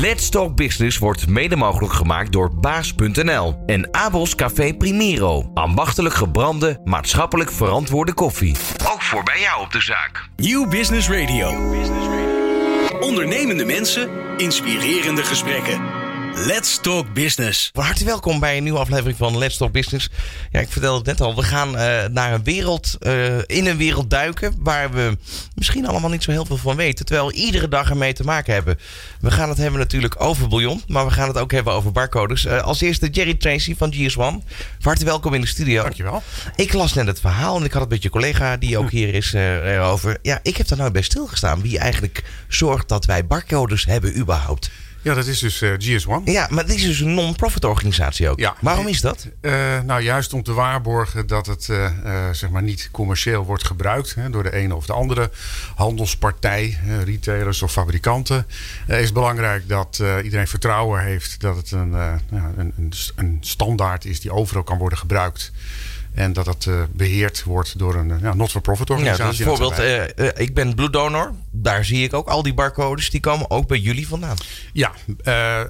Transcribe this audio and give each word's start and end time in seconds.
Let's 0.00 0.28
Talk 0.28 0.56
Business 0.56 0.98
wordt 0.98 1.28
mede 1.28 1.56
mogelijk 1.56 1.92
gemaakt 1.92 2.32
door 2.32 2.54
baas.nl 2.54 3.62
en 3.66 3.94
Abels 3.94 4.34
Café 4.34 4.74
Primero. 4.74 5.50
Ambachtelijk 5.54 6.14
gebrande, 6.14 6.80
maatschappelijk 6.84 7.50
verantwoorde 7.52 8.14
koffie. 8.14 8.56
Ook 8.92 9.02
voor 9.02 9.22
bij 9.22 9.40
jou 9.40 9.60
op 9.62 9.72
de 9.72 9.80
zaak. 9.80 10.28
Nieuw 10.36 10.68
Business 10.68 11.08
Radio. 11.08 11.48
Ondernemende 13.00 13.64
mensen, 13.64 14.10
inspirerende 14.36 15.22
gesprekken. 15.22 15.97
Let's 16.46 16.78
Talk 16.80 17.12
Business. 17.14 17.70
Van 17.72 17.84
harte 17.84 18.04
welkom 18.04 18.40
bij 18.40 18.56
een 18.56 18.62
nieuwe 18.62 18.78
aflevering 18.78 19.16
van 19.16 19.38
Let's 19.38 19.56
Talk 19.56 19.72
Business. 19.72 20.10
Ja, 20.50 20.60
ik 20.60 20.68
vertelde 20.68 20.98
het 20.98 21.06
net 21.06 21.20
al. 21.20 21.34
We 21.34 21.42
gaan 21.42 21.68
uh, 21.68 22.04
naar 22.10 22.32
een 22.32 22.44
wereld, 22.44 22.96
uh, 23.00 23.38
in 23.38 23.66
een 23.66 23.76
wereld 23.76 24.10
duiken 24.10 24.54
waar 24.58 24.90
we 24.90 25.18
misschien 25.54 25.86
allemaal 25.86 26.10
niet 26.10 26.22
zo 26.22 26.30
heel 26.30 26.44
veel 26.44 26.56
van 26.56 26.76
weten. 26.76 27.04
Terwijl 27.04 27.28
we 27.28 27.34
iedere 27.34 27.68
dag 27.68 27.90
ermee 27.90 28.12
te 28.12 28.24
maken 28.24 28.52
hebben. 28.54 28.78
We 29.20 29.30
gaan 29.30 29.48
het 29.48 29.58
hebben 29.58 29.80
natuurlijk 29.80 30.14
over 30.18 30.48
bouillon, 30.48 30.82
maar 30.86 31.06
we 31.06 31.10
gaan 31.10 31.28
het 31.28 31.38
ook 31.38 31.52
hebben 31.52 31.72
over 31.72 31.92
barcodes. 31.92 32.44
Uh, 32.44 32.62
als 32.62 32.80
eerste 32.80 33.08
Jerry 33.08 33.34
Tracy 33.34 33.76
van 33.76 33.94
GS1. 33.94 34.12
Van 34.14 34.42
harte 34.80 35.04
welkom 35.04 35.34
in 35.34 35.40
de 35.40 35.46
studio. 35.46 35.82
Dankjewel. 35.82 36.22
Ik 36.56 36.72
las 36.72 36.94
net 36.94 37.06
het 37.06 37.20
verhaal 37.20 37.56
en 37.56 37.64
ik 37.64 37.72
had 37.72 37.82
het 37.82 37.90
met 37.90 38.02
je 38.02 38.10
collega 38.10 38.56
die 38.56 38.78
ook 38.78 38.90
hier 38.90 39.14
is 39.14 39.32
erover. 39.32 40.18
Ja, 40.22 40.40
ik 40.42 40.56
heb 40.56 40.68
daar 40.68 40.78
nou 40.78 40.90
bij 40.90 41.02
stilgestaan. 41.02 41.62
Wie 41.62 41.78
eigenlijk 41.78 42.24
zorgt 42.48 42.88
dat 42.88 43.04
wij 43.04 43.26
barcodes 43.26 43.84
hebben 43.84 44.18
überhaupt. 44.18 44.70
Ja, 45.02 45.14
dat 45.14 45.26
is 45.26 45.38
dus 45.38 45.62
uh, 45.62 45.72
GS1. 45.72 46.24
Ja, 46.24 46.46
maar 46.50 46.66
dit 46.66 46.76
is 46.76 46.82
dus 46.82 47.00
een 47.00 47.14
non-profit 47.14 47.64
organisatie 47.64 48.28
ook. 48.28 48.38
Ja. 48.38 48.56
Waarom 48.60 48.86
is 48.86 49.00
dat? 49.00 49.28
Uh, 49.40 49.80
nou, 49.80 50.02
juist 50.02 50.32
om 50.32 50.42
te 50.42 50.52
waarborgen 50.52 51.26
dat 51.26 51.46
het 51.46 51.68
uh, 51.70 51.90
zeg 52.32 52.50
maar 52.50 52.62
niet 52.62 52.88
commercieel 52.92 53.44
wordt 53.44 53.64
gebruikt 53.64 54.14
hè, 54.14 54.30
door 54.30 54.42
de 54.42 54.52
ene 54.52 54.74
of 54.74 54.86
de 54.86 54.92
andere 54.92 55.30
handelspartij, 55.74 56.78
retailers 57.04 57.62
of 57.62 57.72
fabrikanten. 57.72 58.46
is 58.86 59.04
het 59.04 59.12
belangrijk 59.12 59.68
dat 59.68 60.02
iedereen 60.24 60.48
vertrouwen 60.48 61.02
heeft 61.02 61.40
dat 61.40 61.56
het 61.56 61.70
een, 61.70 61.92
een, 61.92 62.72
een, 62.76 62.92
een 63.16 63.38
standaard 63.40 64.04
is 64.04 64.20
die 64.20 64.32
overal 64.32 64.62
kan 64.62 64.78
worden 64.78 64.98
gebruikt. 64.98 65.52
En 66.18 66.32
dat 66.32 66.44
dat 66.44 66.64
uh, 66.68 66.82
beheerd 66.92 67.44
wordt 67.44 67.78
door 67.78 67.94
een 67.94 68.18
ja, 68.20 68.34
not-for-profit 68.34 68.90
organisatie. 68.90 69.44
Ja, 69.44 69.50
dus 69.50 69.58
bijvoorbeeld, 69.58 69.80
uh, 70.16 70.26
uh, 70.26 70.30
ik 70.34 70.54
ben 70.54 70.74
bloeddonor. 70.74 71.32
Daar 71.50 71.84
zie 71.84 72.04
ik 72.04 72.12
ook 72.12 72.28
al 72.28 72.42
die 72.42 72.54
barcodes. 72.54 73.10
Die 73.10 73.20
komen 73.20 73.50
ook 73.50 73.66
bij 73.66 73.78
jullie 73.78 74.08
vandaan. 74.08 74.36
Ja, 74.72 74.92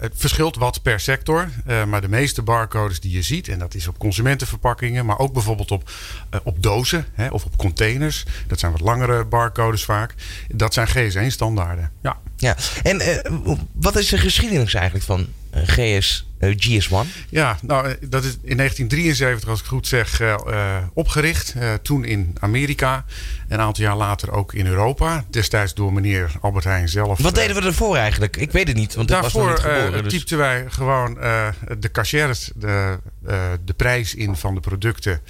het 0.01 0.13
verschilt 0.15 0.57
wat 0.57 0.83
per 0.83 1.01
sector. 1.01 1.49
maar 1.89 2.01
de 2.01 2.09
meeste 2.09 2.43
barcodes 2.43 3.01
die 3.01 3.13
je 3.13 3.23
ziet, 3.23 3.49
en 3.49 3.59
dat 3.59 3.75
is 3.75 3.89
op 3.89 3.99
consumentenverpakkingen, 3.99 5.07
maar 5.07 5.19
ook 5.19 5.33
bijvoorbeeld 5.33 5.71
op, 5.71 5.91
op 6.43 6.63
dozen 6.63 7.07
hè, 7.13 7.29
of 7.29 7.45
op 7.45 7.57
containers. 7.57 8.25
Dat 8.47 8.59
zijn 8.59 8.73
wat 8.73 8.81
langere 8.81 9.25
barcodes 9.25 9.85
vaak. 9.85 10.15
Dat 10.49 10.75
zijn 10.75 10.89
GS1-standaarden. 10.89 11.91
Ja. 12.03 12.19
ja. 12.37 12.57
En 12.83 13.01
wat 13.73 13.97
is 13.97 14.09
de 14.09 14.19
geschiedenis 14.19 14.75
eigenlijk 14.75 15.05
van 15.05 15.27
GS, 15.53 16.28
GS1? 16.41 17.27
Ja, 17.29 17.59
nou, 17.63 17.97
dat 18.01 18.25
is 18.25 18.39
in 18.43 18.57
1973, 18.57 19.49
als 19.49 19.61
ik 19.61 19.67
goed 19.67 19.87
zeg, 19.87 20.21
uh, 20.21 20.37
opgericht. 20.93 21.55
Toen 21.83 22.05
in 22.05 22.37
Amerika. 22.41 23.05
Een 23.49 23.61
aantal 23.61 23.85
jaar 23.85 23.97
later 23.97 24.33
ook 24.33 24.55
in 24.55 24.67
Europa. 24.67 25.25
Destijds 25.31 25.75
door 25.75 25.93
meneer 25.93 26.33
Albert 26.41 26.65
Heijn 26.65 26.89
zelf. 26.89 27.19
Wat 27.19 27.35
deden 27.35 27.57
we 27.57 27.63
ervoor 27.63 27.97
eigenlijk? 27.97 28.37
Ik 28.37 28.53
weet 28.53 28.69
het 28.69 28.77
niet, 28.77 28.95
want 28.95 29.09
daarvoor 29.09 29.45
was 29.45 29.63
nog 29.63 29.65
niet 29.65 29.75
geboren. 29.75 30.03
Dus... 30.03 30.13
typten 30.13 30.39
wij 30.39 30.65
gewoon 30.69 31.15
de 31.79 31.91
cashiers, 31.93 32.51
de, 32.55 32.99
de 33.65 33.73
prijs 33.77 34.15
in 34.15 34.37
van 34.37 34.55
de 34.55 34.61
producten. 34.61 35.21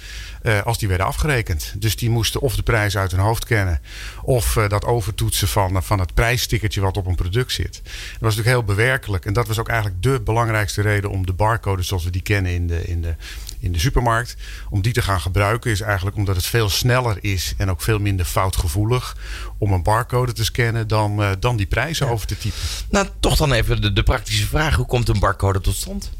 als 0.63 0.77
die 0.77 0.87
werden 0.87 1.05
afgerekend. 1.05 1.73
Dus 1.77 1.95
die 1.95 2.09
moesten 2.09 2.41
of 2.41 2.55
de 2.55 2.63
prijs 2.63 2.97
uit 2.97 3.11
hun 3.11 3.19
hoofd 3.19 3.45
kennen. 3.45 3.81
Of 4.21 4.57
dat 4.67 4.85
overtoetsen 4.85 5.47
van, 5.47 5.83
van 5.83 5.99
het 5.99 6.13
prijsstickertje 6.13 6.81
wat 6.81 6.97
op 6.97 7.05
een 7.05 7.15
product 7.15 7.51
zit. 7.51 7.73
Dat 7.83 7.91
was 8.19 8.35
natuurlijk 8.35 8.47
heel 8.47 8.75
bewerkelijk. 8.75 9.25
En 9.25 9.33
dat 9.33 9.47
was 9.47 9.59
ook 9.59 9.69
eigenlijk 9.69 10.03
de 10.03 10.21
belangrijkste 10.21 10.81
reden 10.81 10.98
om 11.07 11.25
de 11.25 11.33
barcodes 11.33 11.87
zoals 11.87 12.03
we 12.03 12.09
die 12.09 12.21
kennen 12.21 12.51
in 12.51 12.67
de, 12.67 12.83
in 12.83 13.01
de, 13.01 13.15
in 13.59 13.71
de 13.71 13.79
supermarkt, 13.79 14.35
om 14.69 14.81
die 14.81 14.93
te 14.93 15.01
gaan 15.01 15.21
gebruiken, 15.21 15.71
is 15.71 15.81
eigenlijk 15.81 16.17
omdat 16.17 16.35
het 16.35 16.45
veel 16.45 16.69
sneller 16.69 17.17
is 17.21 17.53
en 17.57 17.69
ook 17.69 17.81
veel 17.81 17.99
minder 17.99 18.25
foutgevoelig 18.25 19.17
om 19.57 19.73
een 19.73 19.83
barcode 19.83 20.33
te 20.33 20.43
scannen 20.43 20.87
dan, 20.87 21.21
uh, 21.21 21.31
dan 21.39 21.57
die 21.57 21.65
prijzen 21.65 22.09
over 22.09 22.27
te 22.27 22.37
typen. 22.37 22.59
Nou, 22.89 23.07
toch 23.19 23.35
dan 23.35 23.51
even 23.51 23.81
de, 23.81 23.93
de 23.93 24.03
praktische 24.03 24.47
vraag: 24.47 24.75
hoe 24.75 24.85
komt 24.85 25.09
een 25.09 25.19
barcode 25.19 25.61
tot 25.61 25.75
stand? 25.75 26.11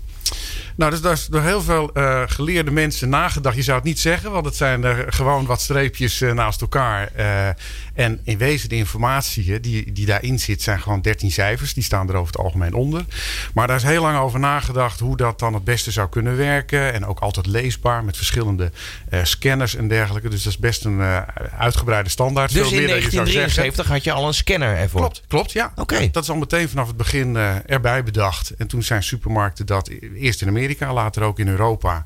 Nou, 0.80 0.92
dus 0.92 1.02
daar 1.02 1.14
is 1.14 1.26
door 1.26 1.42
heel 1.42 1.62
veel 1.62 1.90
uh, 1.94 2.24
geleerde 2.26 2.72
mensen 2.72 3.10
nagedacht. 3.10 3.56
Je 3.56 3.62
zou 3.62 3.78
het 3.78 3.86
niet 3.86 4.00
zeggen, 4.00 4.32
want 4.32 4.46
het 4.46 4.56
zijn 4.56 4.84
er 4.84 5.14
gewoon 5.14 5.46
wat 5.46 5.62
streepjes 5.62 6.22
uh, 6.22 6.34
naast 6.34 6.62
elkaar. 6.62 7.12
Uh, 7.18 7.48
en 7.94 8.20
in 8.24 8.38
wezen 8.38 8.70
de 8.70 8.76
informatie 8.76 9.60
die, 9.60 9.94
die 9.94 10.06
daarin 10.06 10.40
zit, 10.40 10.62
zijn 10.62 10.82
gewoon 10.82 11.02
13 11.02 11.32
cijfers. 11.32 11.74
Die 11.74 11.84
staan 11.84 12.10
er 12.10 12.16
over 12.16 12.34
het 12.34 12.42
algemeen 12.42 12.74
onder. 12.74 13.06
Maar 13.54 13.68
daar 13.68 13.76
is 13.76 13.84
heel 13.84 14.02
lang 14.02 14.18
over 14.18 14.40
nagedacht 14.40 15.00
hoe 15.00 15.18
dat 15.18 15.40
dan 15.40 15.54
het 15.54 15.64
beste 15.64 15.92
zou 15.92 16.10
kunnen 16.10 16.38
werken. 16.38 16.94
En 16.94 17.06
ook 17.06 17.20
altijd 17.20 17.46
leesbaar 17.46 18.04
met 18.04 18.18
verschillende 18.18 18.72
scanners 19.24 19.76
en 19.76 19.88
dergelijke. 19.88 20.30
Dus 20.30 20.44
dat 20.44 20.54
is 20.54 20.60
best 20.60 20.86
een 20.86 21.02
uitgebreide 21.58 22.10
standaard. 22.10 22.54
Dus 22.54 22.68
Veel 22.68 22.80
in 22.80 22.88
1973 22.88 23.88
had 23.88 24.04
je 24.04 24.12
al 24.12 24.28
een 24.28 24.34
scanner 24.34 24.78
ervoor? 24.78 25.00
Klopt, 25.00 25.24
klopt 25.28 25.52
ja. 25.52 25.72
Oké. 25.76 26.10
Dat 26.12 26.24
is 26.24 26.30
al 26.30 26.36
meteen 26.36 26.70
vanaf 26.70 26.88
het 26.88 26.98
begin 26.98 27.36
erbij 27.66 28.04
bedacht. 28.04 28.54
En 28.58 28.68
toen 28.68 28.84
zijn 28.84 29.04
supermarkten 29.04 29.66
dat 29.66 29.92
eerst 30.16 30.42
in 30.42 30.48
Amerika 30.48 30.68
later 30.78 31.24
ook 31.24 31.40
in 31.40 31.48
Europa, 31.48 32.04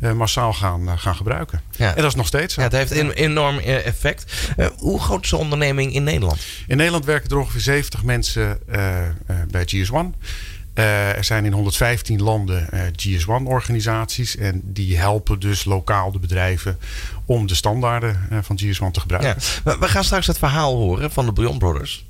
uh, 0.00 0.12
massaal 0.12 0.52
gaan, 0.52 0.82
uh, 0.82 0.92
gaan 0.96 1.16
gebruiken. 1.16 1.60
Ja. 1.76 1.88
En 1.88 2.02
dat 2.02 2.10
is 2.10 2.14
nog 2.14 2.26
steeds 2.26 2.54
zo. 2.54 2.60
Ja, 2.60 2.66
het 2.66 2.76
heeft 2.76 2.90
een 2.90 3.10
enorm 3.10 3.58
eh, 3.58 3.86
effect. 3.86 4.52
Uh, 4.56 4.66
hoe 4.76 5.00
groot 5.00 5.24
is 5.24 5.30
de 5.30 5.36
onderneming 5.36 5.94
in 5.94 6.04
Nederland? 6.04 6.38
In 6.66 6.76
Nederland 6.76 7.04
werken 7.04 7.30
er 7.30 7.38
ongeveer 7.38 7.60
70 7.60 8.02
mensen 8.02 8.58
bij 9.50 9.66
GS1. 9.66 10.20
er 10.74 11.24
zijn 11.24 11.44
in 11.44 11.52
115 11.52 12.22
landen 12.22 12.68
GS1-organisaties. 12.92 14.36
En 14.36 14.60
die 14.64 14.98
helpen 14.98 15.40
dus 15.40 15.64
lokaal 15.64 16.12
de 16.12 16.18
bedrijven 16.18 16.78
om 17.24 17.46
de 17.46 17.54
standaarden 17.54 18.28
van 18.42 18.60
GS1 18.62 18.90
te 18.90 19.00
gebruiken. 19.00 19.36
Ja. 19.64 19.78
We 19.78 19.88
gaan 19.88 20.04
straks 20.04 20.26
het 20.26 20.38
verhaal 20.38 20.76
horen 20.76 21.10
van 21.10 21.26
de 21.26 21.32
Bouillon 21.32 21.58
Brothers. 21.58 22.06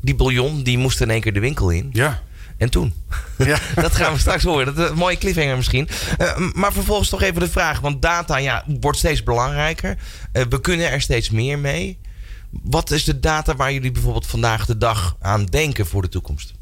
Die 0.00 0.14
bouillon 0.14 0.62
die 0.62 0.78
moest 0.78 1.00
in 1.00 1.10
één 1.10 1.20
keer 1.20 1.32
de 1.32 1.40
winkel 1.40 1.70
in. 1.70 1.90
Ja. 1.92 2.22
En 2.56 2.70
toen? 2.70 2.94
Ja. 3.38 3.58
dat 3.74 3.96
gaan 3.96 4.12
we 4.12 4.18
straks 4.18 4.42
horen. 4.42 4.66
Dat 4.66 4.78
is 4.78 4.90
een 4.90 4.96
mooie 4.96 5.18
cliffhanger 5.18 5.56
misschien. 5.56 5.88
Uh, 6.18 6.36
maar 6.52 6.72
vervolgens 6.72 7.08
toch 7.08 7.22
even 7.22 7.40
de 7.40 7.48
vraag. 7.48 7.80
Want 7.80 8.02
data 8.02 8.36
ja, 8.36 8.64
wordt 8.80 8.98
steeds 8.98 9.22
belangrijker. 9.22 9.96
Uh, 10.32 10.42
we 10.48 10.60
kunnen 10.60 10.90
er 10.90 11.00
steeds 11.00 11.30
meer 11.30 11.58
mee. 11.58 11.98
Wat 12.50 12.90
is 12.90 13.04
de 13.04 13.20
data 13.20 13.56
waar 13.56 13.72
jullie 13.72 13.92
bijvoorbeeld 13.92 14.26
vandaag 14.26 14.66
de 14.66 14.78
dag 14.78 15.16
aan 15.20 15.44
denken 15.44 15.86
voor 15.86 16.02
de 16.02 16.08
toekomst? 16.08 16.52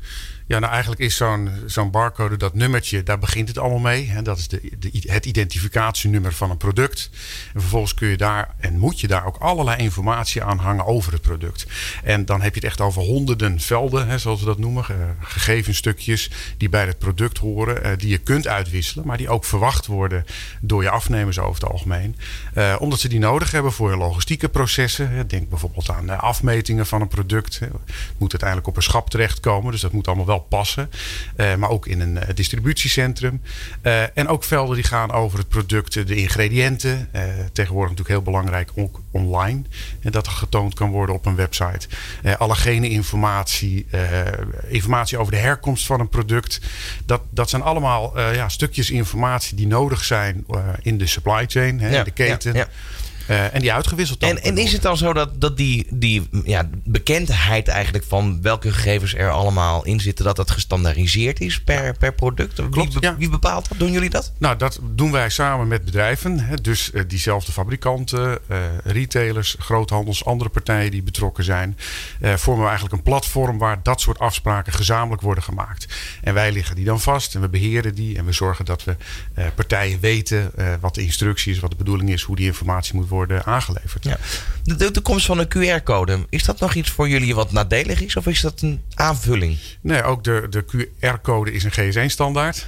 Ja, 0.46 0.58
nou 0.58 0.72
eigenlijk 0.72 1.00
is 1.00 1.16
zo'n 1.16 1.50
zo'n 1.66 1.90
barcode, 1.90 2.36
dat 2.36 2.54
nummertje, 2.54 3.02
daar 3.02 3.18
begint 3.18 3.48
het 3.48 3.58
allemaal 3.58 3.78
mee. 3.78 4.10
Hè. 4.10 4.22
Dat 4.22 4.38
is 4.38 4.48
de, 4.48 4.70
de, 4.78 5.02
het 5.06 5.26
identificatienummer 5.26 6.32
van 6.32 6.50
een 6.50 6.56
product. 6.56 7.10
En 7.54 7.60
vervolgens 7.60 7.94
kun 7.94 8.08
je 8.08 8.16
daar 8.16 8.54
en 8.58 8.78
moet 8.78 9.00
je 9.00 9.06
daar 9.06 9.26
ook 9.26 9.36
allerlei 9.36 9.76
informatie 9.76 10.42
aan 10.42 10.58
hangen 10.58 10.86
over 10.86 11.12
het 11.12 11.22
product. 11.22 11.66
En 12.02 12.24
dan 12.24 12.42
heb 12.42 12.54
je 12.54 12.60
het 12.60 12.68
echt 12.68 12.80
over 12.80 13.02
honderden 13.02 13.60
velden, 13.60 14.08
hè, 14.08 14.18
zoals 14.18 14.40
we 14.40 14.46
dat 14.46 14.58
noemen. 14.58 14.84
Uh, 14.90 14.96
gegevenstukjes 15.20 16.30
die 16.56 16.68
bij 16.68 16.86
het 16.86 16.98
product 16.98 17.38
horen, 17.38 17.86
uh, 17.86 17.92
die 17.96 18.08
je 18.08 18.18
kunt 18.18 18.46
uitwisselen, 18.46 19.06
maar 19.06 19.16
die 19.16 19.28
ook 19.28 19.44
verwacht 19.44 19.86
worden 19.86 20.24
door 20.60 20.82
je 20.82 20.90
afnemers 20.90 21.38
over 21.38 21.62
het 21.62 21.72
algemeen. 21.72 22.16
Uh, 22.54 22.76
omdat 22.78 23.00
ze 23.00 23.08
die 23.08 23.18
nodig 23.18 23.50
hebben 23.50 23.72
voor 23.72 23.90
je 23.90 23.96
logistieke 23.96 24.48
processen. 24.48 25.28
Denk 25.28 25.48
bijvoorbeeld 25.48 25.90
aan 25.90 26.20
afmetingen 26.20 26.86
van 26.86 27.00
een 27.00 27.08
product. 27.08 27.58
Het 27.58 28.18
moet 28.18 28.30
uiteindelijk 28.30 28.68
op 28.68 28.76
een 28.76 28.82
schap 28.82 29.10
terechtkomen, 29.10 29.72
dus 29.72 29.80
dat 29.80 29.92
moet 29.92 30.06
allemaal 30.06 30.26
wel 30.26 30.33
passen. 30.40 30.90
Uh, 31.36 31.54
maar 31.54 31.70
ook 31.70 31.86
in 31.86 32.00
een 32.00 32.14
uh, 32.14 32.22
distributiecentrum. 32.34 33.42
Uh, 33.82 34.18
en 34.18 34.28
ook 34.28 34.44
velden 34.44 34.74
die 34.74 34.84
gaan 34.84 35.12
over 35.12 35.38
het 35.38 35.48
product, 35.48 36.06
de 36.06 36.14
ingrediënten. 36.14 37.08
tegenwoordig 37.52 37.90
natuurlijk 37.90 38.08
heel 38.08 38.32
belangrijk 38.32 38.70
ook 38.74 39.00
online. 39.10 39.62
En 40.00 40.12
dat 40.12 40.28
getoond 40.28 40.74
kan 40.74 40.90
worden 40.90 41.14
op 41.14 41.26
een 41.26 41.36
website. 41.36 41.88
allergene 42.38 42.88
informatie, 42.88 43.86
informatie 44.68 45.18
over 45.18 45.32
de 45.32 45.38
herkomst 45.38 45.86
van 45.86 46.00
een 46.00 46.08
product. 46.08 46.60
Dat, 47.06 47.20
dat 47.30 47.50
zijn 47.50 47.62
allemaal 47.62 48.20
ja, 48.20 48.48
stukjes 48.48 48.90
informatie 48.90 49.56
die 49.56 49.66
nodig 49.66 50.04
zijn 50.04 50.46
in 50.82 50.98
de 50.98 51.06
supply 51.06 51.44
chain, 51.46 51.80
hè, 51.80 51.88
ja, 51.88 52.04
de 52.04 52.10
keten. 52.10 52.54
Ja, 52.54 52.58
ja. 52.58 52.68
Uh, 53.30 53.54
en 53.54 53.60
die 53.60 53.72
uitgewisseld 53.72 54.22
En, 54.22 54.42
en 54.42 54.58
is 54.58 54.72
het 54.72 54.82
dan 54.82 54.96
zo 54.96 55.12
dat, 55.12 55.40
dat 55.40 55.56
die, 55.56 55.86
die 55.90 56.28
ja, 56.44 56.68
bekendheid 56.84 57.68
eigenlijk 57.68 58.04
van 58.08 58.42
welke 58.42 58.72
gegevens 58.72 59.14
er 59.14 59.30
allemaal 59.30 59.84
in 59.84 60.00
zitten, 60.00 60.24
dat 60.24 60.36
dat 60.36 60.50
gestandaardiseerd 60.50 61.40
is 61.40 61.60
per, 61.62 61.96
per 61.96 62.14
product? 62.14 62.68
Klopt, 62.70 62.92
wie, 62.92 63.02
ja. 63.02 63.16
wie 63.16 63.30
bepaalt 63.30 63.68
dat? 63.68 63.78
Doen 63.78 63.92
jullie 63.92 64.10
dat? 64.10 64.32
Nou, 64.38 64.56
dat 64.56 64.78
doen 64.82 65.12
wij 65.12 65.30
samen 65.30 65.68
met 65.68 65.84
bedrijven. 65.84 66.38
Hè, 66.38 66.56
dus 66.56 66.90
uh, 66.92 67.02
diezelfde 67.06 67.52
fabrikanten, 67.52 68.38
uh, 68.50 68.56
retailers, 68.84 69.56
groothandels, 69.58 70.24
andere 70.24 70.50
partijen 70.50 70.90
die 70.90 71.02
betrokken 71.02 71.44
zijn. 71.44 71.76
vormen 72.20 72.62
we 72.62 72.68
eigenlijk 72.68 72.96
een 72.96 73.02
platform 73.02 73.58
waar 73.58 73.82
dat 73.82 74.00
soort 74.00 74.18
afspraken 74.18 74.72
gezamenlijk 74.72 75.22
worden 75.22 75.44
gemaakt. 75.44 75.86
En 76.22 76.34
wij 76.34 76.52
liggen 76.52 76.76
die 76.76 76.84
dan 76.84 77.00
vast 77.00 77.34
en 77.34 77.40
we 77.40 77.48
beheren 77.48 77.94
die. 77.94 78.18
En 78.18 78.24
we 78.24 78.32
zorgen 78.32 78.64
dat 78.64 78.84
we 78.84 78.96
partijen 79.54 80.00
weten 80.00 80.52
wat 80.80 80.94
de 80.94 81.02
instructie 81.02 81.52
is, 81.52 81.58
wat 81.58 81.70
de 81.70 81.76
bedoeling 81.76 82.10
is, 82.10 82.22
hoe 82.22 82.36
die 82.36 82.46
informatie 82.46 82.94
moet 82.94 83.08
worden 83.08 83.12
worden 83.14 83.44
aangeleverd. 83.44 84.04
Ja. 84.04 84.18
De, 84.64 84.90
de, 84.90 85.00
komst 85.00 85.26
van 85.26 85.38
een 85.38 85.48
QR-code, 85.48 86.26
is 86.28 86.44
dat 86.44 86.60
nog 86.60 86.74
iets 86.74 86.90
voor 86.90 87.08
jullie 87.08 87.34
wat 87.34 87.52
nadelig 87.52 88.00
is? 88.00 88.16
Of 88.16 88.26
is 88.26 88.40
dat 88.40 88.60
een 88.60 88.82
aanvulling? 88.94 89.58
Nee, 89.80 90.02
ook 90.02 90.24
de, 90.24 90.46
de 90.50 90.64
QR-code 90.64 91.52
is 91.52 91.64
een 91.64 91.72
GS1-standaard. 91.72 92.66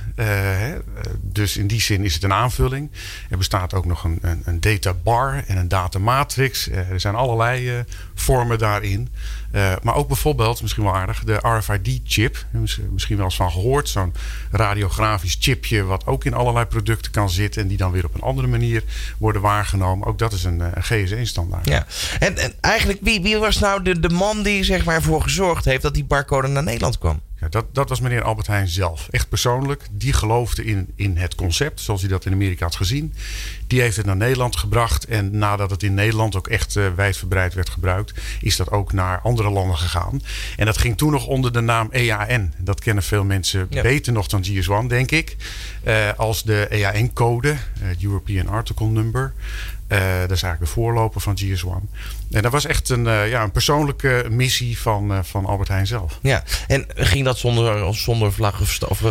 dus 1.22 1.56
in 1.56 1.66
die 1.66 1.80
zin 1.80 2.04
is 2.04 2.14
het 2.14 2.22
een 2.22 2.32
aanvulling. 2.32 2.90
Er 3.30 3.38
bestaat 3.38 3.74
ook 3.74 3.84
nog 3.84 4.04
een, 4.04 4.18
een, 4.20 4.42
een 4.44 4.60
data 4.60 4.94
bar 4.94 5.44
en 5.46 5.56
een 5.56 5.68
data 5.68 5.98
matrix. 5.98 6.70
er 6.70 7.00
zijn 7.00 7.14
allerlei 7.14 7.84
vormen 8.20 8.58
daarin. 8.58 9.08
Uh, 9.52 9.72
maar 9.82 9.94
ook 9.94 10.08
bijvoorbeeld, 10.08 10.62
misschien 10.62 10.82
wel 10.82 10.94
aardig, 10.94 11.24
de 11.24 11.34
RFID-chip. 11.34 12.44
Misschien 12.90 13.16
wel 13.16 13.24
eens 13.24 13.36
van 13.36 13.50
gehoord. 13.50 13.88
Zo'n 13.88 14.14
radiografisch 14.50 15.36
chipje 15.40 15.84
wat 15.84 16.06
ook 16.06 16.24
in 16.24 16.34
allerlei 16.34 16.64
producten 16.64 17.12
kan 17.12 17.30
zitten. 17.30 17.62
En 17.62 17.68
die 17.68 17.76
dan 17.76 17.90
weer 17.90 18.04
op 18.04 18.14
een 18.14 18.20
andere 18.20 18.48
manier 18.48 18.82
worden 19.18 19.42
waargenomen. 19.42 20.06
Ook 20.06 20.18
dat 20.18 20.32
is 20.32 20.44
een, 20.44 20.60
een 20.60 20.82
GSE-standaard. 20.82 21.68
Ja. 21.68 21.86
En, 22.18 22.36
en, 22.36 22.52
eigenlijk, 22.60 22.98
wie, 23.02 23.22
wie 23.22 23.38
was 23.38 23.58
nou 23.58 23.82
de, 23.82 24.00
de 24.00 24.10
man 24.10 24.42
die 24.42 24.64
zeg 24.64 24.84
maar, 24.84 24.94
ervoor 24.94 25.22
gezorgd 25.22 25.64
heeft 25.64 25.82
dat 25.82 25.94
die 25.94 26.04
barcode 26.04 26.48
naar 26.48 26.62
Nederland 26.62 26.98
kwam? 26.98 27.20
Ja, 27.40 27.48
dat, 27.48 27.64
dat 27.72 27.88
was 27.88 28.00
meneer 28.00 28.22
Albert 28.22 28.46
Heijn 28.46 28.68
zelf. 28.68 29.08
Echt 29.10 29.28
persoonlijk. 29.28 29.86
Die 29.90 30.12
geloofde 30.12 30.64
in, 30.64 30.92
in 30.94 31.16
het 31.16 31.34
concept, 31.34 31.80
zoals 31.80 32.00
hij 32.00 32.10
dat 32.10 32.24
in 32.24 32.32
Amerika 32.32 32.64
had 32.64 32.76
gezien. 32.76 33.14
Die 33.66 33.80
heeft 33.80 33.96
het 33.96 34.06
naar 34.06 34.16
Nederland 34.16 34.56
gebracht. 34.56 35.04
En 35.04 35.38
nadat 35.38 35.70
het 35.70 35.82
in 35.82 35.94
Nederland 35.94 36.36
ook 36.36 36.48
echt 36.48 36.76
uh, 36.76 36.86
wijdverbreid 36.94 37.54
werd 37.54 37.70
gebruikt, 37.70 38.20
is 38.40 38.56
dat 38.56 38.70
ook 38.70 38.92
naar 38.92 39.20
andere 39.20 39.50
landen 39.50 39.76
gegaan. 39.76 40.22
En 40.56 40.66
dat 40.66 40.78
ging 40.78 40.96
toen 40.96 41.10
nog 41.10 41.26
onder 41.26 41.52
de 41.52 41.60
naam 41.60 41.88
EAN. 41.90 42.52
Dat 42.58 42.80
kennen 42.80 43.04
veel 43.04 43.24
mensen 43.24 43.68
beter 43.68 44.12
nog 44.12 44.26
dan 44.26 44.44
GS1, 44.44 44.86
denk 44.86 45.10
ik. 45.10 45.36
Uh, 45.84 46.12
als 46.16 46.42
de 46.42 46.66
EAN-code, 46.70 47.48
uh, 47.48 48.02
European 48.02 48.48
Article 48.48 48.86
Number. 48.86 49.32
Uh, 49.88 50.20
dat 50.20 50.30
is 50.30 50.42
eigenlijk 50.42 50.60
de 50.60 50.66
voorloper 50.80 51.20
van 51.20 51.38
GS1. 51.38 51.96
En 52.30 52.42
dat 52.42 52.52
was 52.52 52.66
echt 52.66 52.88
een, 52.88 53.04
uh, 53.04 53.30
ja, 53.30 53.42
een 53.42 53.50
persoonlijke 53.50 54.26
missie 54.30 54.78
van, 54.78 55.12
uh, 55.12 55.18
van 55.22 55.46
Albert 55.46 55.68
Heijn 55.68 55.86
zelf. 55.86 56.18
Ja, 56.22 56.42
en 56.66 56.86
ging 56.94 57.24
dat 57.24 57.38
zonder, 57.38 57.94
zonder 57.94 58.32
vlag 58.32 58.60
of, 58.60 58.82
of 58.82 59.02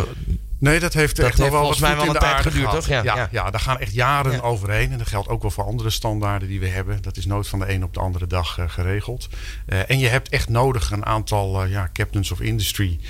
Nee, 0.58 0.80
dat 0.80 0.92
heeft 0.92 1.16
dat 1.16 1.26
echt 1.26 1.38
nog 1.38 1.50
wel 1.50 1.62
wat 1.62 1.78
mij 1.78 1.96
wel 1.96 2.06
een 2.06 2.18
tijd 2.18 2.42
geduurd, 2.42 2.70
toch? 2.70 2.86
Ja, 2.86 3.02
ja, 3.02 3.28
ja. 3.30 3.50
daar 3.50 3.60
gaan 3.60 3.78
echt 3.78 3.92
jaren 3.92 4.32
ja. 4.32 4.38
overheen. 4.38 4.92
En 4.92 4.98
dat 4.98 5.06
geldt 5.06 5.28
ook 5.28 5.42
wel 5.42 5.50
voor 5.50 5.64
andere 5.64 5.90
standaarden 5.90 6.48
die 6.48 6.60
we 6.60 6.68
hebben. 6.68 7.02
Dat 7.02 7.16
is 7.16 7.26
nooit 7.26 7.48
van 7.48 7.58
de 7.58 7.72
een 7.72 7.84
op 7.84 7.94
de 7.94 8.00
andere 8.00 8.26
dag 8.26 8.58
uh, 8.58 8.64
geregeld. 8.68 9.28
Uh, 9.66 9.90
en 9.90 9.98
je 9.98 10.08
hebt 10.08 10.28
echt 10.28 10.48
nodig 10.48 10.90
een 10.90 11.06
aantal 11.06 11.64
uh, 11.64 11.70
ja, 11.70 11.90
captains 11.92 12.30
of 12.30 12.40
industry 12.40 13.00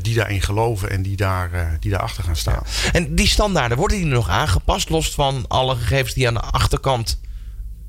die 0.00 0.14
daarin 0.14 0.42
geloven 0.42 0.90
en 0.90 1.02
die, 1.02 1.16
daar, 1.16 1.76
die 1.80 1.90
daarachter 1.90 2.24
gaan 2.24 2.36
staan. 2.36 2.62
En 2.92 3.14
die 3.14 3.26
standaarden, 3.26 3.78
worden 3.78 3.96
die 3.96 4.06
nog 4.06 4.28
aangepast? 4.28 4.88
Los 4.88 5.14
van 5.14 5.44
alle 5.48 5.76
gegevens 5.76 6.14
die 6.14 6.26
aan 6.26 6.34
de 6.34 6.40
achterkant 6.40 7.20
eh, 7.20 7.29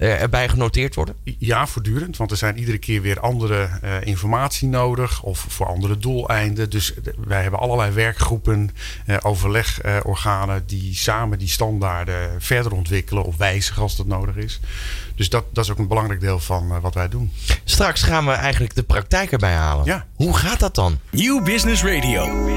erbij 0.07 0.49
genoteerd 0.49 0.95
worden? 0.95 1.15
Ja, 1.37 1.67
voortdurend. 1.67 2.17
Want 2.17 2.31
er 2.31 2.37
zijn 2.37 2.57
iedere 2.57 2.77
keer 2.77 3.01
weer 3.01 3.19
andere 3.19 3.69
uh, 3.83 4.05
informatie 4.05 4.67
nodig 4.67 5.23
of 5.23 5.45
voor 5.47 5.67
andere 5.67 5.97
doeleinden. 5.97 6.69
Dus 6.69 6.93
wij 7.27 7.41
hebben 7.41 7.59
allerlei 7.59 7.91
werkgroepen, 7.91 8.69
uh, 9.07 9.17
overlegorganen 9.21 10.63
die 10.65 10.95
samen 10.95 11.39
die 11.39 11.47
standaarden 11.47 12.41
verder 12.41 12.73
ontwikkelen 12.73 13.23
of 13.23 13.37
wijzigen 13.37 13.81
als 13.81 13.95
dat 13.95 14.05
nodig 14.05 14.35
is. 14.35 14.59
Dus 15.15 15.29
dat, 15.29 15.43
dat 15.53 15.63
is 15.63 15.71
ook 15.71 15.77
een 15.77 15.87
belangrijk 15.87 16.21
deel 16.21 16.39
van 16.39 16.81
wat 16.81 16.93
wij 16.93 17.09
doen. 17.09 17.31
Straks 17.63 18.03
gaan 18.03 18.25
we 18.25 18.31
eigenlijk 18.31 18.75
de 18.75 18.83
praktijk 18.83 19.31
erbij 19.31 19.53
halen. 19.53 19.85
Ja. 19.85 20.05
Hoe 20.15 20.37
gaat 20.37 20.59
dat 20.59 20.75
dan? 20.75 20.99
Nieuw 21.09 21.43
Business 21.43 21.83
Radio. 21.83 22.49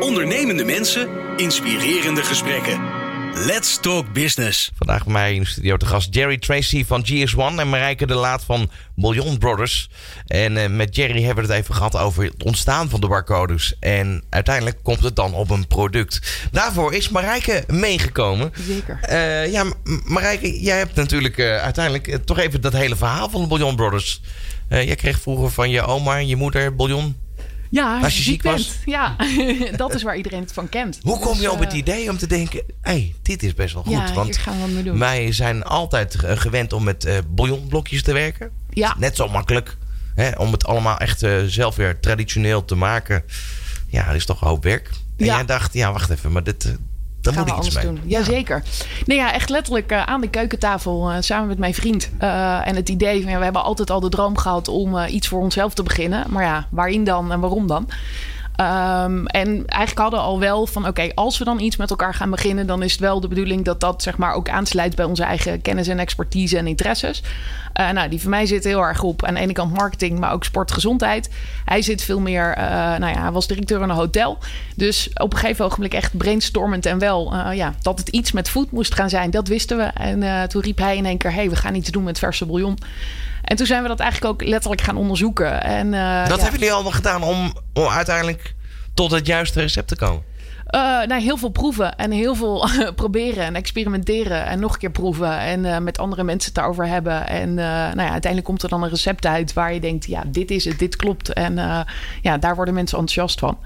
Ondernemende 0.00 0.64
mensen, 0.64 1.08
inspirerende 1.36 2.22
gesprekken. 2.22 2.95
Let's 3.38 3.78
Talk 3.80 4.12
Business. 4.12 4.72
Vandaag 4.76 5.04
bij 5.04 5.12
mij 5.12 5.34
in 5.34 5.40
de 5.40 5.46
studio 5.46 5.76
te 5.76 5.86
gast 5.86 6.14
Jerry 6.14 6.38
Tracy 6.38 6.84
van 6.84 7.06
GS1 7.06 7.58
en 7.58 7.68
Marijke 7.68 8.06
de 8.06 8.14
Laat 8.14 8.44
van 8.44 8.70
Bouillon 8.94 9.38
Brothers. 9.38 9.90
En 10.26 10.56
uh, 10.56 10.66
met 10.66 10.96
Jerry 10.96 11.22
hebben 11.22 11.46
we 11.46 11.52
het 11.52 11.60
even 11.62 11.74
gehad 11.74 11.96
over 11.96 12.24
het 12.24 12.42
ontstaan 12.42 12.88
van 12.88 13.00
de 13.00 13.08
barcodes. 13.08 13.76
En 13.80 14.24
uiteindelijk 14.30 14.78
komt 14.82 15.02
het 15.02 15.16
dan 15.16 15.34
op 15.34 15.50
een 15.50 15.66
product. 15.66 16.20
Daarvoor 16.52 16.94
is 16.94 17.08
Marijke 17.08 17.64
meegekomen. 17.66 18.52
Zeker. 18.66 18.98
Uh, 19.10 19.52
ja, 19.52 19.64
Marijke, 20.04 20.60
jij 20.60 20.78
hebt 20.78 20.94
natuurlijk 20.94 21.36
uh, 21.36 21.56
uiteindelijk 21.56 22.24
toch 22.24 22.38
even 22.38 22.60
dat 22.60 22.72
hele 22.72 22.96
verhaal 22.96 23.30
van 23.30 23.40
de 23.40 23.46
Bouillon 23.46 23.76
Brothers. 23.76 24.20
jij 24.68 24.94
kreeg 24.94 25.20
vroeger 25.20 25.50
van 25.50 25.70
je 25.70 25.82
oma 25.82 26.18
en 26.18 26.26
je 26.26 26.36
moeder 26.36 26.76
bouillon. 26.76 27.16
Ja, 27.76 28.00
als 28.02 28.16
je 28.16 28.22
ziek 28.22 28.42
bent. 28.42 28.56
was. 28.56 28.76
Ja, 28.84 29.16
dat 29.76 29.94
is 29.94 30.02
waar 30.02 30.16
iedereen 30.16 30.40
het 30.40 30.52
van 30.52 30.68
kent. 30.68 30.98
Hoe 31.02 31.18
kom 31.18 31.32
dus, 31.32 31.40
je 31.40 31.50
op 31.50 31.58
het 31.58 31.72
idee 31.72 32.10
om 32.10 32.18
te 32.18 32.26
denken: 32.26 32.62
hé, 32.80 32.90
hey, 32.90 33.14
dit 33.22 33.42
is 33.42 33.54
best 33.54 33.74
wel 33.74 33.82
goed? 33.82 33.92
Ja, 33.92 34.12
want 34.12 34.36
gaan 34.36 34.62
we 34.62 34.72
mee 34.72 34.82
doen. 34.82 34.98
wij 34.98 35.32
zijn 35.32 35.64
altijd 35.64 36.16
gewend 36.18 36.72
om 36.72 36.84
met 36.84 37.06
uh, 37.06 37.18
bouillonblokjes 37.28 38.02
te 38.02 38.12
werken. 38.12 38.50
Ja. 38.70 38.94
Net 38.98 39.16
zo 39.16 39.28
makkelijk. 39.28 39.76
Hè, 40.14 40.30
om 40.30 40.52
het 40.52 40.66
allemaal 40.66 40.98
echt 40.98 41.22
uh, 41.22 41.42
zelf 41.46 41.76
weer 41.76 42.00
traditioneel 42.00 42.64
te 42.64 42.74
maken. 42.74 43.22
Ja, 43.88 44.06
dat 44.06 44.14
is 44.14 44.26
toch 44.26 44.40
een 44.40 44.48
hoop 44.48 44.62
werk. 44.62 44.90
En 45.16 45.24
ja. 45.24 45.34
jij 45.34 45.44
dacht: 45.44 45.72
ja, 45.72 45.92
wacht 45.92 46.10
even, 46.10 46.32
maar 46.32 46.44
dit. 46.44 46.76
Dan 47.34 47.34
gaan 47.34 47.44
we 47.44 47.52
anders 47.52 47.74
mee. 47.74 47.84
doen. 47.84 48.00
Jazeker. 48.04 48.62
Nee, 49.06 49.16
ja, 49.16 49.32
echt 49.32 49.48
letterlijk 49.48 49.92
uh, 49.92 50.02
aan 50.02 50.20
de 50.20 50.30
keukentafel 50.30 51.10
uh, 51.10 51.16
samen 51.20 51.48
met 51.48 51.58
mijn 51.58 51.74
vriend. 51.74 52.10
Uh, 52.22 52.68
en 52.68 52.76
het 52.76 52.88
idee 52.88 53.22
van 53.22 53.30
ja, 53.30 53.38
we 53.38 53.44
hebben 53.44 53.62
altijd 53.62 53.90
al 53.90 54.00
de 54.00 54.08
droom 54.08 54.36
gehad 54.36 54.68
om 54.68 54.98
iets 54.98 55.28
voor 55.28 55.40
onszelf 55.40 55.74
te 55.74 55.82
beginnen. 55.82 56.24
Maar 56.28 56.44
ja, 56.44 56.66
waarin 56.70 57.04
dan 57.04 57.32
en 57.32 57.40
waarom 57.40 57.66
dan? 57.66 57.88
Um, 58.60 59.26
en 59.26 59.66
eigenlijk 59.66 59.98
hadden 59.98 60.20
al 60.20 60.38
wel 60.38 60.66
van 60.66 60.86
oké, 60.86 61.08
als 61.14 61.38
we 61.38 61.44
dan 61.44 61.60
iets 61.60 61.76
met 61.76 61.90
elkaar 61.90 62.14
gaan 62.14 62.30
beginnen, 62.30 62.66
dan 62.66 62.82
is 62.82 62.92
het 62.92 63.00
wel 63.00 63.20
de 63.20 63.28
bedoeling 63.28 63.64
dat 63.64 63.80
dat 63.80 64.02
zeg 64.02 64.16
maar 64.16 64.32
ook 64.32 64.48
aansluit 64.48 64.96
bij 64.96 65.04
onze 65.04 65.24
eigen 65.24 65.62
kennis 65.62 65.88
en 65.88 65.98
expertise 65.98 66.58
en 66.58 66.66
interesses. 66.66 67.22
Uh, 67.80 67.90
nou, 67.90 68.08
die 68.08 68.20
van 68.20 68.30
mij 68.30 68.46
zit 68.46 68.64
heel 68.64 68.80
erg 68.80 69.02
op 69.02 69.24
aan 69.24 69.34
de 69.34 69.40
ene 69.40 69.52
kant 69.52 69.72
marketing, 69.72 70.18
maar 70.18 70.32
ook 70.32 70.44
sportgezondheid. 70.44 71.30
Hij 71.64 71.82
zit 71.82 72.02
veel 72.02 72.20
meer, 72.20 72.58
uh, 72.58 72.64
nou 72.74 73.12
ja, 73.12 73.20
hij 73.20 73.32
was 73.32 73.46
directeur 73.46 73.78
van 73.78 73.90
een 73.90 73.96
hotel. 73.96 74.38
Dus 74.76 75.10
op 75.14 75.32
een 75.32 75.38
gegeven 75.38 75.64
ogenblik 75.64 75.94
echt 75.94 76.16
brainstormend 76.16 76.86
en 76.86 76.98
wel, 76.98 77.34
uh, 77.34 77.48
ja, 77.54 77.74
dat 77.82 77.98
het 77.98 78.08
iets 78.08 78.32
met 78.32 78.50
food 78.50 78.70
moest 78.70 78.94
gaan 78.94 79.10
zijn, 79.10 79.30
dat 79.30 79.48
wisten 79.48 79.76
we. 79.76 79.82
En 79.82 80.48
toen 80.48 80.62
riep 80.62 80.78
hij 80.78 80.96
in 80.96 81.06
één 81.06 81.18
keer, 81.18 81.32
hey, 81.32 81.50
we 81.50 81.56
gaan 81.56 81.74
iets 81.74 81.90
doen 81.90 82.04
met 82.04 82.18
verse 82.18 82.46
bouillon. 82.46 82.78
En 83.46 83.56
toen 83.56 83.66
zijn 83.66 83.82
we 83.82 83.88
dat 83.88 84.00
eigenlijk 84.00 84.32
ook 84.32 84.48
letterlijk 84.48 84.82
gaan 84.82 84.96
onderzoeken. 84.96 85.62
En, 85.62 85.90
dat 85.90 86.00
ja. 86.00 86.42
hebben 86.42 86.52
jullie 86.52 86.72
allemaal 86.72 86.92
gedaan 86.92 87.22
om, 87.22 87.52
om 87.72 87.86
uiteindelijk 87.86 88.54
tot 88.94 89.10
het 89.10 89.26
juiste 89.26 89.60
recept 89.60 89.88
te 89.88 89.96
komen? 89.96 90.22
Uh, 90.70 90.80
nou, 90.80 91.20
heel 91.20 91.36
veel 91.36 91.48
proeven 91.48 91.96
en 91.96 92.10
heel 92.10 92.34
veel 92.34 92.68
proberen 92.94 93.44
en 93.44 93.54
experimenteren 93.54 94.46
en 94.46 94.60
nog 94.60 94.72
een 94.72 94.78
keer 94.78 94.90
proeven 94.90 95.38
en 95.38 95.64
uh, 95.64 95.78
met 95.78 95.98
andere 95.98 96.24
mensen 96.24 96.46
het 96.46 96.54
daarover 96.54 96.86
hebben. 96.86 97.26
En 97.26 97.48
uh, 97.48 97.56
nou 97.56 98.00
ja, 98.00 98.10
uiteindelijk 98.10 98.44
komt 98.44 98.62
er 98.62 98.68
dan 98.68 98.82
een 98.82 98.88
recept 98.88 99.26
uit 99.26 99.52
waar 99.52 99.74
je 99.74 99.80
denkt, 99.80 100.06
ja, 100.06 100.22
dit 100.26 100.50
is 100.50 100.64
het, 100.64 100.78
dit 100.78 100.96
klopt. 100.96 101.32
En 101.32 101.54
ja, 102.22 102.38
daar 102.38 102.54
worden 102.56 102.74
mensen 102.74 102.98
enthousiast 102.98 103.38
van. 103.38 103.58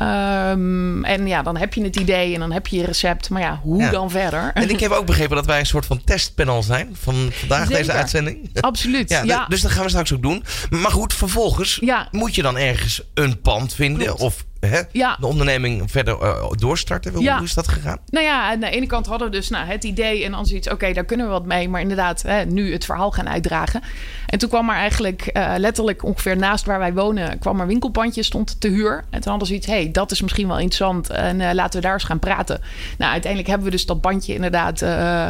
Um, 0.00 1.04
en 1.04 1.26
ja, 1.26 1.42
dan 1.42 1.56
heb 1.56 1.74
je 1.74 1.82
het 1.82 1.96
idee 1.96 2.34
en 2.34 2.40
dan 2.40 2.52
heb 2.52 2.66
je 2.66 2.76
je 2.76 2.84
recept. 2.84 3.30
Maar 3.30 3.40
ja, 3.42 3.60
hoe 3.62 3.82
Ja. 3.82 3.90
dan 3.90 4.10
verder? 4.10 4.50
En 4.54 4.70
ik 4.70 4.80
heb 4.80 4.90
ook 4.90 5.06
begrepen 5.06 5.36
dat 5.36 5.46
wij 5.46 5.58
een 5.58 5.66
soort 5.66 5.86
van 5.86 6.04
testpanel 6.04 6.62
zijn 6.62 6.96
van 7.00 7.14
vandaag 7.32 7.60
Zeker. 7.66 7.76
deze 7.76 7.92
uitzending. 7.92 8.50
Absoluut, 8.60 9.10
Ja, 9.24 9.46
Dus 9.48 9.60
dat 9.60 9.70
gaan 9.70 9.82
we 9.82 9.88
straks 9.88 10.12
ook 10.12 10.22
doen. 10.22 10.44
Maar 10.70 10.90
goed, 10.90 11.14
vervolgens 11.14 11.80
moet 12.10 12.34
je 12.34 12.42
dan 12.42 12.56
ergens 12.58 13.02
een 13.14 13.40
pand 13.40 13.74
vinden 13.74 14.04
Klopt. 14.06 14.20
of 14.20 14.44
hè, 14.60 14.80
Ja. 14.92 15.16
de 15.20 15.26
onderneming 15.26 15.90
verder 15.90 16.18
eh, 16.20 16.50
doorstarten. 16.50 17.12
Hoe, 17.12 17.22
Ja. 17.22 17.40
is 17.40 17.54
dat 17.54 17.68
gegaan? 17.68 17.98
Nou 18.10 18.24
ja, 18.24 18.50
aan 18.50 18.60
de 18.60 18.70
ene 18.70 18.86
kant 18.86 19.06
hadden 19.06 19.30
we 19.30 19.36
dus 19.36 19.48
nou, 19.48 19.66
het 19.66 19.84
idee 19.84 20.24
en 20.24 20.30
dan 20.30 20.46
zoiets, 20.46 20.68
oké, 20.70 20.92
daar 20.92 21.04
kunnen 21.04 21.26
we 21.26 21.32
wat 21.32 21.44
mee. 21.46 21.68
Maar 21.68 21.80
inderdaad, 21.80 22.22
hè, 22.22 22.44
nu 22.44 22.72
het 22.72 22.84
verhaal 22.84 23.10
gaan 23.10 23.28
uitdragen. 23.28 23.82
En 24.26 24.38
toen 24.38 24.48
kwam 24.48 24.68
er 24.68 24.74
eigenlijk 24.76 25.26
eh, 25.26 25.52
letterlijk 25.56 26.04
ongeveer 26.04 26.36
naast 26.36 26.64
waar 26.66 26.78
wij 26.78 26.94
wonen, 26.94 27.38
kwam 27.38 27.56
er 27.56 27.62
een 27.62 27.68
winkelpandje, 27.68 28.22
stond 28.22 28.60
te 28.60 28.68
huur. 28.68 29.04
En 29.10 29.20
toen 29.20 29.30
hadden 29.30 29.48
ze 29.48 29.54
iets, 29.54 29.66
hé, 29.66 29.72
hey, 29.72 29.90
dat 29.90 30.10
is 30.10 30.20
misschien 30.22 30.46
wel 30.48 30.58
interessant 30.58 31.10
en 31.10 31.40
eh, 31.40 31.54
laten 31.54 31.80
we 31.80 31.86
daar 31.86 31.94
eens 31.94 32.04
gaan 32.04 32.18
praten. 32.18 32.60
Nou, 32.98 33.10
uiteindelijk 33.10 33.50
hebben 33.50 33.66
we 33.70 33.76
dus 33.76 33.86
dat 33.86 34.00
bandje 34.00 34.34
inderdaad 34.34 34.84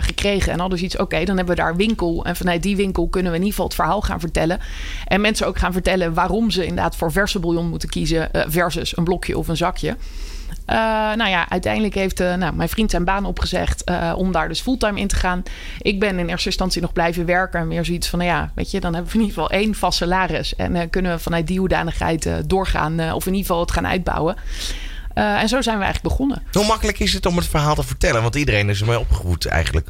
gekregen. 0.04 0.52
En 0.52 0.58
hadden 0.58 0.78
ze 0.78 0.84
iets, 0.84 0.96
oké, 0.96 1.24
dan 1.24 1.36
hebben 1.36 1.56
we 1.56 1.62
daar 1.62 1.76
winkel. 1.76 2.24
En 2.24 2.36
vanuit 2.36 2.62
die 2.62 2.76
winkel 2.76 3.08
kunnen 3.08 3.32
we 3.32 3.38
in 3.38 3.44
ieder 3.44 3.56
geval 3.56 3.66
het 3.66 3.74
verhaal 3.80 4.00
gaan 4.00 4.20
vertellen. 4.20 4.58
En 5.06 5.20
mensen 5.20 5.46
ook 5.46 5.58
gaan 5.58 5.72
vertellen 5.72 6.14
waarom 6.14 6.50
ze 6.50 6.66
inderdaad 6.66 6.96
voor 6.96 7.12
verse 7.12 7.38
bouillon 7.38 7.68
moeten 7.68 7.88
kiezen 7.88 8.28
versus 8.48 8.96
een 8.96 9.04
of 9.28 9.48
een 9.48 9.56
zakje. 9.56 9.96
Uh, 10.70 10.76
nou 11.16 11.28
ja, 11.28 11.48
uiteindelijk 11.48 11.94
heeft 11.94 12.20
uh, 12.20 12.34
nou, 12.34 12.54
mijn 12.54 12.68
vriend 12.68 12.90
zijn 12.90 13.04
baan 13.04 13.24
opgezegd 13.24 13.90
uh, 13.90 14.12
om 14.16 14.32
daar 14.32 14.48
dus 14.48 14.60
fulltime 14.60 15.00
in 15.00 15.08
te 15.08 15.16
gaan. 15.16 15.42
Ik 15.78 16.00
ben 16.00 16.18
in 16.18 16.28
eerste 16.28 16.48
instantie 16.48 16.82
nog 16.82 16.92
blijven 16.92 17.26
werken. 17.26 17.60
En 17.60 17.68
meer 17.68 17.84
zoiets 17.84 18.08
van, 18.08 18.18
nou 18.18 18.30
ja, 18.30 18.52
weet 18.54 18.70
je, 18.70 18.80
dan 18.80 18.94
hebben 18.94 19.12
we 19.12 19.18
in 19.18 19.24
ieder 19.24 19.42
geval 19.42 19.58
één 19.58 19.74
vast 19.74 19.98
salaris. 19.98 20.56
En 20.56 20.90
kunnen 20.90 21.12
we 21.12 21.18
vanuit 21.18 21.46
die 21.46 21.58
hoedanigheid 21.58 22.28
doorgaan 22.46 23.12
of 23.12 23.26
in 23.26 23.32
ieder 23.32 23.46
geval 23.46 23.60
het 23.60 23.72
gaan 23.72 23.86
uitbouwen. 23.86 24.36
en 25.14 25.48
zo 25.48 25.62
zijn 25.62 25.78
we 25.78 25.84
eigenlijk 25.84 26.14
begonnen. 26.14 26.42
Hoe 26.52 26.66
makkelijk 26.66 26.98
is 26.98 27.12
het 27.12 27.26
om 27.26 27.36
het 27.36 27.46
verhaal 27.46 27.74
te 27.74 27.82
vertellen? 27.82 28.22
Want 28.22 28.34
iedereen 28.34 28.68
is 28.68 28.80
ermee 28.80 28.98
opgevoed 28.98 29.46
eigenlijk. 29.46 29.88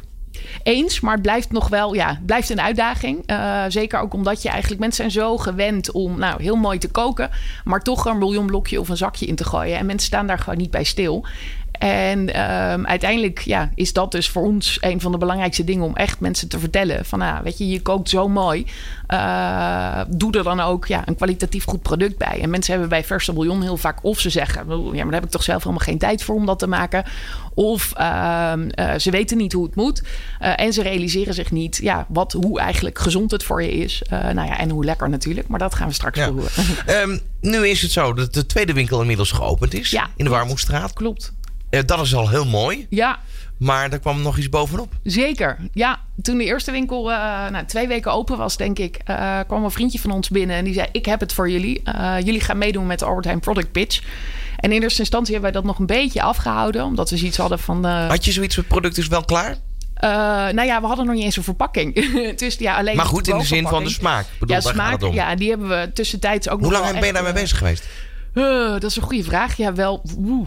Eens, 0.63 0.99
maar 0.99 1.13
het 1.13 1.21
blijft 1.21 1.51
nog 1.51 1.67
wel, 1.67 1.93
ja, 1.93 2.19
blijft 2.25 2.49
een 2.49 2.61
uitdaging. 2.61 3.31
Uh, 3.31 3.63
zeker 3.67 3.99
ook 3.99 4.13
omdat 4.13 4.41
je 4.41 4.49
eigenlijk, 4.49 4.81
mensen 4.81 5.11
zijn 5.11 5.25
zo 5.25 5.37
gewend 5.37 5.91
om 5.91 6.19
nou, 6.19 6.41
heel 6.41 6.55
mooi 6.55 6.77
te 6.77 6.91
koken, 6.91 7.29
maar 7.63 7.79
toch 7.79 8.05
een 8.05 8.19
bouillonblokje 8.19 8.79
of 8.79 8.89
een 8.89 8.97
zakje 8.97 9.25
in 9.25 9.35
te 9.35 9.43
gooien. 9.43 9.77
En 9.77 9.85
mensen 9.85 10.07
staan 10.07 10.27
daar 10.27 10.39
gewoon 10.39 10.57
niet 10.57 10.71
bij 10.71 10.83
stil. 10.83 11.25
En 11.81 12.33
ehm, 12.33 12.85
uiteindelijk 12.85 13.39
ja, 13.39 13.71
is 13.75 13.93
dat 13.93 14.11
dus 14.11 14.29
voor 14.29 14.43
ons 14.43 14.77
een 14.81 15.01
van 15.01 15.11
de 15.11 15.17
belangrijkste 15.17 15.63
dingen 15.63 15.85
om 15.85 15.95
echt 15.95 16.19
mensen 16.19 16.47
te 16.47 16.59
vertellen: 16.59 17.05
van 17.05 17.19
nou, 17.19 17.43
weet 17.43 17.57
je, 17.57 17.67
je 17.67 17.81
kookt 17.81 18.09
zo 18.09 18.27
mooi. 18.27 18.65
Uh, 19.07 20.01
doe 20.07 20.37
er 20.37 20.43
dan 20.43 20.59
ook 20.59 20.85
ja, 20.85 21.01
een 21.05 21.15
kwalitatief 21.15 21.63
goed 21.63 21.81
product 21.81 22.17
bij. 22.17 22.39
En 22.41 22.49
mensen 22.49 22.71
hebben 22.71 22.89
bij 22.89 23.03
verse 23.03 23.33
bouillon 23.33 23.61
heel 23.61 23.77
vaak 23.77 24.03
of 24.03 24.19
ze 24.19 24.29
zeggen: 24.29 24.67
ja, 24.67 24.75
maar 24.83 25.03
daar 25.03 25.13
heb 25.13 25.23
ik 25.23 25.29
toch 25.29 25.43
zelf 25.43 25.63
helemaal 25.63 25.85
geen 25.85 25.97
tijd 25.97 26.23
voor 26.23 26.35
om 26.35 26.45
dat 26.45 26.59
te 26.59 26.67
maken. 26.67 27.03
Of 27.53 27.93
uh, 27.99 28.53
uh, 28.75 28.93
ze 28.97 29.11
weten 29.11 29.37
niet 29.37 29.53
hoe 29.53 29.65
het 29.65 29.75
moet. 29.75 30.01
Uh, 30.41 30.59
en 30.59 30.73
ze 30.73 30.81
realiseren 30.81 31.33
zich 31.33 31.51
niet 31.51 31.77
ja, 31.77 32.05
wat, 32.09 32.31
hoe 32.31 32.59
eigenlijk 32.59 32.99
gezond 32.99 33.31
het 33.31 33.43
voor 33.43 33.63
je 33.63 33.71
is. 33.71 34.01
nou 34.09 34.47
ja, 34.47 34.57
en 34.57 34.69
hoe 34.69 34.85
lekker 34.85 35.09
natuurlijk. 35.09 35.47
Maar 35.47 35.59
dat 35.59 35.75
gaan 35.75 35.87
we 35.87 35.93
straks 35.93 36.17
ja. 36.17 36.31
horen. 36.31 36.51
Um, 36.87 37.19
nu 37.51 37.67
is 37.67 37.81
het 37.81 37.91
zo 37.91 38.13
dat 38.13 38.33
de 38.33 38.45
tweede 38.45 38.73
winkel 38.73 39.01
inmiddels 39.01 39.31
geopend 39.31 39.73
is. 39.73 39.89
Ja, 39.89 40.09
in 40.15 40.23
de 40.23 40.31
Warmoestraat. 40.31 40.93
Klopt. 40.93 41.33
Dat 41.85 42.01
is 42.01 42.15
al 42.15 42.29
heel 42.29 42.45
mooi. 42.45 42.87
Ja. 42.89 43.19
Maar 43.57 43.91
er 43.91 43.99
kwam 43.99 44.21
nog 44.21 44.37
iets 44.37 44.49
bovenop. 44.49 44.93
Zeker. 45.03 45.57
Ja, 45.73 45.99
toen 46.21 46.37
de 46.37 46.43
eerste 46.43 46.71
winkel 46.71 47.11
uh, 47.11 47.17
nou, 47.49 47.65
twee 47.65 47.87
weken 47.87 48.11
open 48.11 48.37
was, 48.37 48.57
denk 48.57 48.79
ik, 48.79 48.99
uh, 49.09 49.39
kwam 49.47 49.63
een 49.63 49.71
vriendje 49.71 49.99
van 49.99 50.11
ons 50.11 50.29
binnen 50.29 50.55
en 50.55 50.63
die 50.63 50.73
zei: 50.73 50.87
Ik 50.91 51.05
heb 51.05 51.19
het 51.19 51.33
voor 51.33 51.49
jullie. 51.49 51.81
Uh, 51.85 52.15
jullie 52.23 52.41
gaan 52.41 52.57
meedoen 52.57 52.87
met 52.87 52.99
de 52.99 53.05
Albert 53.05 53.25
Heijn 53.25 53.39
Product 53.39 53.71
Pitch. 53.71 54.01
En 54.57 54.71
in 54.71 54.81
eerste 54.81 54.99
instantie 54.99 55.33
hebben 55.33 55.51
wij 55.51 55.61
dat 55.61 55.69
nog 55.69 55.79
een 55.79 55.85
beetje 55.85 56.21
afgehouden, 56.21 56.83
omdat 56.83 57.09
we 57.09 57.17
zoiets 57.17 57.37
hadden 57.37 57.59
van. 57.59 57.85
Had 57.85 58.25
je 58.25 58.31
zoiets, 58.31 58.55
het 58.55 58.67
product 58.67 58.97
is 58.97 59.07
wel 59.07 59.25
klaar? 59.25 59.49
Uh, 60.03 60.09
nou 60.53 60.63
ja, 60.63 60.81
we 60.81 60.87
hadden 60.87 61.05
nog 61.05 61.15
niet 61.15 61.23
eens 61.23 61.37
een 61.37 61.43
verpakking. 61.43 61.93
dus 62.39 62.55
ja, 62.55 62.77
alleen 62.77 62.95
maar 62.95 63.05
goed 63.05 63.27
in 63.27 63.37
de 63.37 63.45
zin 63.45 63.67
van 63.67 63.83
de 63.83 63.89
smaak. 63.89 64.25
Bedoel, 64.39 64.55
ja, 64.55 64.61
smaak. 64.61 65.01
Ja, 65.13 65.35
die 65.35 65.49
hebben 65.49 65.69
we 65.69 65.91
tussentijds 65.93 66.49
ook 66.49 66.59
Hoe 66.59 66.69
nog. 66.69 66.77
Hoe 66.77 66.87
lang 66.87 66.99
ben 66.99 67.07
je 67.07 67.13
daarmee 67.13 67.33
bezig 67.33 67.57
geweest? 67.57 67.87
Uh, 68.33 68.71
dat 68.71 68.83
is 68.83 68.95
een 68.95 69.03
goede 69.03 69.23
vraag. 69.23 69.57
Ja, 69.57 69.73
wel. 69.73 70.01
Woe, 70.17 70.45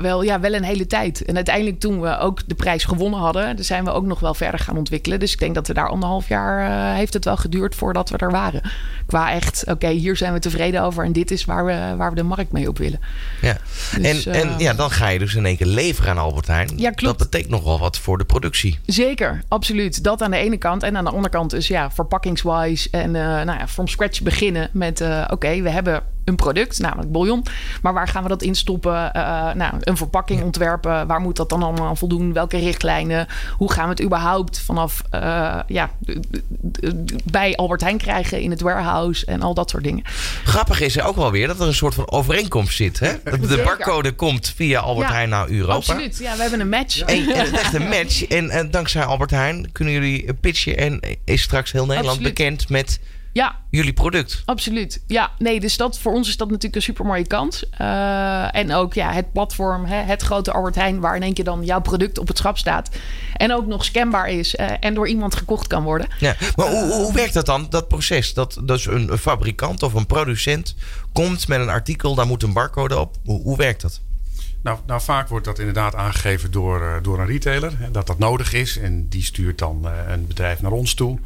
wel, 0.00 0.22
ja, 0.22 0.40
wel 0.40 0.54
een 0.54 0.64
hele 0.64 0.86
tijd. 0.86 1.24
En 1.24 1.34
uiteindelijk 1.34 1.80
toen 1.80 2.00
we 2.00 2.18
ook 2.18 2.40
de 2.46 2.54
prijs 2.54 2.84
gewonnen 2.84 3.20
hadden... 3.20 3.64
zijn 3.64 3.84
we 3.84 3.90
ook 3.90 4.06
nog 4.06 4.20
wel 4.20 4.34
verder 4.34 4.60
gaan 4.60 4.76
ontwikkelen. 4.76 5.20
Dus 5.20 5.32
ik 5.32 5.38
denk 5.38 5.54
dat 5.54 5.66
we 5.66 5.74
daar 5.74 5.88
anderhalf 5.88 6.28
jaar... 6.28 6.70
Uh, 6.70 6.96
heeft 6.96 7.14
het 7.14 7.24
wel 7.24 7.36
geduurd 7.36 7.74
voordat 7.74 8.10
we 8.10 8.16
er 8.16 8.30
waren. 8.30 8.62
Qua 9.06 9.32
echt, 9.32 9.62
oké, 9.62 9.72
okay, 9.72 9.94
hier 9.94 10.16
zijn 10.16 10.32
we 10.32 10.38
tevreden 10.38 10.82
over... 10.82 11.04
en 11.04 11.12
dit 11.12 11.30
is 11.30 11.44
waar 11.44 11.64
we, 11.64 11.94
waar 11.96 12.10
we 12.10 12.16
de 12.16 12.22
markt 12.22 12.52
mee 12.52 12.68
op 12.68 12.78
willen. 12.78 13.00
Ja, 13.40 13.56
dus, 14.00 14.26
en, 14.26 14.34
uh, 14.34 14.40
en 14.40 14.58
ja, 14.58 14.74
dan 14.74 14.90
ga 14.90 15.08
je 15.08 15.18
dus 15.18 15.34
in 15.34 15.46
één 15.46 15.56
keer 15.56 15.66
leveren 15.66 16.10
aan 16.10 16.18
Albert 16.18 16.46
Heijn. 16.46 16.70
Ja, 16.76 16.90
klopt. 16.90 17.18
Dat 17.18 17.30
betekent 17.30 17.52
nog 17.52 17.64
wel 17.64 17.78
wat 17.78 17.98
voor 17.98 18.18
de 18.18 18.24
productie. 18.24 18.78
Zeker, 18.86 19.42
absoluut. 19.48 20.04
Dat 20.04 20.22
aan 20.22 20.30
de 20.30 20.36
ene 20.36 20.56
kant. 20.56 20.82
En 20.82 20.96
aan 20.96 21.04
de 21.04 21.10
andere 21.10 21.28
kant 21.28 21.50
dus 21.50 21.68
ja, 21.68 21.90
verpakkingswise... 21.90 22.88
en 22.90 23.14
uh, 23.14 23.22
nou 23.22 23.58
ja, 23.58 23.68
from 23.68 23.88
scratch 23.88 24.22
beginnen 24.22 24.68
met... 24.72 25.00
oké, 25.00 25.26
okay, 25.30 25.62
we 25.62 25.70
hebben 25.70 26.02
een 26.30 26.36
product, 26.36 26.78
namelijk 26.78 27.12
bouillon. 27.12 27.44
Maar 27.82 27.92
waar 27.92 28.08
gaan 28.08 28.22
we 28.22 28.28
dat 28.28 28.42
in 28.42 28.54
stoppen? 28.54 29.10
Uh, 29.16 29.52
nou, 29.52 29.74
een 29.80 29.96
verpakking 29.96 30.42
ontwerpen. 30.42 31.06
Waar 31.06 31.20
moet 31.20 31.36
dat 31.36 31.48
dan 31.48 31.62
allemaal 31.62 31.86
aan 31.86 31.96
voldoen? 31.96 32.32
Welke 32.32 32.58
richtlijnen? 32.58 33.26
Hoe 33.56 33.72
gaan 33.72 33.84
we 33.84 33.90
het 33.90 34.02
überhaupt 34.02 34.60
vanaf 34.60 35.02
uh, 35.14 35.58
ja, 35.66 35.90
bij 37.24 37.56
Albert 37.56 37.80
Heijn 37.80 37.98
krijgen 37.98 38.40
in 38.40 38.50
het 38.50 38.60
warehouse 38.60 39.26
en 39.26 39.42
al 39.42 39.54
dat 39.54 39.70
soort 39.70 39.84
dingen? 39.84 40.04
Grappig 40.44 40.80
is 40.80 40.96
er 40.96 41.04
ook 41.04 41.16
wel 41.16 41.30
weer 41.30 41.46
dat 41.46 41.60
er 41.60 41.66
een 41.66 41.74
soort 41.74 41.94
van 41.94 42.10
overeenkomst 42.10 42.76
zit. 42.76 42.98
Hè? 42.98 43.12
De 43.24 43.46
Zeker. 43.46 43.64
barcode 43.64 44.12
komt 44.12 44.52
via 44.56 44.80
Albert 44.80 45.08
ja, 45.08 45.14
Heijn 45.14 45.28
naar 45.28 45.48
Europa. 45.48 45.74
Absoluut, 45.74 46.18
ja, 46.18 46.34
we 46.34 46.40
hebben 46.40 46.60
een 46.60 46.68
match. 46.68 47.00
En, 47.00 47.16
en 47.16 47.38
het 47.38 47.52
is 47.52 47.58
echt 47.58 47.74
een 47.74 47.88
match. 47.88 48.26
En, 48.26 48.50
en 48.50 48.70
dankzij 48.70 49.04
Albert 49.04 49.30
Heijn 49.30 49.72
kunnen 49.72 49.94
jullie 49.94 50.34
pitchen 50.34 50.76
en 50.76 51.00
is 51.24 51.42
straks 51.42 51.72
heel 51.72 51.86
Nederland 51.86 52.16
absoluut. 52.16 52.34
bekend 52.34 52.68
met 52.68 53.00
ja. 53.32 53.56
jullie 53.70 53.92
product. 53.92 54.42
Absoluut. 54.44 55.02
Ja, 55.06 55.30
nee, 55.38 55.60
dus 55.60 55.76
dat, 55.76 55.98
voor 55.98 56.12
ons 56.12 56.28
is 56.28 56.36
dat 56.36 56.48
natuurlijk 56.48 56.76
een 56.76 56.82
super 56.82 57.04
mooie 57.04 57.26
kans. 57.26 57.64
Uh, 57.80 58.54
en 58.54 58.72
ook 58.72 58.94
ja, 58.94 59.12
het 59.12 59.32
platform, 59.32 59.84
hè, 59.84 59.96
het 59.96 60.22
grote 60.22 60.52
Albert 60.52 60.74
Heijn, 60.74 61.00
waar 61.00 61.16
in 61.16 61.22
één 61.22 61.34
keer 61.34 61.44
dan 61.44 61.64
jouw 61.64 61.80
product 61.80 62.18
op 62.18 62.28
het 62.28 62.38
schap 62.38 62.58
staat. 62.58 62.90
En 63.36 63.54
ook 63.54 63.66
nog 63.66 63.84
scanbaar 63.84 64.28
is 64.28 64.54
uh, 64.54 64.70
en 64.80 64.94
door 64.94 65.08
iemand 65.08 65.34
gekocht 65.34 65.66
kan 65.66 65.82
worden. 65.82 66.08
Ja, 66.18 66.36
maar 66.56 66.66
uh, 66.66 66.72
hoe, 66.72 66.92
hoe 66.92 67.12
werkt 67.12 67.34
dat 67.34 67.46
dan, 67.46 67.66
dat 67.70 67.88
proces? 67.88 68.34
Dat 68.34 68.60
dus 68.64 68.86
een 68.86 69.18
fabrikant 69.18 69.82
of 69.82 69.94
een 69.94 70.06
producent 70.06 70.74
komt 71.12 71.48
met 71.48 71.60
een 71.60 71.68
artikel, 71.68 72.14
daar 72.14 72.26
moet 72.26 72.42
een 72.42 72.52
barcode 72.52 72.98
op. 72.98 73.16
Hoe, 73.24 73.42
hoe 73.42 73.56
werkt 73.56 73.80
dat? 73.80 74.00
Nou, 74.62 74.78
nou, 74.86 75.00
vaak 75.00 75.28
wordt 75.28 75.44
dat 75.44 75.58
inderdaad 75.58 75.94
aangegeven 75.94 76.50
door, 76.50 76.80
uh, 76.80 76.94
door 77.02 77.18
een 77.18 77.26
retailer. 77.26 77.72
Hè, 77.78 77.90
dat 77.90 78.06
dat 78.06 78.18
nodig 78.18 78.52
is. 78.52 78.78
En 78.78 79.08
die 79.08 79.22
stuurt 79.22 79.58
dan 79.58 79.80
uh, 79.84 79.90
een 80.08 80.26
bedrijf 80.26 80.62
naar 80.62 80.72
ons 80.72 80.94
toe. 80.94 81.18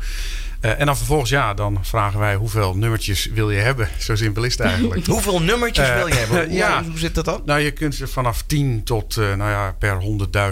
Uh, 0.60 0.80
en 0.80 0.86
dan 0.86 0.96
vervolgens, 0.96 1.30
ja, 1.30 1.54
dan 1.54 1.78
vragen 1.82 2.18
wij 2.18 2.34
hoeveel 2.34 2.76
nummertjes 2.76 3.26
wil 3.26 3.50
je 3.50 3.60
hebben. 3.60 3.88
Zo 3.98 4.16
simpel 4.16 4.44
is 4.44 4.52
het 4.52 4.60
eigenlijk. 4.60 5.06
hoeveel 5.06 5.42
nummertjes 5.42 5.92
wil 5.92 6.06
je 6.06 6.14
hebben? 6.14 6.44
Hoe, 6.48 6.56
ja, 6.56 6.84
hoe 6.84 6.98
zit 6.98 7.14
dat 7.14 7.24
dan? 7.24 7.42
Nou, 7.44 7.60
je 7.60 7.70
kunt 7.70 7.94
ze 7.94 8.06
vanaf 8.06 8.42
10 8.42 8.84
tot 8.84 9.16
nou 9.16 9.50
ja, 9.50 9.74
per 9.78 10.00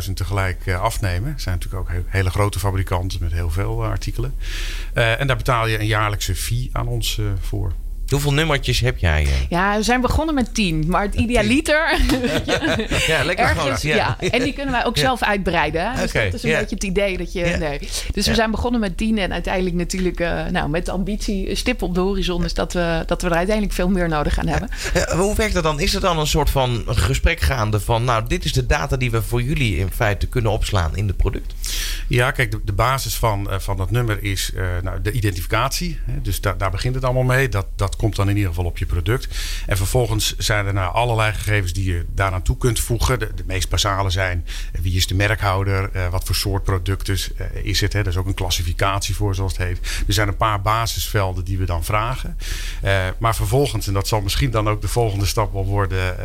100.000 0.06 0.12
tegelijk 0.12 0.72
afnemen. 0.72 1.32
Er 1.32 1.40
zijn 1.40 1.54
natuurlijk 1.54 1.90
ook 1.90 1.96
hele 2.06 2.30
grote 2.30 2.58
fabrikanten 2.58 3.18
met 3.20 3.32
heel 3.32 3.50
veel 3.50 3.84
artikelen. 3.84 4.34
en 4.92 5.26
daar 5.26 5.36
betaal 5.36 5.66
je 5.66 5.78
een 5.78 5.86
jaarlijkse 5.86 6.34
fee 6.34 6.70
aan 6.72 6.88
ons 6.88 7.20
voor. 7.40 7.72
Hoeveel 8.12 8.32
nummertjes 8.32 8.80
heb 8.80 8.98
jij? 8.98 9.26
Ja, 9.48 9.76
we 9.76 9.82
zijn 9.82 10.00
begonnen 10.00 10.34
met 10.34 10.54
tien. 10.54 10.84
Maar 10.88 11.02
het 11.02 11.14
idealiter... 11.14 11.98
ja, 13.06 13.24
lekker 13.24 13.46
ergens, 13.46 13.82
ja. 13.82 13.96
ja. 13.96 14.30
En 14.30 14.42
die 14.42 14.52
kunnen 14.52 14.72
wij 14.72 14.84
ook 14.84 14.98
zelf 14.98 15.22
uitbreiden. 15.22 15.92
Dus 15.96 16.10
okay. 16.10 16.24
dat 16.24 16.34
is 16.34 16.42
een 16.42 16.58
beetje 16.58 16.74
het 16.74 16.84
idee 16.84 17.18
dat 17.18 17.32
je... 17.32 17.56
Nee. 17.58 17.78
Dus 18.12 18.26
we 18.26 18.34
zijn 18.34 18.50
begonnen 18.50 18.80
met 18.80 18.96
tien. 18.96 19.18
En 19.18 19.32
uiteindelijk 19.32 19.76
natuurlijk 19.76 20.20
uh, 20.20 20.46
nou, 20.46 20.68
met 20.68 20.86
de 20.86 20.92
ambitie... 20.92 21.54
stip 21.54 21.82
op 21.82 21.94
de 21.94 22.00
horizon 22.00 22.44
is 22.44 22.54
dat 22.54 22.72
we, 22.72 23.02
dat 23.06 23.22
we 23.22 23.28
er 23.28 23.34
uiteindelijk 23.36 23.74
veel 23.74 23.88
meer 23.88 24.08
nodig 24.08 24.34
gaan 24.34 24.46
hebben. 24.46 24.68
hoe 25.16 25.34
werkt 25.34 25.54
dat 25.54 25.62
dan? 25.62 25.80
Is 25.80 25.94
er 25.94 26.00
dan 26.00 26.18
een 26.18 26.26
soort 26.26 26.50
van 26.50 26.82
gesprek 26.86 27.40
gaande 27.40 27.80
van... 27.80 28.04
nou, 28.04 28.24
dit 28.26 28.44
is 28.44 28.52
de 28.52 28.66
data 28.66 28.96
die 28.96 29.10
we 29.10 29.22
voor 29.22 29.42
jullie 29.42 29.76
in 29.76 29.90
feite 29.90 30.26
kunnen 30.26 30.50
opslaan 30.50 30.96
in 30.96 31.06
het 31.06 31.16
product? 31.16 31.54
Ja, 32.08 32.30
kijk, 32.30 32.50
de, 32.50 32.60
de 32.64 32.72
basis 32.72 33.14
van, 33.14 33.48
van 33.50 33.76
dat 33.76 33.90
nummer 33.90 34.22
is 34.22 34.50
uh, 34.54 34.64
nou, 34.82 35.02
de 35.02 35.12
identificatie. 35.12 35.98
Hè? 36.06 36.20
Dus 36.20 36.40
da 36.40 36.54
daar 36.62 36.70
begint 36.70 36.94
het 36.94 37.04
allemaal 37.04 37.22
mee. 37.22 37.48
Dat, 37.48 37.66
dat 37.76 37.96
komt 38.02 38.16
dan 38.16 38.28
in 38.28 38.36
ieder 38.36 38.50
geval 38.50 38.64
op 38.64 38.78
je 38.78 38.86
product. 38.86 39.28
En 39.66 39.76
vervolgens 39.76 40.36
zijn 40.36 40.66
er 40.66 40.72
nou 40.72 40.94
allerlei 40.94 41.32
gegevens 41.32 41.72
die 41.72 41.92
je 41.92 42.04
daaraan 42.14 42.42
toe 42.42 42.56
kunt 42.56 42.80
voegen. 42.80 43.18
De, 43.18 43.30
meest 43.46 43.68
basale 43.68 44.10
zijn 44.10 44.46
wie 44.80 44.96
is 44.96 45.06
de 45.06 45.14
merkhouder, 45.14 45.90
uh, 45.96 46.08
wat 46.08 46.24
voor 46.24 46.34
soort 46.34 46.64
product 46.64 47.08
is, 47.08 47.30
uh, 47.40 47.46
is 47.64 47.80
het. 47.80 47.92
Hè? 47.92 47.98
Er 47.98 48.06
is 48.06 48.16
ook 48.16 48.26
een 48.26 48.34
klassificatie 48.34 49.14
voor, 49.14 49.34
zoals 49.34 49.56
het 49.56 49.66
heet. 49.66 49.78
Er 50.06 50.12
zijn 50.12 50.28
een 50.28 50.36
paar 50.36 50.60
basisvelden 50.60 51.44
die 51.44 51.58
we 51.58 51.64
dan 51.64 51.84
vragen. 51.84 52.38
Maar 53.18 53.34
vervolgens, 53.34 53.86
en 53.86 53.92
dat 53.92 54.08
zal 54.08 54.20
misschien 54.20 54.50
dan 54.50 54.68
ook 54.68 54.80
de 54.80 54.88
volgende 54.88 55.26
stap 55.26 55.52
wel 55.52 55.64
worden 55.64 56.16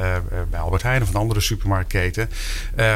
bij 0.50 0.60
Albert 0.60 0.82
Heijn 0.82 1.02
of 1.02 1.10
een 1.10 1.16
andere 1.16 1.40
supermarktketen, 1.40 2.30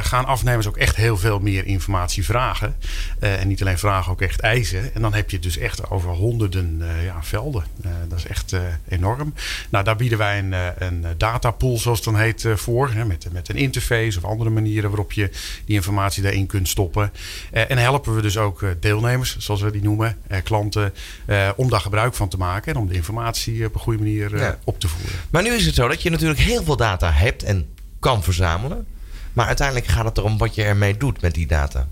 gaan 0.02 0.26
afnemers 0.26 0.68
ook 0.68 0.78
echt 0.78 0.96
heel 0.96 1.18
veel 1.18 1.40
meer 1.40 1.66
informatie 1.66 2.26
vragen. 2.26 2.76
en 3.20 3.48
niet 3.48 3.62
alleen 3.62 3.78
vragen, 3.78 4.12
ook 4.12 4.22
echt 4.22 4.40
eisen. 4.40 4.94
En 4.94 5.02
dan 5.02 5.14
heb 5.14 5.30
je 5.30 5.36
het 5.36 5.46
dus 5.46 5.58
echt 5.58 5.90
over 5.90 6.10
honderden 6.10 6.82
ja, 7.04 7.24
velden. 7.24 7.64
dat 8.08 8.18
is 8.18 8.28
echt 8.28 8.56
enorm. 8.88 9.34
Nou, 9.70 9.84
daar 9.84 9.96
bieden 9.96 10.18
wij 10.18 10.40
een, 10.40 10.54
een 10.78 11.06
datapool, 11.18 11.78
zoals 11.78 11.98
het 11.98 12.13
dan 12.13 12.22
heet, 12.22 12.46
voor. 12.56 12.90
Hè, 12.90 13.06
met, 13.06 13.28
met 13.32 13.50
een 13.50 13.56
interface 13.56 14.18
of 14.18 14.25
andere 14.25 14.50
manieren 14.50 14.90
waarop 14.90 15.12
je 15.12 15.30
die 15.66 15.75
informatie 15.75 16.24
daarin 16.24 16.46
kunt 16.46 16.68
stoppen. 16.68 17.12
en 17.51 17.78
helpen 17.78 18.16
we 18.16 18.22
dus 18.22 18.38
ook 18.38 18.66
deelnemers, 18.80 19.38
zoals 19.38 19.62
we 19.62 19.72
die 19.72 19.84
noemen, 19.84 20.18
klanten, 20.44 20.94
om 21.56 21.70
daar 21.70 21.82
gebruik 21.82 22.13
van 22.13 22.30
te 22.30 22.38
maken 22.38 22.74
en 22.74 22.80
om 22.80 22.88
de 22.88 22.94
informatie 22.94 23.66
op 23.66 23.74
een 23.74 23.80
goede 23.80 24.00
manier 24.00 24.38
ja. 24.38 24.58
op 24.63 24.80
te 24.80 24.88
voeren. 24.88 25.20
Maar 25.30 25.44
nu 25.44 25.50
is 25.50 25.66
het 25.66 25.75
zo 25.75 25.88
dat 25.88 26.01
je 26.01 26.10
natuurlijk 26.10 26.40
heel 26.40 26.63
veel 26.63 26.78
data 26.78 27.12
hebt 27.12 27.44
en 27.44 27.68
kan 28.00 28.24
verzamelen. 28.24 28.86
Maar 29.34 29.48
uiteindelijk 29.48 29.88
gaat 29.88 30.06
het 30.06 30.18
erom 30.18 30.38
wat 30.38 30.56
je 30.56 30.63
ermee 30.63 30.98
doet 30.98 31.22
met 31.22 31.34
die 31.34 31.48
data. 31.48 31.88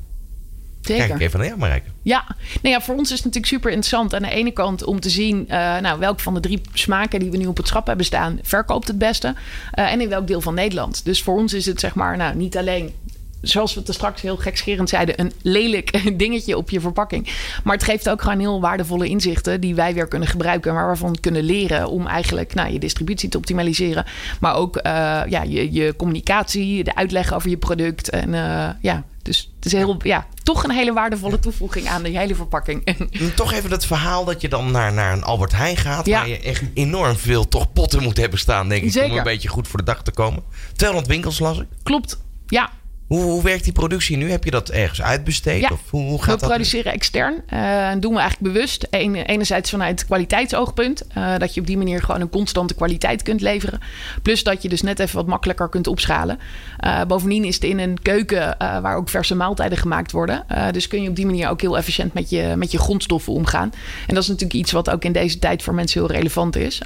Zeker. 0.81 1.07
Kijk 1.07 1.19
even 1.19 1.39
naar 1.39 1.47
jou, 1.47 1.59
Marijke. 1.59 1.89
Ja. 2.01 2.25
Nou 2.61 2.75
ja, 2.75 2.81
voor 2.81 2.95
ons 2.95 3.11
is 3.11 3.15
het 3.15 3.25
natuurlijk 3.25 3.53
super 3.53 3.71
interessant 3.71 4.13
aan 4.13 4.21
de 4.21 4.29
ene 4.29 4.51
kant 4.51 4.83
om 4.83 4.99
te 4.99 5.09
zien 5.09 5.45
uh, 5.49 5.79
nou, 5.79 5.99
welk 5.99 6.19
van 6.19 6.33
de 6.33 6.39
drie 6.39 6.61
smaken 6.73 7.19
die 7.19 7.31
we 7.31 7.37
nu 7.37 7.45
op 7.45 7.57
het 7.57 7.67
schap 7.67 7.87
hebben 7.87 8.05
staan 8.05 8.39
verkoopt 8.41 8.87
het 8.87 8.97
beste. 8.97 9.27
Uh, 9.27 9.91
en 9.91 10.01
in 10.01 10.09
welk 10.09 10.27
deel 10.27 10.41
van 10.41 10.53
Nederland. 10.53 11.05
Dus 11.05 11.21
voor 11.21 11.37
ons 11.37 11.53
is 11.53 11.65
het 11.65 11.79
zeg 11.79 11.95
maar 11.95 12.17
nou, 12.17 12.35
niet 12.35 12.57
alleen 12.57 12.93
zoals 13.41 13.73
we 13.73 13.79
het 13.79 13.87
er 13.87 13.93
straks 13.93 14.21
heel 14.21 14.37
gekscherend 14.37 14.89
zeiden, 14.89 15.19
een 15.19 15.31
lelijk 15.41 16.01
dingetje 16.19 16.57
op 16.57 16.69
je 16.69 16.79
verpakking. 16.79 17.29
Maar 17.63 17.75
het 17.75 17.83
geeft 17.83 18.09
ook 18.09 18.21
gewoon 18.21 18.39
heel 18.39 18.61
waardevolle 18.61 19.07
inzichten 19.07 19.61
die 19.61 19.75
wij 19.75 19.93
weer 19.93 20.07
kunnen 20.07 20.27
gebruiken, 20.27 20.73
maar 20.73 20.85
waarvan 20.85 21.11
we 21.11 21.19
kunnen 21.19 21.43
leren 21.43 21.89
om 21.89 22.07
eigenlijk 22.07 22.53
nou, 22.53 22.71
je 22.71 22.79
distributie 22.79 23.29
te 23.29 23.37
optimaliseren. 23.37 24.05
Maar 24.39 24.55
ook 24.55 24.75
uh, 24.77 24.83
ja, 25.29 25.43
je, 25.43 25.73
je 25.73 25.95
communicatie, 25.95 26.83
de 26.83 26.95
uitleg 26.95 27.33
over 27.33 27.49
je 27.49 27.57
product. 27.57 28.09
En 28.09 28.29
uh, 28.33 28.69
ja, 28.81 29.03
dus 29.29 29.51
het 29.55 29.65
is 29.65 29.71
heel, 29.71 29.97
ja, 30.03 30.27
toch 30.43 30.63
een 30.63 30.71
hele 30.71 30.93
waardevolle 30.93 31.39
toevoeging 31.39 31.87
aan 31.87 32.03
de 32.03 32.09
hele 32.09 32.35
verpakking. 32.35 32.95
Toch 33.35 33.53
even 33.53 33.71
het 33.71 33.85
verhaal 33.85 34.25
dat 34.25 34.41
je 34.41 34.49
dan 34.49 34.71
naar, 34.71 34.93
naar 34.93 35.13
een 35.13 35.23
Albert 35.23 35.51
Heijn 35.51 35.77
gaat. 35.77 36.05
Ja. 36.05 36.19
Waar 36.19 36.29
je 36.29 36.39
echt 36.39 36.63
enorm 36.73 37.15
veel 37.15 37.47
toch 37.47 37.73
potten 37.73 38.03
moet 38.03 38.17
hebben 38.17 38.39
staan, 38.39 38.69
denk 38.69 38.83
ik. 38.83 38.91
Zeker. 38.91 39.11
Om 39.11 39.17
een 39.17 39.23
beetje 39.23 39.49
goed 39.49 39.67
voor 39.67 39.79
de 39.79 39.85
dag 39.85 40.03
te 40.03 40.11
komen. 40.11 40.43
200 40.75 41.11
winkels 41.11 41.39
las 41.39 41.59
ik. 41.59 41.67
Klopt, 41.83 42.19
ja. 42.47 42.71
Hoe, 43.09 43.21
hoe 43.21 43.43
werkt 43.43 43.63
die 43.63 43.73
productie 43.73 44.17
nu? 44.17 44.31
Heb 44.31 44.43
je 44.43 44.51
dat 44.51 44.69
ergens 44.69 45.01
uitbesteed? 45.01 45.61
Ja, 45.61 45.69
of 45.71 45.89
hoe, 45.89 46.01
hoe 46.01 46.17
we 46.17 46.23
gaat 46.23 46.39
dat? 46.39 46.49
produceren 46.49 46.93
extern. 46.93 47.41
en 47.47 47.99
doen 47.99 48.13
we 48.13 48.19
eigenlijk 48.19 48.53
bewust. 48.53 48.87
Enerzijds 48.89 49.69
vanuit 49.69 50.05
kwaliteitsoogpunt. 50.05 51.07
eh, 51.07 51.37
dat 51.37 51.53
je 51.53 51.61
op 51.61 51.67
die 51.67 51.77
manier 51.77 52.01
gewoon 52.01 52.21
een 52.21 52.29
constante 52.29 52.73
kwaliteit 52.73 53.21
kunt 53.21 53.41
leveren. 53.41 53.79
Plus 54.21 54.43
dat 54.43 54.61
je 54.61 54.69
dus 54.69 54.81
net 54.81 54.99
even 54.99 55.15
wat 55.15 55.27
makkelijker 55.27 55.69
kunt 55.69 55.87
opschalen. 55.87 56.39
Eh, 56.77 57.01
bovendien 57.07 57.43
is 57.43 57.55
het 57.55 57.63
in 57.63 57.79
een 57.79 58.01
keuken 58.01 58.55
waar 58.57 58.95
ook 58.95 59.09
verse 59.09 59.35
maaltijden 59.35 59.77
gemaakt 59.77 60.11
worden. 60.11 60.45
Dus 60.71 60.87
kun 60.87 61.01
je 61.01 61.09
op 61.09 61.15
die 61.15 61.25
manier 61.25 61.49
ook 61.49 61.61
heel 61.61 61.77
efficiënt 61.77 62.13
met 62.13 62.29
je, 62.29 62.53
met 62.57 62.71
je 62.71 62.77
grondstoffen 62.77 63.33
omgaan. 63.33 63.71
En 64.07 64.13
dat 64.13 64.23
is 64.23 64.29
natuurlijk 64.29 64.59
iets 64.59 64.71
wat 64.71 64.89
ook 64.89 65.03
in 65.03 65.11
deze 65.11 65.39
tijd 65.39 65.63
voor 65.63 65.73
mensen 65.73 65.99
heel 66.01 66.11
relevant 66.11 66.55
is. 66.55 66.81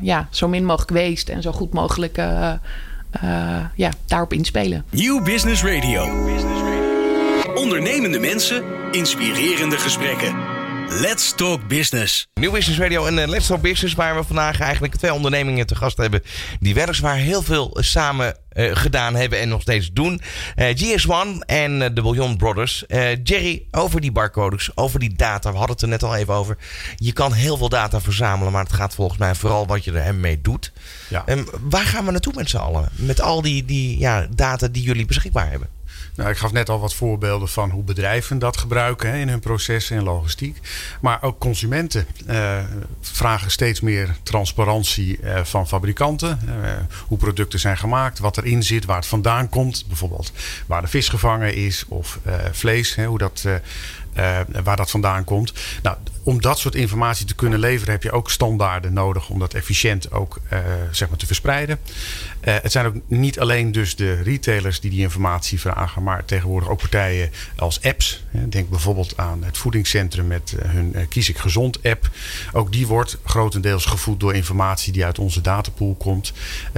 Ja, 0.00 0.28
zo 0.30 0.48
min 0.48 0.64
mogelijk 0.64 0.90
waste 0.90 1.32
en 1.32 1.42
zo 1.42 1.52
goed 1.52 1.72
mogelijk 1.72 2.18
eh, 3.20 3.56
ja, 3.74 3.90
daarop 4.06 4.32
inspelen. 4.32 4.84
Nieuw 4.90 5.22
Business 5.22 5.62
Radio. 5.62 6.02
Ondernemende 7.54 8.18
mensen, 8.18 8.64
inspirerende 8.90 9.78
gesprekken. 9.78 10.53
Let's 10.88 11.32
Talk 11.34 11.68
Business. 11.68 12.26
Nieuw 12.34 12.50
Business 12.50 12.78
Radio 12.78 13.06
en 13.06 13.18
eh, 13.18 13.28
Let's 13.28 13.46
Talk 13.46 13.60
Business, 13.62 13.94
waar 13.94 14.16
we 14.16 14.24
vandaag 14.24 14.60
eigenlijk 14.60 14.94
twee 14.94 15.12
ondernemingen 15.12 15.66
te 15.66 15.74
gast 15.74 15.96
hebben. 15.96 16.22
Die 16.60 16.74
weliswaar 16.74 17.16
heel 17.16 17.42
veel 17.42 17.76
samen 17.80 18.36
eh, 18.48 18.76
gedaan 18.76 19.14
hebben 19.14 19.40
en 19.40 19.48
nog 19.48 19.60
steeds 19.60 19.92
doen. 19.92 20.20
Eh, 20.54 20.68
GS1 20.76 21.38
en 21.46 21.82
eh, 21.82 21.90
de 21.94 22.02
Bouillon 22.02 22.36
Brothers. 22.36 22.86
Eh, 22.86 23.22
Jerry, 23.22 23.66
over 23.70 24.00
die 24.00 24.12
barcodes, 24.12 24.70
over 24.74 25.00
die 25.00 25.14
data. 25.16 25.50
We 25.50 25.56
hadden 25.56 25.74
het 25.74 25.84
er 25.84 25.90
net 25.90 26.02
al 26.02 26.16
even 26.16 26.34
over. 26.34 26.56
Je 26.96 27.12
kan 27.12 27.32
heel 27.32 27.56
veel 27.56 27.68
data 27.68 28.00
verzamelen, 28.00 28.52
maar 28.52 28.64
het 28.64 28.72
gaat 28.72 28.94
volgens 28.94 29.18
mij 29.18 29.34
vooral 29.34 29.66
wat 29.66 29.84
je 29.84 29.92
er 29.92 30.14
mee 30.14 30.40
doet. 30.40 30.72
Ja. 31.08 31.22
Ehm, 31.26 31.44
waar 31.60 31.86
gaan 31.86 32.04
we 32.04 32.10
naartoe 32.10 32.32
met 32.36 32.50
z'n 32.50 32.56
allen? 32.56 32.88
Met 32.92 33.20
al 33.20 33.42
die, 33.42 33.64
die 33.64 33.98
ja, 33.98 34.26
data 34.34 34.68
die 34.68 34.82
jullie 34.82 35.06
beschikbaar 35.06 35.50
hebben. 35.50 35.68
Nou, 36.14 36.30
ik 36.30 36.36
gaf 36.36 36.52
net 36.52 36.68
al 36.68 36.80
wat 36.80 36.94
voorbeelden 36.94 37.48
van 37.48 37.70
hoe 37.70 37.82
bedrijven 37.82 38.38
dat 38.38 38.56
gebruiken 38.56 39.10
hè, 39.10 39.18
in 39.18 39.28
hun 39.28 39.40
processen 39.40 39.96
en 39.96 40.02
logistiek. 40.02 40.58
Maar 41.00 41.22
ook 41.22 41.38
consumenten 41.38 42.06
eh, 42.26 42.58
vragen 43.00 43.50
steeds 43.50 43.80
meer 43.80 44.16
transparantie 44.22 45.20
eh, 45.20 45.44
van 45.44 45.68
fabrikanten. 45.68 46.38
Eh, 46.46 46.72
hoe 47.06 47.18
producten 47.18 47.60
zijn 47.60 47.76
gemaakt, 47.76 48.18
wat 48.18 48.36
erin 48.36 48.62
zit, 48.62 48.84
waar 48.84 48.96
het 48.96 49.06
vandaan 49.06 49.48
komt. 49.48 49.84
Bijvoorbeeld 49.86 50.32
waar 50.66 50.82
de 50.82 50.88
vis 50.88 51.08
gevangen 51.08 51.54
is 51.54 51.84
of 51.88 52.18
eh, 52.22 52.34
vlees, 52.52 52.94
hè, 52.94 53.06
hoe 53.06 53.18
dat, 53.18 53.44
eh, 54.14 54.40
waar 54.64 54.76
dat 54.76 54.90
vandaan 54.90 55.24
komt. 55.24 55.52
Nou, 55.82 55.96
om 56.22 56.40
dat 56.40 56.58
soort 56.58 56.74
informatie 56.74 57.26
te 57.26 57.34
kunnen 57.34 57.58
leveren 57.58 57.92
heb 57.92 58.02
je 58.02 58.12
ook 58.12 58.30
standaarden 58.30 58.92
nodig 58.92 59.28
om 59.28 59.38
dat 59.38 59.54
efficiënt 59.54 60.12
ook 60.12 60.40
eh, 60.48 60.58
zeg 60.90 61.08
maar 61.08 61.18
te 61.18 61.26
verspreiden. 61.26 61.78
Eh, 62.40 62.54
het 62.62 62.72
zijn 62.72 62.86
ook 62.86 62.94
niet 63.06 63.40
alleen 63.40 63.72
dus 63.72 63.96
de 63.96 64.22
retailers 64.22 64.80
die 64.80 64.90
die 64.90 65.00
informatie 65.00 65.60
vragen, 65.60 66.02
maar 66.02 66.24
tegenwoordig 66.24 66.68
ook 66.68 66.78
partijen 66.78 67.30
als 67.56 67.82
apps. 67.82 68.24
Denk 68.48 68.68
bijvoorbeeld 68.68 69.16
aan 69.16 69.44
het 69.44 69.58
voedingscentrum 69.58 70.26
met 70.26 70.54
hun 70.66 71.08
Kies 71.08 71.28
ik 71.28 71.38
Gezond 71.38 71.82
app. 71.82 72.10
Ook 72.52 72.72
die 72.72 72.86
wordt 72.86 73.18
grotendeels 73.24 73.84
gevoed 73.84 74.20
door 74.20 74.34
informatie 74.34 74.92
die 74.92 75.04
uit 75.04 75.18
onze 75.18 75.40
datapool 75.40 75.94
komt. 75.94 76.32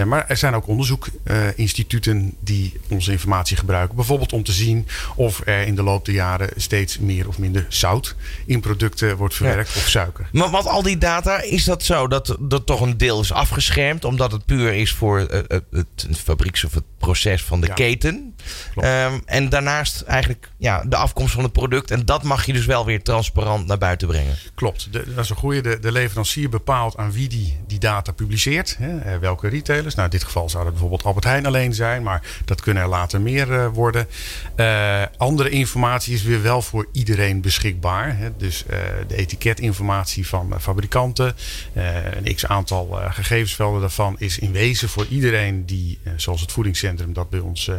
Maar 0.06 0.24
er 0.28 0.36
zijn 0.36 0.54
ook 0.54 0.68
onderzoekinstituten 0.68 2.34
die 2.40 2.80
onze 2.88 3.12
informatie 3.12 3.56
gebruiken. 3.56 3.96
Bijvoorbeeld 3.96 4.32
om 4.32 4.42
te 4.42 4.52
zien 4.52 4.86
of 5.14 5.40
er 5.44 5.66
in 5.66 5.74
de 5.74 5.82
loop 5.82 6.04
der 6.04 6.14
jaren 6.14 6.50
steeds 6.56 6.98
meer 6.98 7.25
of 7.26 7.38
minder 7.38 7.66
zout 7.68 8.14
in 8.46 8.60
producten 8.60 9.16
wordt 9.16 9.34
verwerkt 9.34 9.76
of 9.76 9.88
suiker. 9.88 10.28
Maar 10.32 10.50
wat 10.50 10.66
al 10.66 10.82
die 10.82 10.98
data, 10.98 11.42
is 11.42 11.64
dat 11.64 11.82
zo 11.82 12.08
dat 12.08 12.28
er 12.48 12.64
toch 12.64 12.80
een 12.80 12.96
deel 12.96 13.20
is 13.20 13.32
afgeschermd, 13.32 14.04
omdat 14.04 14.32
het 14.32 14.44
puur 14.44 14.72
is 14.72 14.92
voor 14.92 15.20
eh, 15.20 15.40
het, 15.48 15.64
het, 15.70 16.18
fabrieks 16.18 16.64
of 16.64 16.74
het 16.74 16.84
proces 16.98 17.42
van 17.42 17.60
de 17.60 17.66
Ja. 17.66 17.74
keten? 17.74 18.34
Ehm, 18.76 19.18
en 19.24 19.48
daarnaast 19.48 20.00
eigenlijk 20.00 20.50
ja, 20.56 20.84
de 20.86 20.96
afkomst 20.96 21.34
van 21.34 21.42
het 21.42 21.52
product. 21.52 21.90
En 21.90 22.04
dat 22.04 22.22
mag 22.22 22.46
je 22.46 22.52
dus 22.52 22.66
wel 22.66 22.84
weer 22.84 23.02
transparant 23.02 23.66
naar 23.66 23.78
buiten 23.78 24.08
brengen. 24.08 24.34
Klopt, 24.54 24.92
de, 24.92 25.04
dat 25.14 25.24
is 25.24 25.30
een 25.30 25.36
goede. 25.36 25.60
De, 25.60 25.78
de 25.78 25.92
leverancier 25.92 26.48
bepaalt 26.48 26.96
aan 26.96 27.12
wie 27.12 27.28
die, 27.28 27.56
die 27.66 27.78
data 27.78 28.12
publiceert. 28.12 28.76
Hè, 28.78 28.98
eh, 28.98 29.18
welke 29.18 29.48
retailers. 29.48 29.94
Nou, 29.94 30.06
in 30.06 30.16
dit 30.16 30.24
geval 30.24 30.48
zou 30.48 30.62
dat 30.62 30.72
bijvoorbeeld 30.72 31.04
Albert 31.04 31.24
Heijn 31.24 31.46
alleen 31.46 31.74
zijn, 31.74 32.02
maar 32.02 32.22
dat 32.44 32.60
kunnen 32.60 32.82
er 32.82 32.88
later 32.88 33.20
meer 33.20 33.52
eh, 33.52 33.66
worden. 33.72 34.08
Eh, 34.56 35.02
andere 35.16 35.50
informatie 35.50 36.14
is 36.14 36.22
weer 36.22 36.42
wel 36.42 36.62
voor 36.62 36.86
iedereen 37.16 37.40
beschikbaar. 37.40 38.18
Hè, 38.18 38.36
dus 38.36 38.66
eh, 38.66 38.78
de 39.08 39.16
etiketinformatie 39.16 40.26
van 40.26 40.52
eh, 40.52 40.58
fabrikanten, 40.58 41.34
eh, 41.72 42.04
een 42.24 42.34
x 42.34 42.46
aantal 42.46 43.00
eh, 43.00 43.12
gegevensvelden 43.14 43.80
daarvan 43.80 44.16
is 44.18 44.38
in 44.38 44.52
wezen 44.52 44.88
voor 44.88 45.06
iedereen 45.10 45.66
die, 45.66 45.98
zoals 46.16 46.40
het 46.40 46.52
voedingscentrum 46.52 47.12
dat 47.12 47.30
bij 47.30 47.40
ons 47.40 47.70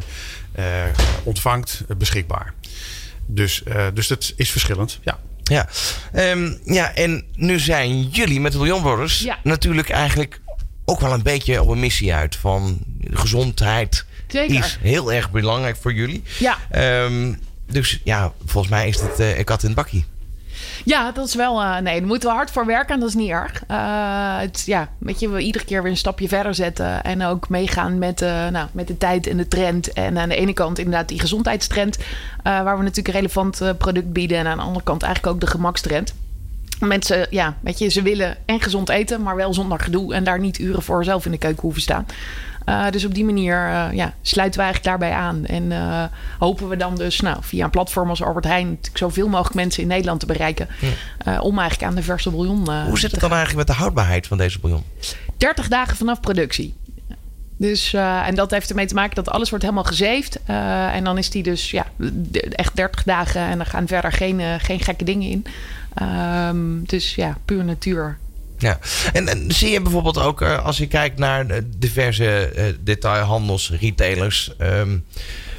ontvangt, 1.24 1.84
beschikbaar. 1.98 2.54
Dus, 3.26 3.64
eh, 3.64 3.86
dus 3.94 4.08
dat 4.08 4.34
is 4.36 4.52
verschillend. 4.52 5.00
Ja. 5.02 5.20
Ja. 5.44 5.70
Ehm, 6.14 6.54
ja, 6.66 6.94
en 6.96 7.24
nu 7.36 7.60
zijn 7.60 8.02
jullie 8.10 8.40
met 8.40 8.52
de 8.52 8.58
Bouillon 8.58 8.82
Brothers 8.82 9.20
Ja. 9.20 9.40
natuurlijk 9.44 9.90
eigenlijk 9.90 10.42
ook 10.86 11.00
wel 11.00 11.14
een 11.14 11.24
beetje 11.24 11.62
op 11.62 11.70
een 11.70 11.80
missie 11.80 12.14
uit. 12.14 12.36
Van 12.36 12.80
gezondheid 13.12 14.06
Zeker. 14.28 14.58
is 14.58 14.78
heel 14.82 15.14
erg 15.14 15.32
belangrijk 15.32 15.78
voor 15.82 15.94
jullie. 15.94 16.24
Ja. 16.40 16.58
Ehm, 16.70 17.34
dus 17.72 18.02
ja, 18.04 18.34
volgens 18.46 18.74
mij 18.74 18.88
is 18.88 19.02
het 19.02 19.20
uh, 19.20 19.44
kat 19.44 19.62
in 19.62 19.68
het 19.68 19.78
bakkie. 19.78 20.06
Ja, 20.86 21.12
dat 21.12 21.28
is 21.28 21.36
wel. 21.36 21.62
eh, 21.62 21.78
nee, 21.78 22.00
daar 22.00 22.08
moeten 22.08 22.30
we 22.30 22.36
hard 22.36 22.52
voor 22.52 22.66
werken 22.66 22.94
en 22.94 23.00
dat 23.00 23.10
is 23.10 23.16
niet 23.16 23.30
erg. 23.30 23.64
Eh, 23.68 24.38
het, 24.40 24.64
ja, 24.66 24.90
weet 24.98 25.20
je, 25.20 25.30
we 25.30 25.40
iedere 25.40 25.66
keer 25.66 25.82
weer 25.82 25.92
een 25.92 25.98
stapje 25.98 26.28
verder 26.28 26.56
zetten. 26.56 27.04
En 27.04 27.24
ook 27.24 27.50
meegaan 27.50 27.98
met, 27.98 28.22
eh, 28.22 28.48
nou, 28.48 28.68
met 28.72 28.88
de 28.88 28.98
tijd 28.98 29.28
en 29.28 29.38
de 29.38 29.48
trend. 29.48 29.94
En 29.94 30.18
aan 30.18 30.30
de 30.30 30.36
ene 30.36 30.54
kant 30.54 30.78
inderdaad 30.80 31.08
die 31.08 31.20
gezondheidstrend. 31.20 31.98
waar 32.44 32.78
we 32.78 32.84
natuurlijk 32.84 33.08
een 33.08 33.14
relevant 33.14 33.78
product 33.78 34.14
bieden. 34.14 34.38
En 34.38 34.48
aan 34.48 34.58
de 34.58 34.64
andere 34.64 34.86
kant 34.86 35.04
eigenlijk 35.04 35.34
ook 35.34 35.42
de 35.42 35.48
gemakstrend. 35.48 36.14
Mensen, 36.80 37.28
ja, 37.30 37.58
weet 37.60 37.80
je, 37.80 37.88
ze 37.88 38.02
willen 38.02 38.38
en 38.46 38.62
gezond 38.62 38.90
eten, 38.90 39.22
maar 39.22 39.36
wel 39.36 39.54
zonder 39.54 39.80
gedoe. 39.80 40.14
En 40.14 40.24
daar 40.24 40.40
niet 40.40 40.60
uren 40.60 40.82
voor 40.82 41.04
zelf 41.04 41.26
in 41.26 41.32
de 41.32 41.38
keuken 41.38 41.62
hoeven 41.62 41.82
staan. 41.82 42.06
Uh, 42.70 42.90
dus 42.90 43.06
op 43.06 43.14
die 43.14 43.26
manier 43.26 43.68
uh, 43.68 43.88
ja, 43.94 44.14
sluiten 44.22 44.60
we 44.60 44.66
eigenlijk 44.66 44.84
daarbij 44.84 45.18
aan. 45.18 45.46
En 45.46 45.64
uh, 45.64 46.04
hopen 46.40 46.70
we 46.70 46.78
dan 46.78 46.96
dus 46.96 47.20
nou, 47.20 47.38
via 47.42 47.64
een 47.64 47.70
platform 47.70 48.10
als 48.10 48.24
Albert 48.24 48.46
Heijn... 48.46 48.80
zoveel 48.94 49.28
mogelijk 49.28 49.56
mensen 49.56 49.82
in 49.82 49.88
Nederland 49.88 50.20
te 50.20 50.26
bereiken... 50.26 50.68
Ja. 50.80 51.40
om 51.40 51.60
eigenlijk 51.60 51.90
aan 51.90 51.96
de 51.96 52.04
verse 52.04 52.30
bouillon 52.30 52.70
Hoe 52.86 53.00
zit 53.00 53.12
het 53.12 53.20
dan 53.20 53.34
eigenlijk 53.34 53.68
met 53.68 53.76
de 53.76 53.82
houdbaarheid 53.82 54.28
van 54.28 54.38
deze 54.38 54.60
bouillon? 54.60 54.84
30 55.38 55.68
dagen 55.68 55.98
vanaf 55.98 56.20
productie. 56.20 56.76
Dus, 57.58 57.94
uh, 57.94 58.28
en 58.28 58.36
dat 58.36 58.52
heeft 58.52 58.70
ermee 58.70 58.86
te 58.86 58.94
maken 58.94 59.16
dat 59.16 59.30
alles 59.30 59.50
wordt 59.50 59.64
helemaal 59.64 59.84
gezeefd. 59.84 60.40
Uh, 60.50 60.96
en 60.96 61.04
dan 61.04 61.18
is 61.18 61.30
die 61.30 61.44
dus 61.44 61.72
ja, 61.72 61.86
echt 62.52 62.76
30 62.76 63.04
dagen 63.04 63.42
en 63.42 63.58
dan 63.58 63.66
gaan 63.66 63.88
verder 63.88 64.12
geen, 64.12 64.40
uh, 64.40 64.54
geen 64.58 64.80
gekke 64.80 65.04
dingen 65.04 65.30
in. 65.30 65.46
Um, 66.02 66.86
dus 66.86 67.16
ja, 67.16 67.38
puur 67.46 67.64
natuur. 67.64 68.18
Ja, 68.58 68.80
en, 69.14 69.28
en, 69.28 69.52
zie 69.52 69.70
je 69.70 69.82
bijvoorbeeld 69.82 70.20
ook 70.20 70.42
uh, 70.42 70.66
als 70.66 70.78
je 70.78 70.88
kijkt 70.88 71.20
naar 71.20 71.46
diverse 71.78 72.54
uh, 72.58 72.64
detailhandels, 72.84 73.72
retailers. 73.80 74.52
Um, 74.62 75.06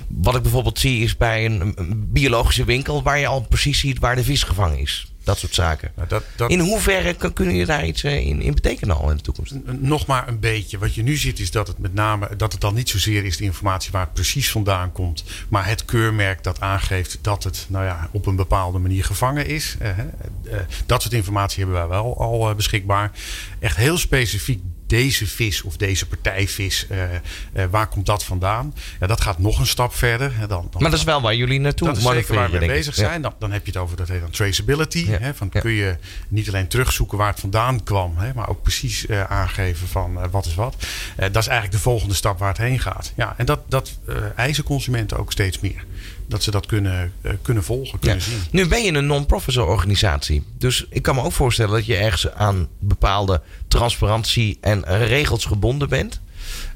wat 0.08 0.36
ik 0.36 0.42
bijvoorbeeld 0.42 0.78
zie 0.78 1.02
is 1.02 1.16
bij 1.16 1.44
een, 1.44 1.74
biologische 2.12 2.64
winkel 2.64 3.02
waar 3.02 3.18
je 3.18 3.26
al 3.26 3.40
precies 3.40 3.78
ziet 3.78 3.98
waar 3.98 4.16
de 4.16 4.24
vis 4.24 4.42
gevangen 4.42 4.78
is. 4.78 5.12
Dat 5.28 5.38
soort 5.38 5.54
zaken. 5.54 5.90
Nou, 5.94 6.08
dat, 6.08 6.24
dat... 6.36 6.50
In 6.50 6.58
hoeverre 6.58 7.14
kan, 7.14 7.32
kunnen 7.32 7.54
je 7.54 7.66
daar 7.66 7.86
iets 7.86 8.04
uh, 8.04 8.26
in, 8.26 8.40
in, 8.40 8.54
betekenen 8.54 8.96
al 8.96 9.10
in 9.10 9.16
de 9.16 9.22
toekomst? 9.22 9.54
Nog 9.64 10.06
maar 10.06 10.28
een 10.28 10.40
beetje. 10.40 10.78
Wat 10.78 10.94
je 10.94 11.02
nu 11.02 11.16
ziet 11.16 11.38
is 11.38 11.50
dat 11.50 11.66
het 11.66 11.78
met 11.78 11.94
name 11.94 12.36
dat 12.36 12.52
het 12.52 12.60
dan 12.60 12.74
niet 12.74 12.88
zozeer 12.88 13.24
is 13.24 13.36
de 13.36 13.44
informatie 13.44 13.92
waar 13.92 14.02
het 14.02 14.12
precies 14.12 14.50
vandaan 14.50 14.92
komt, 14.92 15.24
maar 15.48 15.66
het 15.66 15.84
keurmerk 15.84 16.42
dat 16.42 16.60
aangeeft 16.60 17.18
dat 17.20 17.44
het 17.44 17.66
nou 17.68 17.84
ja, 17.84 18.08
op 18.12 18.26
een 18.26 18.36
bepaalde 18.36 18.78
manier 18.78 19.04
gevangen 19.04 19.46
is. 19.46 19.76
Uh, 19.82 19.88
uh, 19.98 20.54
dat 20.86 21.02
soort 21.02 21.14
informatie 21.14 21.64
hebben 21.64 21.80
wij 21.80 21.88
wel 21.88 22.18
al 22.18 22.54
beschikbaar. 22.54 23.10
Echt 23.58 23.76
heel 23.76 23.98
specifiek 23.98 24.62
deze 24.88 25.26
vis 25.26 25.62
of 25.62 25.76
deze 25.76 26.06
partij 26.06 26.48
vis, 26.48 26.86
uh, 26.90 27.02
uh, 27.02 27.64
waar 27.70 27.86
komt 27.86 28.06
dat 28.06 28.24
vandaan? 28.24 28.74
Ja, 29.00 29.06
dat 29.06 29.20
gaat 29.20 29.38
nog 29.38 29.58
een 29.58 29.66
stap 29.66 29.94
verder. 29.94 30.32
Dan, 30.38 30.48
dan 30.48 30.68
maar 30.72 30.90
dat 30.90 30.98
is 30.98 31.04
wel 31.04 31.20
waar 31.20 31.34
jullie 31.34 31.60
naartoe 31.60 31.88
Dat 31.88 31.98
zeker 31.98 32.34
waar 32.34 32.50
we 32.50 32.58
mee 32.58 32.68
bezig 32.68 32.94
zijn. 32.94 33.12
Ja. 33.12 33.18
Dan, 33.18 33.34
dan, 33.38 33.52
heb 33.52 33.66
je 33.66 33.72
het 33.72 33.80
over 33.80 33.96
dat 33.96 34.08
heet 34.08 34.20
dan 34.20 34.30
traceability. 34.30 35.06
Ja. 35.08 35.18
Hè, 35.18 35.34
van 35.34 35.48
kun 35.48 35.70
je 35.70 35.96
niet 36.28 36.48
alleen 36.48 36.68
terugzoeken 36.68 37.18
waar 37.18 37.30
het 37.30 37.40
vandaan 37.40 37.82
kwam, 37.82 38.16
hè, 38.16 38.34
maar 38.34 38.48
ook 38.48 38.62
precies 38.62 39.06
uh, 39.06 39.22
aangeven 39.22 39.88
van 39.88 40.30
wat 40.30 40.46
is 40.46 40.54
wat. 40.54 40.76
dat 41.16 41.36
is 41.36 41.46
eigenlijk 41.46 41.70
de 41.70 41.78
volgende 41.78 42.14
stap 42.14 42.38
waar 42.38 42.48
het 42.48 42.58
heen 42.58 42.80
gaat. 42.80 43.12
Ja, 43.16 43.34
en 43.36 43.46
dat, 43.46 43.60
dat 43.68 43.98
eisen 44.36 44.64
consumenten 44.64 45.18
ook 45.18 45.32
steeds 45.32 45.60
meer 45.60 45.84
dat 46.28 46.42
ze 46.42 46.50
dat 46.50 46.66
kunnen, 46.66 47.12
uh, 47.22 47.32
kunnen 47.42 47.64
volgen, 47.64 47.98
kunnen 47.98 48.18
ja. 48.18 48.24
zien. 48.24 48.38
Nu 48.50 48.66
ben 48.66 48.82
je 48.82 48.92
een 48.92 49.06
non-profit 49.06 49.56
organisatie. 49.56 50.42
Dus 50.58 50.86
ik 50.90 51.02
kan 51.02 51.14
me 51.14 51.22
ook 51.22 51.32
voorstellen 51.32 51.72
dat 51.72 51.86
je 51.86 51.96
ergens 51.96 52.30
aan 52.30 52.68
bepaalde 52.78 53.42
transparantie 53.68 54.58
en 54.60 54.84
regels 55.06 55.44
gebonden 55.44 55.88
bent. 55.88 56.20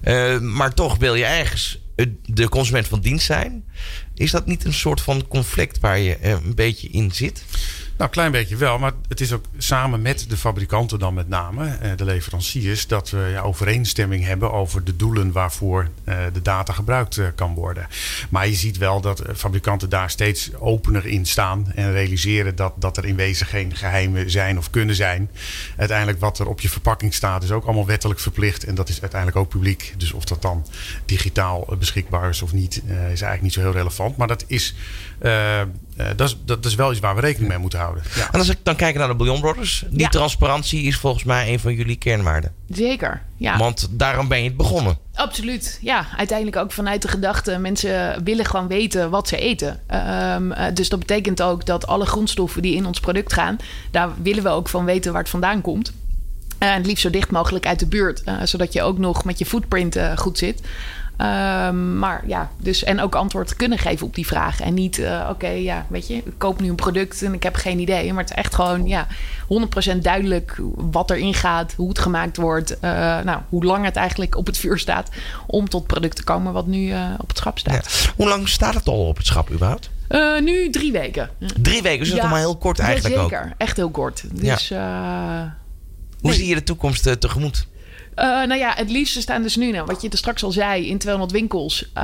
Uh, 0.04 0.38
maar 0.38 0.74
toch 0.74 0.96
wil 0.96 1.14
je 1.14 1.24
ergens 1.24 1.78
de 2.24 2.48
consument 2.48 2.88
van 2.88 3.00
dienst 3.00 3.26
zijn. 3.26 3.64
Is 4.14 4.30
dat 4.30 4.46
niet 4.46 4.64
een 4.64 4.72
soort 4.72 5.00
van 5.00 5.28
conflict 5.28 5.80
waar 5.80 5.98
je 5.98 6.16
een 6.20 6.54
beetje 6.54 6.88
in 6.88 7.12
zit? 7.12 7.44
Nou, 8.02 8.14
klein 8.14 8.32
beetje 8.32 8.56
wel. 8.56 8.78
Maar 8.78 8.92
het 9.08 9.20
is 9.20 9.32
ook 9.32 9.44
samen 9.58 10.02
met 10.02 10.24
de 10.28 10.36
fabrikanten 10.36 10.98
dan 10.98 11.14
met 11.14 11.28
name, 11.28 11.66
eh, 11.66 11.90
de 11.96 12.04
leveranciers, 12.04 12.86
dat 12.86 13.10
we 13.10 13.40
overeenstemming 13.42 14.24
hebben 14.24 14.52
over 14.52 14.84
de 14.84 14.96
doelen 14.96 15.32
waarvoor 15.32 15.88
eh, 16.04 16.16
de 16.32 16.42
data 16.42 16.72
gebruikt 16.72 17.16
eh, 17.16 17.26
kan 17.34 17.54
worden. 17.54 17.86
Maar 18.28 18.48
je 18.48 18.54
ziet 18.54 18.78
wel 18.78 19.00
dat 19.00 19.22
fabrikanten 19.34 19.88
daar 19.88 20.10
steeds 20.10 20.54
opener 20.54 21.06
in 21.06 21.26
staan 21.26 21.72
en 21.74 21.92
realiseren 21.92 22.56
dat, 22.56 22.72
dat 22.76 22.96
er 22.96 23.04
in 23.04 23.16
wezen 23.16 23.46
geen 23.46 23.76
geheimen 23.76 24.30
zijn 24.30 24.58
of 24.58 24.70
kunnen 24.70 24.94
zijn. 24.94 25.30
Uiteindelijk 25.76 26.20
wat 26.20 26.38
er 26.38 26.48
op 26.48 26.60
je 26.60 26.68
verpakking 26.68 27.14
staat 27.14 27.42
is 27.42 27.50
ook 27.50 27.64
allemaal 27.64 27.86
wettelijk 27.86 28.20
verplicht 28.20 28.64
en 28.64 28.74
dat 28.74 28.88
is 28.88 29.00
uiteindelijk 29.00 29.40
ook 29.40 29.48
publiek. 29.48 29.94
Dus 29.96 30.12
of 30.12 30.24
dat 30.24 30.42
dan 30.42 30.66
digitaal 31.04 31.76
beschikbaar 31.78 32.28
is 32.28 32.42
of 32.42 32.52
niet, 32.52 32.82
is 32.86 32.92
eigenlijk 32.92 33.42
niet 33.42 33.52
zo 33.52 33.60
heel 33.60 33.72
relevant. 33.72 34.16
Maar 34.16 34.28
dat 34.28 34.44
is 34.46 34.74
dat, 36.16 36.28
is, 36.28 36.36
dat 36.44 36.64
is 36.64 36.74
wel 36.74 36.90
iets 36.90 37.00
waar 37.00 37.14
we 37.14 37.20
rekening 37.20 37.48
mee 37.48 37.58
moeten 37.58 37.78
houden. 37.78 38.02
Ja. 38.14 38.28
En 38.32 38.38
als 38.38 38.48
ik 38.48 38.58
dan 38.62 38.76
kijk 38.76 38.96
naar 38.96 39.08
de 39.08 39.14
Bouillon 39.14 39.40
Brothers, 39.40 39.84
die 39.90 40.08
transparantie 40.08 40.82
is 40.82 40.96
volgens 40.96 41.24
mij 41.24 41.52
een 41.52 41.60
van 41.60 41.74
jullie 41.74 41.96
kernwaarden. 41.96 42.52
Zeker, 42.68 43.22
ja. 43.36 43.56
Want 43.56 43.88
daarom 43.90 44.28
ben 44.28 44.38
je 44.38 44.44
het 44.44 44.56
begonnen. 44.56 44.98
Absoluut, 45.14 45.78
ja. 45.82 46.06
Uiteindelijk 46.16 46.56
ook 46.56 46.72
vanuit 46.72 47.02
de 47.02 47.08
gedachte, 47.08 47.58
mensen 47.58 48.24
willen 48.24 48.44
gewoon 48.44 48.68
weten 48.68 49.10
wat 49.10 49.28
ze 49.28 49.36
eten. 49.36 49.80
Um, 50.34 50.74
dus 50.74 50.88
dat 50.88 50.98
betekent 50.98 51.42
ook 51.42 51.66
dat 51.66 51.86
alle 51.86 52.06
grondstoffen 52.06 52.62
die 52.62 52.74
in 52.74 52.86
ons 52.86 53.00
product 53.00 53.32
gaan, 53.32 53.56
daar 53.90 54.10
willen 54.22 54.42
we 54.42 54.48
ook 54.48 54.68
van 54.68 54.84
weten 54.84 55.12
waar 55.12 55.20
het 55.20 55.30
vandaan 55.30 55.60
komt. 55.60 55.92
En 56.58 56.74
het 56.74 56.86
liefst 56.86 57.02
zo 57.02 57.10
dicht 57.10 57.30
mogelijk 57.30 57.66
uit 57.66 57.78
de 57.78 57.86
buurt, 57.86 58.22
uh, 58.24 58.34
zodat 58.44 58.72
je 58.72 58.82
ook 58.82 58.98
nog 58.98 59.24
met 59.24 59.38
je 59.38 59.46
footprint 59.46 59.98
goed 60.16 60.38
zit. 60.38 60.60
Um, 61.18 61.98
maar 61.98 62.22
ja, 62.26 62.50
dus 62.56 62.84
en 62.84 63.00
ook 63.00 63.14
antwoord 63.14 63.56
kunnen 63.56 63.78
geven 63.78 64.06
op 64.06 64.14
die 64.14 64.26
vragen. 64.26 64.64
En 64.64 64.74
niet, 64.74 64.98
uh, 64.98 65.28
oké, 65.30 65.48
ja, 65.48 65.86
weet 65.88 66.08
je, 66.08 66.14
ik 66.14 66.24
koop 66.38 66.60
nu 66.60 66.68
een 66.68 66.74
product 66.74 67.22
en 67.22 67.34
ik 67.34 67.42
heb 67.42 67.54
geen 67.54 67.78
idee. 67.78 68.12
Maar 68.12 68.22
het 68.22 68.30
is 68.30 68.36
echt 68.36 68.54
gewoon, 68.54 68.86
ja, 68.86 69.06
100% 69.94 69.98
duidelijk 69.98 70.56
wat 70.74 71.10
erin 71.10 71.34
gaat, 71.34 71.74
hoe 71.76 71.88
het 71.88 71.98
gemaakt 71.98 72.36
wordt. 72.36 72.70
Uh, 72.70 72.80
nou, 73.20 73.40
hoe 73.48 73.64
lang 73.64 73.84
het 73.84 73.96
eigenlijk 73.96 74.36
op 74.36 74.46
het 74.46 74.58
vuur 74.58 74.78
staat 74.78 75.08
om 75.46 75.68
tot 75.68 75.86
product 75.86 76.16
te 76.16 76.24
komen 76.24 76.52
wat 76.52 76.66
nu 76.66 76.86
uh, 76.86 77.04
op 77.18 77.28
het 77.28 77.36
schap 77.36 77.58
staat. 77.58 78.12
Hoe 78.16 78.28
lang 78.28 78.48
staat 78.48 78.74
het 78.74 78.88
al 78.88 79.06
op 79.06 79.16
het 79.16 79.26
schap 79.26 79.50
überhaupt? 79.50 79.90
nu 80.40 80.70
drie 80.70 80.92
weken. 80.92 81.30
Drie 81.38 81.82
weken, 81.82 81.98
dus 81.98 82.08
dat 82.08 82.16
is 82.16 82.22
nog 82.22 82.32
maar 82.32 82.40
heel 82.40 82.56
kort 82.56 82.78
eigenlijk 82.78 83.14
ja, 83.14 83.22
zeker. 83.22 83.44
ook. 83.44 83.52
echt 83.56 83.76
heel 83.76 83.90
kort. 83.90 84.24
Dus, 84.32 84.68
ja. 84.68 85.56
Hoe 86.20 86.32
zie 86.32 86.46
je 86.46 86.54
de 86.54 86.62
toekomst 86.62 87.20
tegemoet? 87.20 87.66
Uh, 88.16 88.24
nou 88.24 88.54
ja, 88.54 88.72
het 88.76 88.90
liefste 88.90 89.20
staan 89.20 89.42
dus 89.42 89.56
nu, 89.56 89.70
nou, 89.70 89.86
wat 89.86 90.02
je 90.02 90.08
er 90.08 90.18
straks 90.18 90.44
al 90.44 90.50
zei, 90.50 90.88
in 90.88 90.98
200 90.98 91.32
winkels. 91.32 91.90
Uh, 91.98 92.02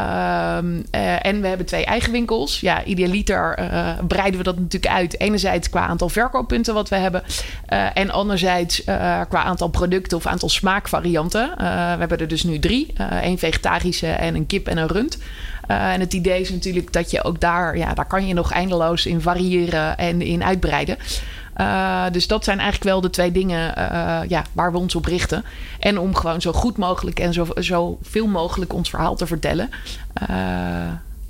uh, 0.95 1.27
en 1.27 1.41
we 1.41 1.49
hebben 1.49 1.67
twee 1.67 1.85
eigen 1.85 2.13
winkels. 2.13 2.61
Ja, 2.61 2.85
idealiter 2.85 3.55
eh, 3.55 3.99
breiden 4.07 4.39
we 4.39 4.45
dat 4.45 4.59
natuurlijk 4.59 4.93
uit. 4.93 5.21
Enerzijds 5.21 5.71
qua 5.71 5.87
aantal 5.87 6.09
verkooppunten 6.09 6.75
wat 6.75 6.89
we 6.89 6.97
hebben. 6.97 7.23
Eh, 7.67 7.87
en 7.95 8.11
anderzijds 8.11 8.85
qua 9.29 9.43
aantal 9.43 9.69
producten 9.69 10.17
of 10.17 10.27
aantal 10.27 10.49
smaakvarianten. 10.49 11.53
we 11.57 11.65
hebben 11.99 12.19
er 12.19 12.29
dus 12.29 12.43
nu 12.43 12.59
drie. 12.59 12.93
één 13.23 13.39
vegetarische 13.39 14.07
en 14.07 14.35
een 14.35 14.47
kip 14.47 14.69
en 14.69 14.77
een 14.77 14.89
rund. 14.89 15.19
en 15.67 16.01
het 16.01 16.13
idee 16.13 16.41
is 16.41 16.51
natuurlijk 16.51 16.93
dat 16.93 17.11
je 17.11 17.25
ook 17.25 17.41
daar, 17.41 17.77
ja, 17.77 17.95
daar 17.95 18.07
kan 18.07 18.27
je 18.27 18.35
nog 18.35 18.53
eindeloos 18.53 19.07
in 19.07 19.21
variëren 19.21 19.99
en 19.99 20.23
in 20.23 20.45
uitbreiden. 20.45 20.97
Uh, 21.61 22.05
dus 22.13 22.27
dat 22.27 22.45
zijn 22.45 22.59
eigenlijk 22.59 22.91
wel 22.91 23.01
de 23.01 23.11
twee 23.11 23.33
dingen 23.33 23.75
uh, 23.79 24.21
ja, 24.29 24.45
waar 24.53 24.73
we 24.73 24.79
ons 24.79 24.95
op 24.95 25.05
richten. 25.05 25.45
En 25.79 25.99
om 25.99 26.15
gewoon 26.15 26.41
zo 26.41 26.53
goed 26.53 26.77
mogelijk 26.77 27.21
en 27.21 27.33
zo, 27.33 27.47
zo 27.57 27.99
veel 28.03 28.27
mogelijk 28.27 28.73
ons 28.73 28.91
verhaal 28.91 29.17
te 29.17 29.27
vertellen. 29.27 29.71
Uh, 30.23 30.29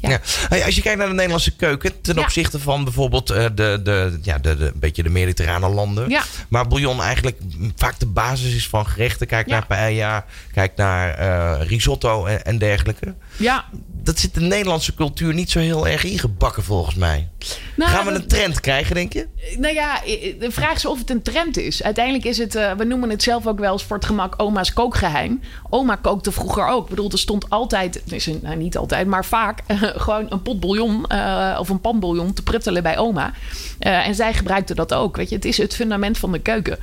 ja. 0.00 0.20
ja. 0.50 0.64
Als 0.64 0.74
je 0.74 0.82
kijkt 0.82 0.98
naar 0.98 1.08
de 1.08 1.14
Nederlandse 1.14 1.56
keuken 1.56 2.00
ten 2.00 2.18
opzichte 2.18 2.58
van 2.60 2.84
bijvoorbeeld 2.84 3.30
uh, 3.30 3.36
de, 3.54 3.80
de, 3.82 4.18
ja, 4.22 4.38
de, 4.38 4.56
de, 4.56 4.66
een 4.66 4.72
beetje 4.78 5.02
de 5.02 5.08
mediterrane 5.08 5.68
landen. 5.68 6.08
Ja. 6.08 6.22
Maar 6.48 6.68
bouillon 6.68 7.02
eigenlijk 7.02 7.38
vaak 7.76 7.98
de 7.98 8.06
basis 8.06 8.54
is 8.54 8.68
van 8.68 8.86
gerechten. 8.86 9.26
Kijk 9.26 9.46
naar 9.46 9.66
paella, 9.66 10.24
kijk 10.52 10.76
naar 10.76 11.20
uh, 11.20 11.66
risotto 11.66 12.24
en, 12.24 12.44
en 12.44 12.58
dergelijke. 12.58 13.14
Ja, 13.36 13.64
dat 14.08 14.18
zit 14.18 14.34
de 14.34 14.40
Nederlandse 14.40 14.94
cultuur 14.94 15.34
niet 15.34 15.50
zo 15.50 15.58
heel 15.58 15.88
erg 15.88 16.04
ingebakken 16.04 16.62
volgens 16.62 16.94
mij. 16.94 17.28
Nou, 17.76 17.90
Gaan 17.90 18.06
we 18.06 18.12
een 18.12 18.26
trend 18.26 18.60
krijgen, 18.60 18.94
denk 18.94 19.12
je? 19.12 19.26
Nou 19.58 19.74
ja, 19.74 20.00
de 20.38 20.50
vraag 20.50 20.74
is 20.74 20.86
of 20.86 20.98
het 20.98 21.10
een 21.10 21.22
trend 21.22 21.56
is. 21.56 21.82
Uiteindelijk 21.82 22.24
is 22.24 22.38
het, 22.38 22.54
uh, 22.54 22.72
we 22.72 22.84
noemen 22.84 23.10
het 23.10 23.22
zelf 23.22 23.46
ook 23.46 23.58
wel 23.58 23.72
eens 23.72 23.84
voor 23.84 23.96
het 23.96 24.04
gemak 24.04 24.34
oma's 24.36 24.72
kookgeheim. 24.72 25.40
Oma 25.70 25.96
kookte 25.96 26.32
vroeger 26.32 26.66
ook. 26.66 26.82
Ik 26.82 26.88
bedoel, 26.88 27.10
er 27.10 27.18
stond 27.18 27.50
altijd, 27.50 28.02
nou 28.42 28.56
niet 28.56 28.76
altijd, 28.76 29.06
maar 29.06 29.24
vaak 29.24 29.62
uh, 29.68 29.82
gewoon 30.06 30.26
een 30.28 30.42
pot 30.42 30.60
bouillon 30.60 31.04
uh, 31.12 31.56
of 31.60 31.68
een 31.68 31.80
pan 31.80 32.00
bouillon 32.00 32.32
te 32.32 32.42
pruttelen 32.42 32.82
bij 32.82 32.98
oma. 32.98 33.32
en 33.78 34.14
zij 34.14 34.34
gebruikte 34.34 34.74
dat 34.74 34.94
ook. 34.94 35.16
Weet 35.16 35.28
je, 35.28 35.34
het 35.34 35.44
is 35.44 35.58
het 35.58 35.74
fundament 35.74 36.18
van 36.18 36.32
de 36.32 36.38
keuken. 36.38 36.78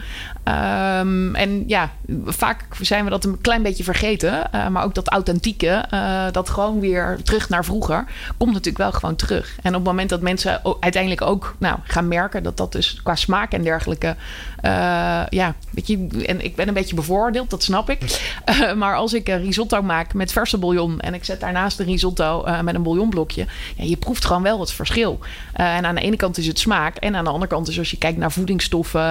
Um, 0.99 1.35
en 1.35 1.63
ja, 1.67 1.91
vaak 2.25 2.65
zijn 2.81 3.03
we 3.03 3.09
dat 3.09 3.25
een 3.25 3.41
klein 3.41 3.63
beetje 3.63 3.83
vergeten. 3.83 4.49
maar 4.71 4.83
ook 4.83 4.95
dat 4.95 5.07
authentieke, 5.07 5.85
dat 6.31 6.49
gewoon 6.49 6.79
weer 6.79 7.14
terug 7.23 7.49
naar 7.49 7.65
vroeger, 7.65 8.05
komt 8.37 8.51
natuurlijk 8.51 8.77
wel 8.77 8.91
gewoon 8.91 9.15
terug. 9.15 9.55
En 9.61 9.69
op 9.69 9.75
het 9.75 9.83
moment 9.83 10.09
dat 10.09 10.21
mensen 10.21 10.61
uiteindelijk 10.79 11.21
ook 11.21 11.55
nou, 11.57 11.79
gaan 11.83 12.07
merken 12.07 12.43
dat 12.43 12.57
dat 12.57 12.71
dus 12.71 12.99
qua 13.03 13.15
smaak 13.15 13.51
en 13.51 13.63
dergelijke, 13.63 14.15
uh, 14.65 14.71
ja, 15.29 15.55
weet 15.69 15.87
je, 15.87 16.07
en 16.25 16.43
ik 16.43 16.55
ben 16.55 16.67
een 16.67 16.73
beetje 16.73 16.95
bevoordeeld, 16.95 17.49
dat 17.49 17.63
snap 17.63 17.89
ik. 17.89 18.29
Uh, 18.49 18.73
maar 18.81 18.95
als 18.95 19.13
ik 19.13 19.27
een 19.27 19.41
risotto 19.41 19.81
maak 19.81 20.13
met 20.13 20.31
verse 20.31 20.57
bouillon 20.57 20.99
en 20.99 21.13
ik 21.13 21.23
zet 21.23 21.39
daarnaast 21.39 21.79
een 21.79 21.85
risotto 21.85 22.45
uh, 22.45 22.61
met 22.61 22.75
een 22.75 22.83
bouillonblokje, 22.83 23.45
ja, 23.75 23.83
je 23.83 23.97
proeft 23.97 24.25
gewoon 24.25 24.43
wel 24.43 24.59
het 24.59 24.71
verschil. 24.71 25.19
en 25.53 25.85
aan 25.85 25.95
de 25.95 26.01
ene 26.01 26.15
kant 26.15 26.37
is 26.37 26.47
het 26.47 26.59
smaak 26.59 26.95
en 26.95 27.15
aan 27.15 27.23
de 27.23 27.29
andere 27.29 27.51
kant 27.51 27.67
is 27.67 27.77
als 27.77 27.91
je 27.91 27.97
kijkt 27.97 28.17
naar 28.17 28.31
voedingsstoffen, 28.31 29.01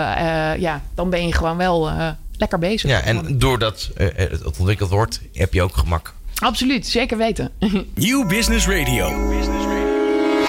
ja, 0.61 0.83
dan 0.95 1.11
ben 1.11 1.27
je 1.27 1.33
gewoon 1.33 1.57
wel 1.57 1.91
lekker 2.37 2.59
bezig. 2.59 2.91
Ja, 2.91 3.01
en 3.01 3.39
doordat 3.39 3.91
het 3.95 4.59
ontwikkeld 4.59 4.91
wordt, 4.91 5.21
heb 5.33 5.53
je 5.53 5.63
ook 5.63 5.77
gemak. 5.77 6.15
Absoluut, 6.43 6.87
zeker 6.87 7.17
weten. 7.17 7.53
Nieuw 7.95 8.27
Business 8.27 8.67
Radio. 8.67 9.33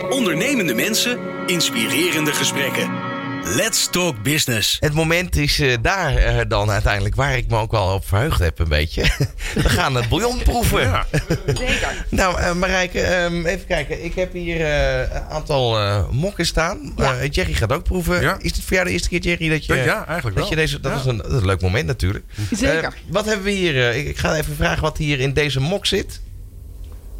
Ondernemende 0.09 0.73
mensen, 0.73 1.19
inspirerende 1.45 2.31
gesprekken. 2.31 3.04
Let's 3.47 3.87
Talk 3.89 4.23
Business. 4.23 4.77
Het 4.79 4.93
moment 4.93 5.35
is 5.35 5.59
uh, 5.59 5.77
daar 5.81 6.13
uh, 6.13 6.41
dan 6.47 6.71
uiteindelijk 6.71 7.15
waar 7.15 7.37
ik 7.37 7.47
me 7.47 7.57
ook 7.57 7.71
wel 7.71 7.93
op 7.93 8.07
verheugd 8.07 8.39
heb 8.39 8.59
een 8.59 8.67
beetje. 8.67 9.01
We 9.53 9.69
gaan 9.69 9.95
het 9.95 10.09
bouillon 10.09 10.37
proeven. 10.43 10.81
Ja. 10.81 11.05
Zeker. 11.45 12.05
nou 12.09 12.39
uh, 12.39 12.53
Marijke, 12.53 13.23
um, 13.23 13.45
even 13.45 13.65
kijken. 13.65 14.03
Ik 14.03 14.15
heb 14.15 14.33
hier 14.33 14.61
een 14.61 15.21
aantal 15.29 15.77
mokken 16.11 16.45
staan. 16.45 16.93
Ja. 16.97 17.25
Jerry 17.25 17.53
gaat 17.53 17.73
ook 17.73 17.83
proeven. 17.83 18.21
Ja. 18.21 18.37
Is 18.39 18.51
het 18.51 18.61
voor 18.61 18.73
jou 18.73 18.85
de 18.85 18.91
eerste 18.91 19.09
keer 19.09 19.21
Jerry 19.21 19.49
dat 19.49 19.65
je... 19.65 19.73
Ja, 19.73 20.05
eigenlijk 20.05 20.37
dat 20.37 20.49
wel. 20.49 20.49
Je 20.49 20.55
deze, 20.55 20.79
dat, 20.79 20.99
is 20.99 21.05
een, 21.05 21.17
dat, 21.17 21.31
is 21.31 21.33
een, 21.33 21.45
leuk 21.45 21.61
moment 21.61 21.85
natuurlijk. 21.85 22.25
Zeker. 22.51 22.93
wat 23.07 23.25
hebben 23.25 23.45
we 23.45 23.51
hier? 23.51 23.95
Ik, 23.95 24.07
ik, 24.07 24.17
ga 24.17 24.35
even 24.35 24.55
vragen 24.55 24.81
wat 24.81 24.97
hier 24.97 25.19
in 25.19 25.33
deze 25.33 25.59
mok 25.59 25.85
zit. 25.85 26.21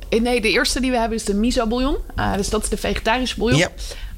Nee, 0.10 0.42
de 0.42 0.50
eerste 0.50 0.82
die 0.82 0.92
we 0.92 0.98
hebben 0.98 1.18
is 1.18 1.24
de 1.24 1.34
miso 1.34 1.68
bouillon. 1.68 1.98
dus 2.36 2.50
dat 2.50 2.64
is 2.64 2.70
de 2.70 2.78
vegetarische 2.78 3.38
bouillon. 3.38 3.60
Ja. 3.60 3.70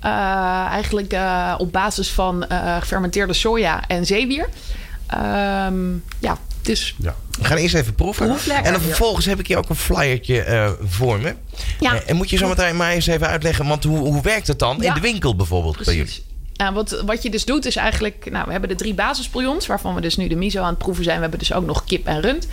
Uh, 0.05 0.65
eigenlijk 0.69 1.13
uh, 1.13 1.55
op 1.57 1.71
basis 1.71 2.09
van 2.09 2.45
uh, 2.51 2.77
gefermenteerde 2.79 3.33
soja 3.33 3.87
en 3.87 4.05
zeewier. 4.05 4.49
Um, 5.13 6.03
ja, 6.19 6.37
dus... 6.61 6.95
Ja. 6.97 7.15
We 7.39 7.45
gaan 7.45 7.57
eerst 7.57 7.75
even 7.75 7.95
proeven. 7.95 8.37
En 8.63 8.71
dan 8.71 8.81
vervolgens 8.81 9.25
heb 9.25 9.39
ik 9.39 9.47
hier 9.47 9.57
ook 9.57 9.69
een 9.69 9.75
flyertje 9.75 10.75
voor 10.87 11.19
me. 11.19 11.35
Ja. 11.79 12.01
en 12.01 12.15
moet 12.15 12.29
je 12.29 12.37
zo 12.37 12.47
meteen 12.47 12.75
maar 12.75 12.91
eens 12.91 13.07
even 13.07 13.27
uitleggen, 13.27 13.67
want 13.67 13.83
hoe, 13.83 13.97
hoe 13.97 14.21
werkt 14.21 14.47
het 14.47 14.59
dan 14.59 14.77
ja. 14.79 14.87
in 14.87 14.93
de 14.93 14.99
winkel 14.99 15.35
bijvoorbeeld 15.35 15.75
Precies. 15.75 15.93
bij 15.93 16.03
jullie? 16.03 16.26
Nou, 16.57 16.73
wat, 16.73 17.01
wat 17.05 17.23
je 17.23 17.29
dus 17.29 17.45
doet 17.45 17.65
is 17.65 17.75
eigenlijk... 17.75 18.27
Nou, 18.31 18.45
we 18.45 18.51
hebben 18.51 18.69
de 18.69 18.75
drie 18.75 18.93
basisbouillons... 18.93 19.67
waarvan 19.67 19.95
we 19.95 20.01
dus 20.01 20.17
nu 20.17 20.27
de 20.27 20.35
miso 20.35 20.61
aan 20.61 20.69
het 20.69 20.77
proeven 20.77 21.03
zijn. 21.03 21.15
We 21.15 21.21
hebben 21.21 21.39
dus 21.39 21.53
ook 21.53 21.65
nog 21.65 21.83
kip 21.83 22.07
en 22.07 22.21
rund. 22.21 22.47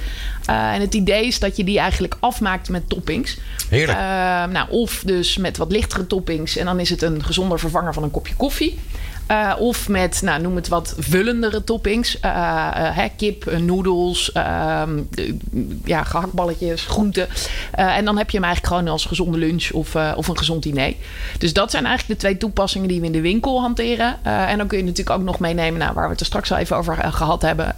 Uh, 0.51 0.73
en 0.73 0.81
het 0.81 0.95
idee 0.95 1.27
is 1.27 1.39
dat 1.39 1.57
je 1.57 1.65
die 1.65 1.79
eigenlijk 1.79 2.17
afmaakt 2.21 2.69
met 2.69 2.89
toppings. 2.89 3.37
Heerlijk. 3.69 3.99
Uh, 3.99 4.05
nou, 4.45 4.71
of 4.71 5.03
dus 5.07 5.37
met 5.37 5.57
wat 5.57 5.73
lichtere 5.73 6.07
toppings. 6.07 6.57
En 6.57 6.65
dan 6.65 6.81
is 6.81 6.91
het 6.91 7.03
een 7.03 7.25
gezonder 7.25 7.59
vervanger 7.59 7.95
van 7.95 8.03
een 8.03 8.11
kopje 8.11 8.35
koffie. 8.35 8.79
Uh, 9.31 9.55
of 9.59 9.89
met, 9.89 10.21
nou, 10.23 10.41
noem 10.41 10.57
het 10.57 10.69
wat 10.69 10.95
vullendere 10.99 11.65
toppings. 11.65 12.19
Uh, 12.25 12.91
uh, 12.97 13.05
kip, 13.17 13.59
noedels, 13.59 14.33
ehm, 14.33 15.01
ja, 15.85 16.05
gehaktballetjes, 16.05 16.85
groenten. 16.85 17.29
en 17.71 18.05
dan 18.05 18.17
heb 18.19 18.31
je 18.31 18.37
hem 18.37 18.47
eigenlijk 18.47 18.75
gewoon 18.75 18.93
als 18.93 19.05
gezonde 19.05 19.39
lunch 19.39 19.71
of, 19.71 19.95
of 19.95 20.29
een 20.29 20.39
gezond 20.39 20.63
diner. 20.63 20.95
Dus 21.39 21.53
dat 21.53 21.71
zijn 21.71 21.87
eigenlijk 21.87 22.21
de 22.21 22.27
twee 22.27 22.39
toepassingen 22.39 22.89
die 22.89 23.01
we 23.01 23.07
in 23.07 23.13
de 23.13 23.21
winkel 23.21 23.61
hanteren. 23.61 24.25
en 24.25 24.59
dan 24.59 24.67
kun 24.67 24.79
je 24.79 24.85
natuurlijk 24.85 25.19
ook 25.19 25.25
nog 25.25 25.39
meenemen, 25.39 25.81
nou, 25.81 25.95
waar 25.95 26.05
we 26.05 26.11
het 26.11 26.21
er 26.21 26.27
straks 26.27 26.53
al 26.53 26.59
even 26.59 26.77
over 26.77 26.97
gehad 26.97 27.43
hebben, 27.43 27.77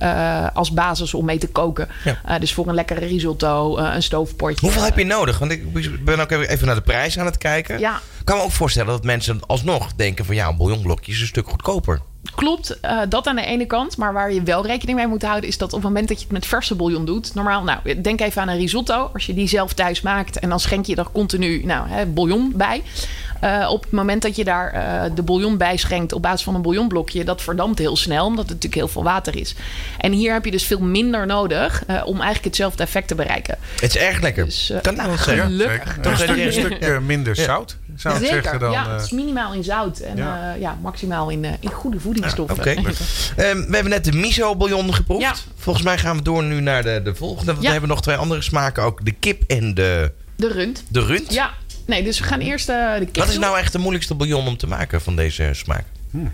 als 0.55 0.73
basis 0.73 1.15
om 1.15 1.25
mee 1.25 1.39
te 1.39 1.49
koken. 1.49 1.89
Ja. 2.05 2.39
dus 2.39 2.55
voor 2.55 2.69
een 2.69 2.75
lekkere 2.75 3.07
risotto, 3.07 3.79
een 3.79 4.03
stoofpotje. 4.03 4.61
Hoeveel 4.61 4.83
heb 4.83 4.99
je 4.99 5.05
nodig? 5.05 5.39
Want 5.39 5.53
ik 5.53 6.05
ben 6.05 6.21
ook 6.21 6.31
even 6.31 6.67
naar 6.67 6.75
de 6.75 6.81
prijs 6.81 7.19
aan 7.19 7.27
het 7.27 7.39
kijken. 7.39 7.79
Ja. 7.79 8.01
Kan 8.27 8.37
me 8.37 8.43
ook 8.43 8.51
voorstellen 8.51 8.91
dat 8.91 9.05
mensen 9.05 9.41
alsnog 9.47 9.93
denken 9.95 10.25
van 10.25 10.35
ja, 10.35 10.49
een 10.49 10.57
bouillonblokje 10.57 11.13
is 11.13 11.21
een 11.21 11.27
stuk 11.27 11.49
goedkoper. 11.49 12.01
Klopt, 12.35 12.79
uh, 12.83 13.01
dat 13.09 13.27
aan 13.27 13.37
de 13.37 13.45
ene 13.45 13.67
kant. 13.67 13.97
Maar 13.97 14.13
waar 14.13 14.33
je 14.33 14.43
wel 14.43 14.67
rekening 14.67 14.99
mee 14.99 15.07
moet 15.07 15.23
houden, 15.23 15.49
is 15.49 15.59
dat 15.59 15.69
op 15.69 15.75
het 15.75 15.89
moment 15.89 16.09
dat 16.09 16.17
je 16.17 16.25
het 16.25 16.33
met 16.33 16.47
verse 16.47 16.75
bouillon 16.75 17.05
doet. 17.05 17.35
Normaal, 17.35 17.63
nou, 17.63 18.01
denk 18.01 18.21
even 18.21 18.43
aan 18.43 18.49
een 18.49 18.59
risotto. 18.59 19.11
Als 19.13 19.27
je 19.27 19.35
die 19.35 19.49
zelf 19.49 19.73
thuis 19.73 20.01
maakt 20.01 20.39
en 20.39 20.49
dan 20.49 20.61
schenk 20.61 20.87
je 20.87 20.97
er 20.97 21.11
continu 21.13 21.65
nou, 21.65 21.89
hè, 21.89 22.07
bouillon 22.07 22.53
bij. 22.55 22.83
Uh, 23.45 23.69
op 23.71 23.83
het 23.83 23.93
moment 23.93 24.23
dat 24.23 24.37
je 24.37 24.45
daar 24.45 24.75
uh, 24.75 25.15
de 25.15 25.23
bouillon 25.23 25.57
bij 25.57 25.77
schenkt 25.77 26.13
op 26.13 26.23
basis 26.23 26.43
van 26.43 26.55
een 26.55 26.63
bouillonblokje, 26.63 27.25
dat 27.25 27.43
verdampt 27.43 27.79
heel 27.79 27.97
snel, 27.97 28.27
omdat 28.27 28.45
het 28.45 28.55
natuurlijk 28.55 28.75
heel 28.75 28.89
veel 28.89 29.03
water 29.03 29.37
is. 29.37 29.55
En 29.99 30.13
hier 30.13 30.33
heb 30.33 30.45
je 30.45 30.51
dus 30.51 30.65
veel 30.65 30.81
minder 30.81 31.27
nodig 31.27 31.83
uh, 31.91 32.03
om 32.05 32.15
eigenlijk 32.15 32.45
hetzelfde 32.45 32.83
effect 32.83 33.09
te 33.09 33.15
bereiken. 33.15 33.59
Het 33.81 33.95
is 33.95 33.97
erg 33.97 34.21
lekker. 34.21 34.45
Dus, 34.45 34.73
kan 34.83 34.95
nou, 34.95 35.17
gelukkig. 35.17 35.97
Een 36.03 36.17
stuk, 36.17 36.29
een 36.29 36.53
stuk 36.53 37.01
minder 37.01 37.37
zout, 37.37 37.77
zou 37.97 38.15
ik 38.15 38.21
Zeker, 38.21 38.43
zeggen 38.43 38.61
dan. 38.61 38.71
ja, 38.71 38.91
het 38.93 39.03
is 39.03 39.11
minimaal 39.11 39.53
in 39.55 39.65
zout 39.65 39.99
en 39.99 40.17
ja. 40.17 40.25
ja. 40.49 40.55
ja 40.55 40.79
maximaal 40.83 41.29
in, 41.31 41.45
in 41.61 41.71
goede 41.71 42.01
voedingsstoffen. 42.01 42.59
Oké. 42.59 42.71
Okay. 42.79 42.85
Um, 43.51 43.67
we 43.67 43.75
hebben 43.75 43.89
net 43.93 44.05
de 44.05 44.13
miso 44.13 44.57
bouillon 44.57 44.95
geproefd. 44.95 45.23
Ja. 45.23 45.35
Volgens 45.57 45.85
mij 45.85 45.99
gaan 45.99 46.17
we 46.17 46.23
door 46.23 46.43
nu 46.45 46.61
naar 46.61 46.83
de, 46.83 47.01
de 47.05 47.15
volgende. 47.15 47.45
Want 47.53 47.59
Ja. 47.59 47.65
we 47.67 47.71
hebben 47.73 47.89
nog 47.91 48.03
twee 48.03 48.17
andere 48.17 48.43
smaken. 48.43 48.83
Ook 48.83 49.05
de 49.05 49.13
kip 49.13 49.43
en 49.47 49.75
de, 49.75 50.13
De 50.37 50.49
rund. 50.49 50.85
de 50.89 51.01
rund. 51.05 51.33
Ja, 51.35 51.51
nee, 51.87 52.03
dus 52.05 52.19
we 52.19 52.25
gaan 52.25 52.41
eerst 52.41 52.69
eh, 52.69 52.95
de 52.99 53.05
kip 53.05 53.17
Wat 53.17 53.27
is 53.27 53.33
doen. 53.33 53.43
nou 53.43 53.59
echt 53.59 53.73
de 53.73 53.79
moeilijkste 53.79 54.15
bouillon 54.15 54.47
om 54.47 54.57
te 54.57 54.67
maken 54.67 55.01
van 55.01 55.17
deze 55.17 55.51
smaak? 55.53 55.85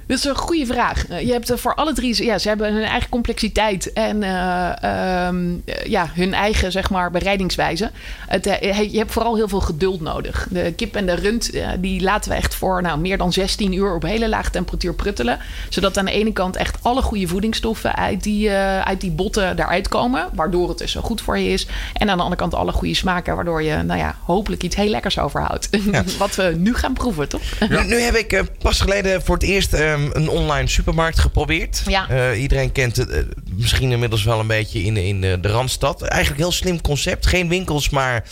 Dat 0.07 0.19
is 0.19 0.25
een 0.25 0.37
goede 0.37 0.67
vraag. 0.67 1.07
Eh, 1.09 1.21
Je 1.27 1.33
hebt 1.33 1.51
er 1.51 1.59
voor 1.59 1.75
alle 1.75 1.93
drie, 1.93 2.25
ja, 2.25 2.39
ze 2.39 2.49
hebben 2.49 2.73
hun 2.75 2.83
eigen 2.83 3.09
complexiteit 3.11 3.93
en 3.93 4.23
eh, 4.23 4.83
ehm, 4.83 5.55
eh, 5.65 5.87
ja, 5.87 6.11
hun 6.15 6.35
eigen 6.35 6.73
zeg 6.73 6.91
maar 6.91 7.11
bereidingswijze. 7.11 7.91
Het, 8.27 8.47
eh, 8.47 8.93
je 8.93 8.99
hebt 8.99 9.13
vooral 9.13 9.37
heel 9.37 9.49
veel 9.49 9.61
geduld 9.61 10.01
nodig. 10.01 10.47
De 10.51 10.73
kip 10.77 10.97
en 10.97 11.07
de 11.07 11.15
rund, 11.15 11.51
die 11.79 12.01
laten 12.03 12.31
we 12.31 12.37
echt 12.37 12.55
voor 12.55 12.83
nou, 12.83 12.99
meer 12.99 13.19
dan 13.19 13.33
16 13.33 13.73
uur 13.73 13.95
op 13.95 14.03
hele 14.03 14.29
lage 14.29 14.51
temperatuur 14.51 14.95
pruttelen. 14.95 15.39
Zodat 15.69 15.99
aan 15.99 16.05
de 16.05 16.13
ene 16.13 16.33
kant 16.33 16.57
echt 16.57 16.79
alle 16.83 17.03
goede 17.03 17.27
voedingsstoffen 17.27 17.95
uit 17.97 18.23
die, 18.23 18.51
uit 18.85 19.01
die 19.01 19.11
botten 19.11 19.59
eruit 19.59 19.89
komen. 19.89 20.29
Waardoor 20.35 20.69
het 20.69 20.79
dus 20.79 20.93
zo 20.93 21.01
goed 21.01 21.21
voor 21.21 21.39
je 21.39 21.49
is. 21.49 21.67
En 21.93 22.11
aan 22.11 22.17
de 22.17 22.23
andere 22.23 22.41
kant 22.41 22.55
alle 22.55 22.73
goede 22.73 22.95
smaken. 22.95 23.35
Waardoor 23.35 23.63
je 23.63 23.83
nou 23.83 23.99
ja, 23.99 24.17
hopelijk 24.25 24.63
iets 24.63 24.77
heel 24.77 24.89
lekkers 24.89 25.19
overhoudt. 25.19 25.69
Wat 26.19 26.35
we 26.35 26.55
nu 26.59 26.75
gaan 26.75 26.93
proeven, 26.93 27.29
toch? 27.29 27.43
Nu, 27.69 27.85
nu 27.85 28.01
heb 28.01 28.15
ik 28.15 28.33
eh, 28.33 28.43
pas 28.59 28.81
geleden 28.81 29.23
voor 29.23 29.35
het 29.35 29.45
eerst 29.45 29.72
ehm, 29.73 30.09
een 30.13 30.29
online 30.29 30.69
supermarkt 30.69 31.19
geprobeerd. 31.19 31.83
Ja. 31.87 32.09
Eh, 32.09 32.41
iedereen 32.41 32.73
kent 32.73 32.97
het 32.97 33.11
eh, 33.11 33.23
misschien 33.51 33.93
inmiddels 33.93 34.25
wel 34.25 34.41
een 34.41 34.47
beetje 34.47 34.83
in, 34.83 34.97
in 34.97 35.25
eh, 35.25 35.33
de 35.41 35.49
Randstad. 35.49 36.03
Eigenlijk 36.03 36.41
een 36.41 36.47
heel 36.47 36.57
slim 36.57 36.81
concept. 36.81 37.27
Geen 37.27 37.49
winkels, 37.49 37.91
maar 37.91 38.25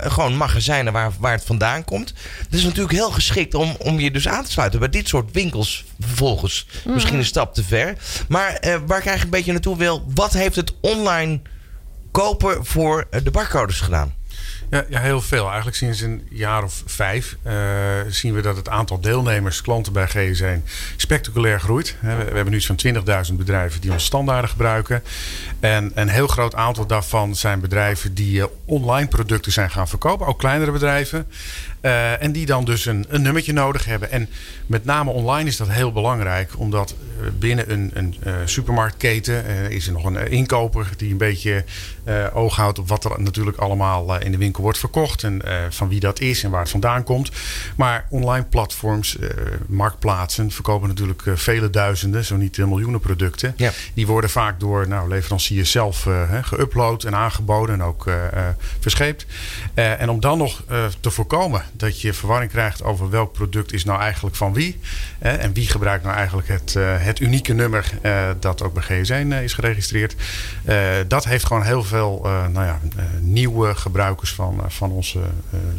gewoon 0.00 0.36
magazijnen 0.36 0.92
waar, 0.92 1.12
waar 1.18 1.32
het 1.32 1.44
vandaan 1.44 1.84
komt. 1.84 2.14
Het 2.44 2.54
is 2.54 2.62
natuurlijk 2.62 2.92
heel 2.92 3.10
geschikt 3.10 3.54
om, 3.54 3.76
om 3.78 4.00
je 4.00 4.10
dus 4.10 4.28
aan 4.28 4.44
te 4.44 4.50
sluiten 4.50 4.78
bij 4.78 4.88
dit 4.88 5.08
soort 5.08 5.32
winkels 5.32 5.84
vervolgens. 6.00 6.66
Misschien 6.84 7.18
een 7.18 7.24
stap 7.24 7.54
te 7.54 7.64
ver. 7.64 7.96
Maar 8.28 8.58
waar 8.62 8.98
ik 8.98 9.06
eigenlijk 9.06 9.22
een 9.22 9.30
beetje 9.30 9.52
naartoe 9.52 9.76
wil. 9.76 10.04
Wat 10.14 10.32
heeft 10.32 10.56
het 10.56 10.74
online 10.80 11.40
kopen 12.10 12.64
voor 12.64 13.08
de 13.22 13.30
barcodes 13.30 13.80
gedaan? 13.80 14.17
Ja, 14.70 14.84
ja, 14.88 15.00
heel 15.00 15.20
veel. 15.20 15.46
Eigenlijk 15.46 15.76
sinds 15.76 16.00
een 16.00 16.26
jaar 16.30 16.64
of 16.64 16.82
vijf 16.86 17.36
eh, 17.42 17.54
zien 18.08 18.34
we 18.34 18.40
dat 18.40 18.56
het 18.56 18.68
aantal 18.68 19.00
deelnemers, 19.00 19.60
klanten 19.60 19.92
bij 19.92 20.08
GS1 20.08 20.68
spectaculair 20.96 21.60
groeit. 21.60 21.96
We, 22.00 22.08
we 22.08 22.34
hebben 22.34 22.50
nu 22.50 22.60
van 22.60 22.78
20.000 23.30 23.34
bedrijven 23.34 23.80
die 23.80 23.92
onze 23.92 24.04
standaarden 24.04 24.50
gebruiken. 24.50 25.02
En 25.60 25.92
een 25.94 26.08
heel 26.08 26.26
groot 26.26 26.54
aantal 26.54 26.86
daarvan 26.86 27.36
zijn 27.36 27.60
bedrijven 27.60 28.14
die 28.14 28.40
eh, 28.40 28.46
online 28.64 29.08
producten 29.08 29.52
zijn 29.52 29.70
gaan 29.70 29.88
verkopen. 29.88 30.26
Ook 30.26 30.38
kleinere 30.38 30.70
bedrijven. 30.70 31.26
Eh, 31.80 32.22
en 32.22 32.32
die 32.32 32.46
dan 32.46 32.64
dus 32.64 32.86
een, 32.86 33.06
een 33.08 33.22
nummertje 33.22 33.52
nodig 33.52 33.84
hebben. 33.84 34.10
En 34.10 34.28
met 34.66 34.84
name 34.84 35.10
online 35.10 35.48
is 35.48 35.56
dat 35.56 35.68
heel 35.68 35.92
belangrijk. 35.92 36.50
Omdat 36.56 36.94
eh, 37.20 37.26
binnen 37.38 37.72
een, 37.72 37.90
een 37.94 38.16
eh, 38.22 38.34
supermarktketen 38.44 39.44
is 39.70 39.86
er 39.86 39.92
nog 39.92 40.04
een 40.04 40.30
inkoper 40.30 40.88
die 40.96 41.10
een 41.10 41.16
beetje 41.16 41.64
oog 42.32 42.56
houdt 42.56 42.78
op 42.78 42.88
wat 42.88 43.04
er 43.04 43.22
natuurlijk 43.22 43.56
allemaal 43.56 44.20
in 44.20 44.30
de 44.30 44.38
winkel 44.38 44.62
wordt 44.62 44.78
verkocht. 44.78 45.22
En 45.22 45.42
van 45.70 45.88
wie 45.88 46.00
dat 46.00 46.20
is 46.20 46.44
en 46.44 46.50
waar 46.50 46.60
het 46.60 46.70
vandaan 46.70 47.04
komt. 47.04 47.30
Maar 47.76 48.06
online 48.10 48.44
platforms, 48.44 49.16
marktplaatsen 49.66 50.50
verkopen 50.50 50.88
natuurlijk 50.88 51.22
vele 51.34 51.70
duizenden, 51.70 52.24
zo 52.24 52.36
niet 52.36 52.56
miljoenen 52.56 53.00
producten. 53.00 53.54
Ja. 53.56 53.70
Die 53.94 54.06
worden 54.06 54.30
vaak 54.30 54.60
door 54.60 54.88
nou, 54.88 55.08
leveranciers 55.08 55.70
zelf 55.70 56.06
geüpload 56.42 57.04
en 57.06 57.14
aangeboden 57.14 57.74
en 57.74 57.82
ook 57.82 58.10
verscheept. 58.80 59.26
En 59.74 60.08
om 60.08 60.20
dan 60.20 60.38
nog 60.38 60.62
te 61.00 61.10
voorkomen 61.10 61.62
dat 61.72 62.00
je 62.00 62.12
verwarring 62.12 62.50
krijgt 62.50 62.82
over 62.82 63.10
welk 63.10 63.32
product 63.32 63.72
is 63.72 63.84
nou 63.84 64.00
eigenlijk 64.00 64.36
van 64.36 64.52
wie. 64.52 64.78
en 65.18 65.52
wie 65.52 65.68
gebruikt 65.68 66.04
nou 66.04 66.16
eigenlijk 66.16 66.48
het, 66.48 66.76
eh, 66.76 66.94
het 66.98 67.20
unieke 67.20 67.54
nummer 67.54 67.90
eh, 68.02 68.28
dat 68.40 68.62
ook 68.62 68.74
bij 68.74 68.82
GS1 68.82 69.32
eh, 69.32 69.42
is 69.42 69.52
geregistreerd. 69.52 70.14
Dat 71.08 71.24
heeft 71.24 71.46
gewoon 71.46 71.62
heel 71.62 71.84
veel 71.84 72.20
nou 72.52 72.66
ja, 72.66 72.80
nieuwe 73.20 73.74
gebruikers 73.74 74.32
van, 74.32 74.60
van 74.68 74.90
onze 74.90 75.18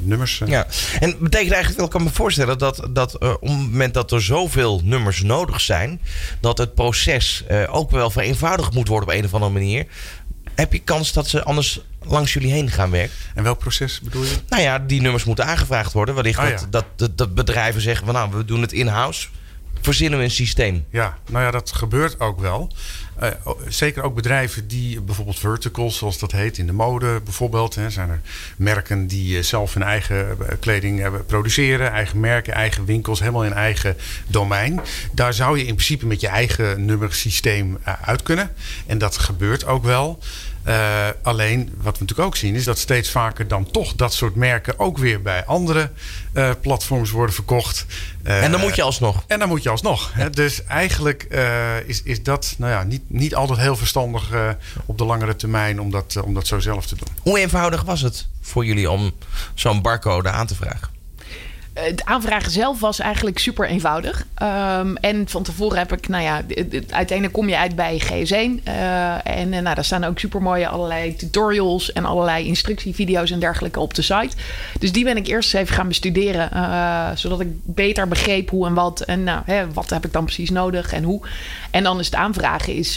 nummers. 0.04 0.42
Ja, 0.46 0.68
en 1.00 1.16
betekent 1.20 1.52
eigenlijk 1.52 1.84
ik 1.84 1.90
kan 1.90 2.04
me 2.04 2.10
voorstellen 2.10 2.58
dat, 2.58 2.88
dat 2.90 3.18
op 3.20 3.42
het 3.42 3.50
moment 3.50 3.94
dat 3.94 4.12
er 4.12 4.22
zoveel 4.22 4.82
nummers 4.84 5.22
nodig 5.22 5.62
zijn, 5.62 6.02
dat 6.40 6.58
het 6.58 6.74
proces 6.74 7.44
ook 7.70 7.92
wel 7.92 8.10
vereenvoudigd 8.10 8.74
moet 8.74 8.88
worden 8.88 9.10
op 9.10 9.16
een 9.16 9.26
of 9.26 9.34
andere 9.34 9.52
manier. 9.52 9.86
Heb 10.60 10.74
je 10.74 10.80
kans 10.80 11.14
dat 11.14 11.28
ze 11.28 11.44
anders 11.44 11.80
langs 12.06 12.34
jullie 12.34 12.52
heen 12.52 12.70
gaan 12.70 12.92
werken? 12.92 13.16
En 13.36 13.44
welk 13.44 13.60
proces 13.60 14.00
bedoel 14.00 14.24
je? 14.24 14.36
Nou 14.50 14.62
ja, 14.62 14.80
die 14.80 15.02
nummers 15.02 15.24
moeten 15.24 15.46
aangevraagd 15.46 15.94
worden. 15.94 16.16
Wellicht 16.16 16.40
Ah, 16.40 16.50
dat, 16.50 16.60
ja. 16.60 16.68
dat, 16.70 16.86
dat, 16.96 17.18
dat 17.18 17.34
bedrijven 17.36 17.82
zeggen 17.82 18.06
van 18.06 18.16
nou, 18.16 18.32
we 18.32 18.46
doen 18.46 18.62
het 18.62 18.72
in-house. 18.72 19.28
Verzinnen 19.82 20.20
we 20.20 20.26
een 20.26 20.32
systeem. 20.32 20.86
Ja, 20.92 21.18
nou 21.30 21.46
ja, 21.46 21.52
dat 21.52 21.72
gebeurt 21.72 22.20
ook 22.20 22.40
wel. 22.40 22.72
Eh, 23.20 23.30
o- 23.44 23.58
zeker 23.68 24.04
ook 24.04 24.16
bedrijven 24.16 24.68
die 24.68 25.02
bijvoorbeeld 25.02 25.40
verticals, 25.40 25.98
zoals 25.98 26.20
dat 26.20 26.32
heet, 26.32 26.58
in 26.58 26.66
de 26.66 26.74
mode 26.74 27.22
bijvoorbeeld. 27.24 27.76
Hè, 27.76 27.90
zijn 27.90 28.10
er 28.10 28.22
merken 28.58 29.08
die 29.08 29.38
eh, 29.38 29.44
zelf 29.44 29.74
hun 29.74 29.84
eigen 29.84 30.30
eh, 30.30 30.56
kleding 30.60 31.00
hebben 31.00 31.26
produceren, 31.26 31.92
eigen 31.92 32.20
merken, 32.20 32.54
eigen 32.54 32.86
winkels, 32.86 33.20
helemaal 33.20 33.46
in 33.46 33.54
eigen 33.54 33.96
domein. 34.28 34.80
Daar 35.12 35.34
zou 35.34 35.58
je 35.58 35.66
in 35.66 35.74
principe 35.74 36.06
met 36.06 36.22
je 36.22 36.28
eigen 36.28 36.86
nummersysteem 36.86 37.78
uit 38.02 38.24
kunnen. 38.24 38.52
En 38.86 38.98
dat 38.98 39.18
gebeurt 39.18 39.66
ook 39.66 39.84
wel. 39.84 40.20
Alleen 41.22 41.64
wat 41.78 41.98
we 41.98 42.00
natuurlijk 42.04 42.28
ook 42.28 42.36
zien 42.36 42.56
is 42.56 42.64
dat 42.64 42.78
steeds 42.78 43.10
vaker 43.10 43.48
dan 43.48 43.72
toch 43.72 43.96
dat 43.96 44.14
soort 44.14 44.36
merken 44.36 44.80
ook 44.80 44.98
weer 44.98 45.22
bij 45.22 45.46
andere 45.46 45.92
platforms 46.62 47.12
worden 47.12 47.36
verkocht. 47.36 47.86
En 48.24 48.52
dan 48.52 48.60
moet 48.60 48.76
je 48.76 48.82
alsnog. 48.82 49.24
en 49.28 49.40
dan 49.40 49.48
moet 49.48 49.64
je 49.64 49.70
alsnog. 49.70 50.12
Hè? 50.14 50.30
Dus 50.30 50.64
eigenlijk 50.64 51.24
is, 51.86 52.04
is 52.04 52.24
dat 52.24 52.56
nou 52.58 52.72
ja, 52.72 52.84
niet, 52.84 53.09
niet 53.10 53.36
altijd 53.36 53.60
heel 53.60 53.76
verstandig 53.76 54.32
eh, 54.32 54.50
op 54.86 54.98
de 54.98 55.06
langere 55.06 55.36
termijn 55.36 55.82
om 55.82 55.92
dat, 55.92 56.16
eh, 56.16 56.24
om 56.24 56.34
dat 56.34 56.48
zo 56.48 56.60
zelf 56.60 56.86
te 56.86 56.96
doen. 56.96 57.08
Hoe 57.22 57.40
eenvoudig 57.40 57.84
was 57.84 58.02
het 58.02 58.28
voor 58.42 58.66
jullie 58.66 58.92
om 58.92 59.12
zo'n 59.54 59.82
barcode 59.82 60.30
aan 60.30 60.48
te 60.48 60.56
vragen? 60.56 60.99
Het 61.80 62.06
aanvragen 62.06 62.52
zelf 62.52 62.80
was 62.80 63.00
eigenlijk 63.00 63.40
super 63.40 63.68
eenvoudig. 63.68 64.26
Ehm, 64.36 64.96
en 64.96 65.28
van 65.28 65.44
tevoren 65.44 65.78
heb 65.78 65.94
ik, 65.94 66.08
nou 66.08 66.24
ja, 66.24 66.42
uiteindelijk 66.90 67.34
kom 67.34 67.50
je 67.50 67.58
uit 67.58 67.76
bij 67.76 68.00
GS1. 68.00 68.62
eh, 68.64 69.28
en 69.28 69.54
eh, 69.54 69.62
nou, 69.62 69.76
daar 69.76 69.86
staan 69.86 70.04
ook 70.04 70.20
super 70.20 70.42
mooie 70.42 70.68
allerlei 70.68 71.16
tutorials 71.16 71.94
en 71.94 72.06
allerlei 72.06 72.46
instructievideo's 72.46 73.32
en 73.32 73.40
dergelijke 73.40 73.80
op 73.80 73.94
de 73.94 74.02
site. 74.02 74.36
Dus 74.80 74.92
die 74.92 75.04
ben 75.04 75.18
ik 75.18 75.28
eerst 75.28 75.54
even 75.54 75.76
gaan 75.76 75.88
bestuderen. 75.88 76.52
eh, 76.52 77.10
zodat 77.16 77.40
ik 77.40 77.48
beter 77.64 78.08
begreep 78.08 78.50
hoe 78.50 78.68
en 78.68 78.74
wat. 78.74 79.02
En 79.02 79.24
nou, 79.24 79.42
hè, 79.46 79.74
wat 79.74 79.90
heb 79.90 80.06
ik 80.06 80.14
dan 80.14 80.24
precies 80.24 80.50
nodig 80.50 80.94
en 80.94 81.04
hoe. 81.04 81.22
En 81.72 81.84
dan 81.84 82.00
is 82.00 82.06
het 82.06 82.16
aanvragen 82.16 82.74
is, 82.74 82.96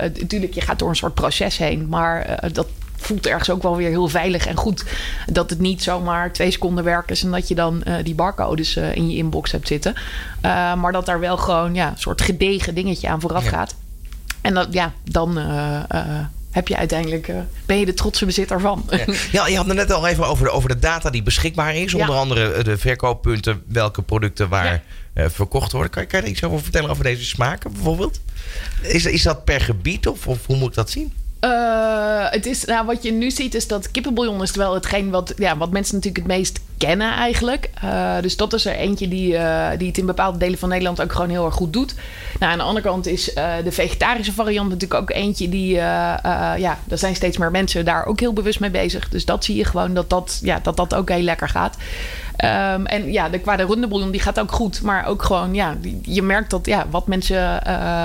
natuurlijk, 0.00 0.54
je 0.54 0.60
gaat 0.60 0.78
door 0.78 0.88
een 0.88 0.96
soort 0.96 1.14
proces 1.14 1.56
heen. 1.58 1.88
Maar 1.88 2.48
dat 2.52 2.66
voelt 3.06 3.26
ergens 3.26 3.50
ook 3.50 3.62
wel 3.62 3.76
weer 3.76 3.88
heel 3.88 4.08
veilig 4.08 4.46
en 4.46 4.56
goed. 4.56 4.84
Dat 5.26 5.50
het 5.50 5.58
niet 5.58 5.82
zomaar 5.82 6.32
twee 6.32 6.50
seconden 6.50 6.84
werk 6.84 7.10
is 7.10 7.22
en 7.22 7.30
dat 7.30 7.48
je 7.48 7.54
dan 7.54 7.82
eh, 7.82 7.94
die 8.04 8.14
barcodes 8.14 8.76
eh, 8.76 8.94
in 8.94 9.10
je 9.10 9.16
inbox 9.16 9.52
hebt 9.52 9.66
zitten. 9.66 9.94
Eh, 10.40 10.74
maar 10.74 10.92
dat 10.92 11.06
daar 11.06 11.20
wel 11.20 11.36
gewoon 11.36 11.74
ja, 11.74 11.88
een 11.88 11.98
soort 11.98 12.20
gedegen 12.22 12.74
dingetje 12.74 13.08
aan 13.08 13.20
vooraf 13.20 13.44
Ja. 13.44 13.50
gaat. 13.50 13.74
En 14.40 14.54
dat, 14.54 14.68
ja, 14.72 14.92
dan 15.04 15.36
heb 16.50 16.68
je 16.68 16.76
uiteindelijk, 16.76 17.32
ben 17.66 17.78
je 17.78 17.84
de 17.86 17.94
trotse 17.94 18.24
bezitter 18.24 18.60
van. 18.60 18.90
Ja, 19.32 19.46
je 19.46 19.56
had 19.56 19.66
het 19.66 19.76
net 19.76 19.92
al 19.92 20.06
even 20.06 20.26
over 20.26 20.44
de, 20.44 20.50
over 20.50 20.68
de 20.68 20.78
data 20.78 21.10
die 21.10 21.22
beschikbaar 21.22 21.74
is. 21.76 21.92
Ja. 21.92 21.98
Onder 22.00 22.16
andere 22.16 22.62
de 22.62 22.78
verkooppunten, 22.78 23.62
welke 23.68 24.02
producten 24.02 24.48
waar 24.48 24.82
Ja. 25.14 25.30
verkocht 25.30 25.72
worden. 25.72 25.90
Kan, 25.90 26.02
je- 26.02 26.08
kan 26.08 26.18
je 26.20 26.24
er 26.26 26.30
iets 26.32 26.44
over 26.44 26.62
vertellen 26.62 26.90
over 26.90 27.04
deze 27.04 27.24
smaken 27.24 27.72
bijvoorbeeld? 27.72 28.20
Is, 28.82 29.04
is 29.06 29.22
dat 29.22 29.44
per 29.44 29.60
gebied 29.60 30.06
of, 30.08 30.26
of 30.26 30.46
hoe 30.46 30.56
moet 30.56 30.68
ik 30.68 30.74
dat 30.74 30.90
zien? 30.90 31.12
Eh, 31.40 32.26
het 32.30 32.46
is, 32.46 32.64
nou, 32.64 32.86
wat 32.86 33.02
je 33.02 33.12
nu 33.12 33.30
ziet 33.30 33.54
is 33.54 33.66
dat 33.66 33.90
kippenbouillon 33.90 34.42
is 34.42 34.50
wel 34.50 34.74
hetgeen 34.74 35.10
wat, 35.10 35.32
ja, 35.36 35.56
wat 35.56 35.70
mensen 35.70 35.94
natuurlijk 35.94 36.26
het 36.26 36.36
meest 36.36 36.60
kennen 36.78 37.12
eigenlijk. 37.12 37.70
Uh, 37.84 38.20
dus 38.20 38.36
dat 38.36 38.52
is 38.52 38.64
er 38.64 38.74
eentje 38.74 39.08
die, 39.08 39.32
uh, 39.32 39.68
die 39.78 39.88
het 39.88 39.98
in 39.98 40.06
bepaalde 40.06 40.38
delen 40.38 40.58
van 40.58 40.68
Nederland 40.68 41.02
ook 41.02 41.12
gewoon 41.12 41.30
heel 41.30 41.44
erg 41.44 41.54
goed 41.54 41.72
doet. 41.72 41.94
Nou, 42.38 42.52
aan 42.52 42.58
de 42.58 42.64
andere 42.64 42.86
kant 42.86 43.06
is 43.06 43.34
de 43.64 43.72
vegetarische 43.72 44.32
variant 44.32 44.68
natuurlijk 44.68 45.00
ook 45.00 45.10
eentje 45.10 45.48
die... 45.48 45.74
ja, 45.74 46.78
er 46.88 46.98
zijn 46.98 47.14
steeds 47.14 47.36
meer 47.36 47.50
mensen 47.50 47.84
daar 47.84 48.06
ook 48.06 48.20
heel 48.20 48.32
bewust 48.32 48.60
mee 48.60 48.70
bezig. 48.70 49.08
Dus 49.08 49.24
dat 49.24 49.44
zie 49.44 49.56
je 49.56 49.64
gewoon 49.64 49.94
dat 49.94 50.10
dat, 50.10 50.38
ja, 50.42 50.60
dat, 50.62 50.76
dat 50.76 50.94
ook 50.94 51.08
heel 51.08 51.22
lekker 51.22 51.48
gaat. 51.48 51.76
Um, 52.44 52.86
en 52.86 53.12
ja, 53.12 53.28
de, 53.28 53.38
qua 53.38 53.56
de 53.56 53.64
rundebouillon, 53.64 54.10
die 54.10 54.20
gaat 54.20 54.40
ook 54.40 54.52
goed. 54.52 54.82
Maar 54.82 55.06
ook 55.06 55.22
gewoon, 55.22 55.54
ja, 55.54 55.76
je 56.02 56.22
merkt 56.22 56.50
dat 56.50 56.66
ja, 56.66 56.86
wat 56.90 57.06
mensen... 57.06 57.36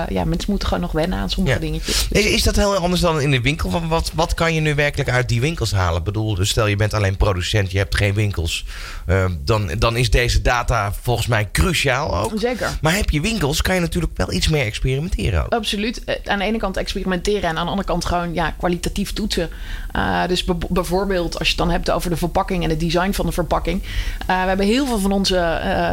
ja, 0.10 0.24
mensen 0.26 0.50
moeten 0.50 0.68
gewoon 0.68 0.84
nog 0.84 0.92
wennen 0.92 1.20
aan 1.20 1.30
sommige 1.30 1.60
dingetjes. 1.60 2.08
Is, 2.10 2.26
is 2.26 2.44
dat 2.44 2.56
heel 2.56 2.76
anders 2.76 3.02
dan 3.02 3.22
in 3.22 3.32
de 3.32 3.42
winkel? 3.42 3.88
Wat, 3.88 4.12
wat 4.14 4.34
kan 4.34 4.54
je 4.54 4.62
nu 4.62 4.76
werkelijk 4.76 5.10
uit 5.10 5.30
die 5.30 5.42
winkels 5.42 5.72
halen? 5.72 5.98
Ik 5.98 6.04
bedoel, 6.04 6.36
dus 6.36 6.50
stel 6.50 6.68
je 6.68 6.76
bent 6.76 6.94
alleen 6.94 7.18
producent, 7.18 7.72
je 7.72 7.78
hebt 7.78 7.96
geen 7.96 8.14
winkels. 8.14 8.66
Uh, 9.08 9.26
dan, 9.40 9.72
dan 9.80 9.98
is 9.98 10.10
deze 10.10 10.42
data 10.42 10.94
volgens 11.02 11.28
mij 11.28 11.50
cruciaal 11.52 12.18
ook. 12.18 12.32
Zeker. 12.36 12.78
Maar 12.82 12.96
heb 12.96 13.10
je 13.10 13.22
winkels, 13.22 13.62
kan 13.62 13.76
je 13.76 13.82
natuurlijk 13.82 14.18
wel 14.18 14.32
iets 14.32 14.48
meer 14.48 14.66
experimenteren. 14.66 15.44
Ook. 15.44 15.54
Absoluut. 15.54 16.04
Eh, 16.04 16.16
aan 16.26 16.40
de 16.40 16.46
ene 16.46 16.58
kant 16.58 16.78
experimenteren 16.78 17.50
en 17.50 17.58
aan 17.58 17.66
de 17.66 17.72
andere 17.72 17.88
kant 17.88 18.06
gewoon 18.06 18.34
ja, 18.34 18.52
kwalitatief 18.58 19.14
toetsen. 19.14 19.50
Uh, 19.96 20.28
dus 20.28 20.46
bijvoorbeeld 20.70 21.40
als 21.40 21.48
je 21.48 21.54
het 21.54 21.64
dan 21.64 21.72
hebt 21.72 21.92
over 21.92 22.10
de 22.10 22.18
verpakking 22.18 22.64
en 22.64 22.70
het 22.70 22.80
design 22.80 23.12
van 23.12 23.26
de 23.26 23.32
verpakking. 23.32 23.82
Uh, 24.30 24.42
we 24.42 24.48
hebben 24.48 24.66
heel 24.66 24.86
veel 24.86 25.00
van 25.00 25.12
onze 25.12 25.36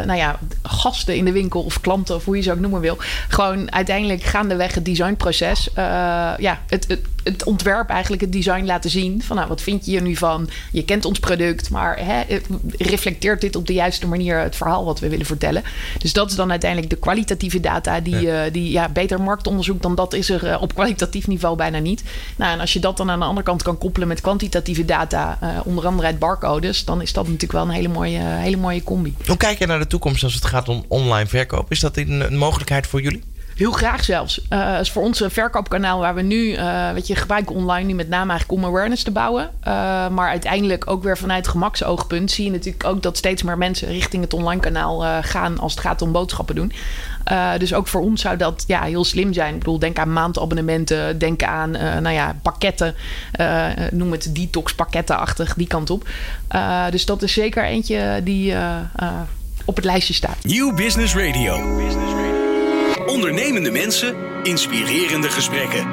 nou 0.07 0.19
ja, 0.19 0.39
gasten 0.63 1.17
in 1.17 1.25
de 1.25 1.33
winkel 1.33 1.63
of 1.63 1.81
klanten 1.81 2.15
of 2.15 2.25
hoe 2.25 2.37
je 2.37 2.43
ze 2.43 2.53
ook 2.53 2.59
noemen 2.59 2.81
wil. 2.81 2.97
Gewoon 3.29 3.73
uiteindelijk 3.73 4.23
gaandeweg 4.23 4.75
het 4.75 4.85
designproces. 4.85 5.69
ja, 6.39 6.61
het, 6.67 6.89
het, 6.89 7.01
het 7.33 7.45
ontwerp 7.45 7.89
eigenlijk, 7.89 8.23
het 8.23 8.33
design 8.33 8.65
laten 8.65 8.91
zien. 8.91 9.23
Van 9.23 9.37
nou, 9.37 9.49
wat 9.49 9.61
vind 9.61 9.85
je 9.85 9.91
hier 9.91 10.03
nu 10.03 10.17
van? 10.17 10.49
Je 10.73 10.85
kent 10.85 11.05
ons 11.05 11.19
product, 11.19 11.71
maar 11.71 11.99
hè, 12.05 12.41
reflecteert 12.77 13.41
dit 13.41 13.57
op 13.57 13.67
de 13.67 13.73
juiste 13.73 14.07
manier 14.07 14.39
het 14.39 14.57
verhaal 14.57 14.85
wat 14.85 15.01
we 15.01 15.09
willen 15.09 15.27
vertellen? 15.27 15.63
Dus 15.99 16.13
dat 16.13 16.31
is 16.31 16.37
dan 16.37 16.51
uiteindelijk 16.51 16.91
de 16.91 16.99
kwalitatieve 16.99 17.61
data 17.61 18.01
die, 18.01 18.21
ja. 18.21 18.47
Uh, 18.47 18.53
die 18.53 18.71
ja, 18.71 18.89
beter 18.89 19.21
marktonderzoek 19.21 19.83
dan 19.83 19.95
dat 19.95 20.15
is 20.15 20.31
er 20.31 20.45
uh, 20.45 20.63
op 20.63 20.75
kwalitatief 20.75 21.27
niveau 21.27 21.57
bijna 21.57 21.79
niet. 21.79 22.03
Nou, 22.37 22.53
en 22.53 22.61
als 22.61 22.73
je 22.73 22.81
dat 22.81 22.97
dan 22.97 23.11
aan 23.11 23.19
de 23.19 23.25
andere 23.25 23.47
kant 23.47 23.63
kan 23.63 23.79
koppelen 23.79 24.09
met 24.09 24.21
kwantitatieve 24.21 24.85
data, 24.85 25.39
uh, 25.43 25.49
onder 25.65 25.87
andere 25.87 26.07
uit 26.07 26.19
barcodes, 26.19 26.85
dan 26.85 27.03
is 27.03 27.13
dat 27.13 27.25
natuurlijk 27.25 27.53
wel 27.53 27.63
een 27.63 27.71
hele 27.71 27.89
mooie, 27.89 28.19
hele 28.19 28.57
mooie 28.57 28.83
combi. 28.83 29.15
Hoe 29.27 29.37
kijk 29.37 29.59
je 29.59 29.67
naar 29.67 29.79
de 29.79 29.87
toekomst 29.87 30.23
als 30.23 30.35
het 30.35 30.45
gaat 30.45 30.69
om 30.69 30.85
online 30.89 31.29
verkoop? 31.29 31.71
Is 31.71 31.81
dat 31.81 31.97
een, 31.97 32.21
een 32.21 32.37
mogelijkheid 32.37 32.87
voor 32.87 33.03
jullie? 33.03 33.23
Heel 33.59 33.73
graag 33.73 34.05
zelfs. 34.05 34.41
Uh, 34.51 34.81
is 34.81 34.91
voor 34.91 35.03
ons 35.03 35.23
verkoopkanaal 35.27 35.99
waar 35.99 36.15
we 36.15 36.23
nu, 36.23 36.37
uh, 36.37 36.89
je, 37.05 37.15
gebruiken 37.15 37.55
online 37.55 37.87
nu 37.87 37.95
met 37.95 38.09
name 38.09 38.31
eigenlijk 38.31 38.63
om 38.63 38.69
awareness 38.69 39.03
te 39.03 39.11
bouwen. 39.11 39.43
Uh, 39.43 39.65
maar 40.09 40.29
uiteindelijk 40.29 40.91
ook 40.91 41.03
weer 41.03 41.19
vanuit 41.19 41.49
gemaksoogpunt 41.49 42.31
zie 42.31 42.45
je 42.45 42.51
natuurlijk 42.51 42.85
ook 42.85 43.03
dat 43.03 43.17
steeds 43.17 43.43
meer 43.43 43.59
mensen 43.59 43.89
richting 43.89 44.23
het 44.23 44.35
online 44.35 44.61
kanaal 44.61 45.23
gaan 45.23 45.59
als 45.59 45.73
het 45.73 45.81
gaat 45.81 46.03
om 46.03 46.13
boodschappen 46.13 46.55
doen. 46.55 46.73
dus 47.59 47.75
ook 47.75 47.89
voor 47.89 48.01
ons 48.01 48.21
zou 48.21 48.37
dat 48.37 48.65
ja, 48.67 48.83
heel 48.83 49.05
slim 49.05 49.33
zijn. 49.33 49.53
Ik 49.53 49.59
bedoel, 49.59 49.79
denk 49.79 49.99
aan 49.99 50.13
maandabonnementen, 50.13 51.19
denk 51.19 51.43
aan 51.43 51.71
nou 51.71 52.11
ja, 52.11 52.37
pakketten. 52.43 52.95
noem 53.91 54.13
het 54.13 54.35
detox 54.35 54.75
pakkettenachtig, 54.75 55.55
die 55.55 55.67
kant 55.67 55.91
op. 55.91 56.09
dus 56.91 57.07
dat 57.07 57.23
is 57.23 57.33
zeker 57.33 57.65
eentje 57.65 58.21
die 58.25 58.55
op 59.65 59.77
het 59.77 59.85
lijstje 59.85 60.15
staat. 60.15 60.37
New 60.43 60.75
Business 60.77 61.15
Radio. 61.15 61.57
New 61.57 61.85
Business 61.85 62.13
Radio. 62.13 62.28
Ondernemende 63.19 63.71
mensen, 63.71 64.15
inspirerende 64.43 65.29
gesprekken. 65.29 65.87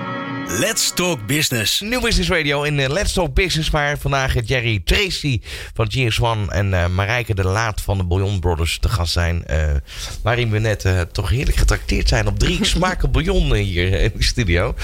Let's 0.47 0.91
Talk 0.93 1.27
Business. 1.27 1.81
New 1.81 2.01
Business 2.01 2.29
Radio 2.29 2.63
in 2.63 2.79
uh, 2.79 2.87
Let's 2.87 3.13
Talk 3.13 3.33
Business. 3.33 3.69
Waar 3.69 3.97
vandaag 3.97 4.47
Jerry 4.47 4.81
Tracy 4.83 5.41
van 5.73 5.91
GS1 5.95 6.51
en 6.51 6.71
uh, 6.71 6.87
Marijke 6.87 7.35
de 7.35 7.43
Laat 7.43 7.81
van 7.81 7.97
de 7.97 8.03
Bouillon 8.03 8.39
Brothers 8.39 8.79
te 8.79 8.89
gast 8.89 9.13
zijn. 9.13 9.43
Uh, 9.49 9.57
waarin 10.23 10.49
we 10.49 10.59
net 10.59 10.87
toch 11.11 11.29
heerlijk 11.29 11.57
getrakteerd 11.57 12.07
zijn 12.07 12.27
op 12.27 12.39
drie 12.39 12.65
smaken 12.75 13.11
bouillon 13.11 13.53
hier 13.53 13.93
in 13.93 14.11
de 14.15 14.23
studio. 14.23 14.75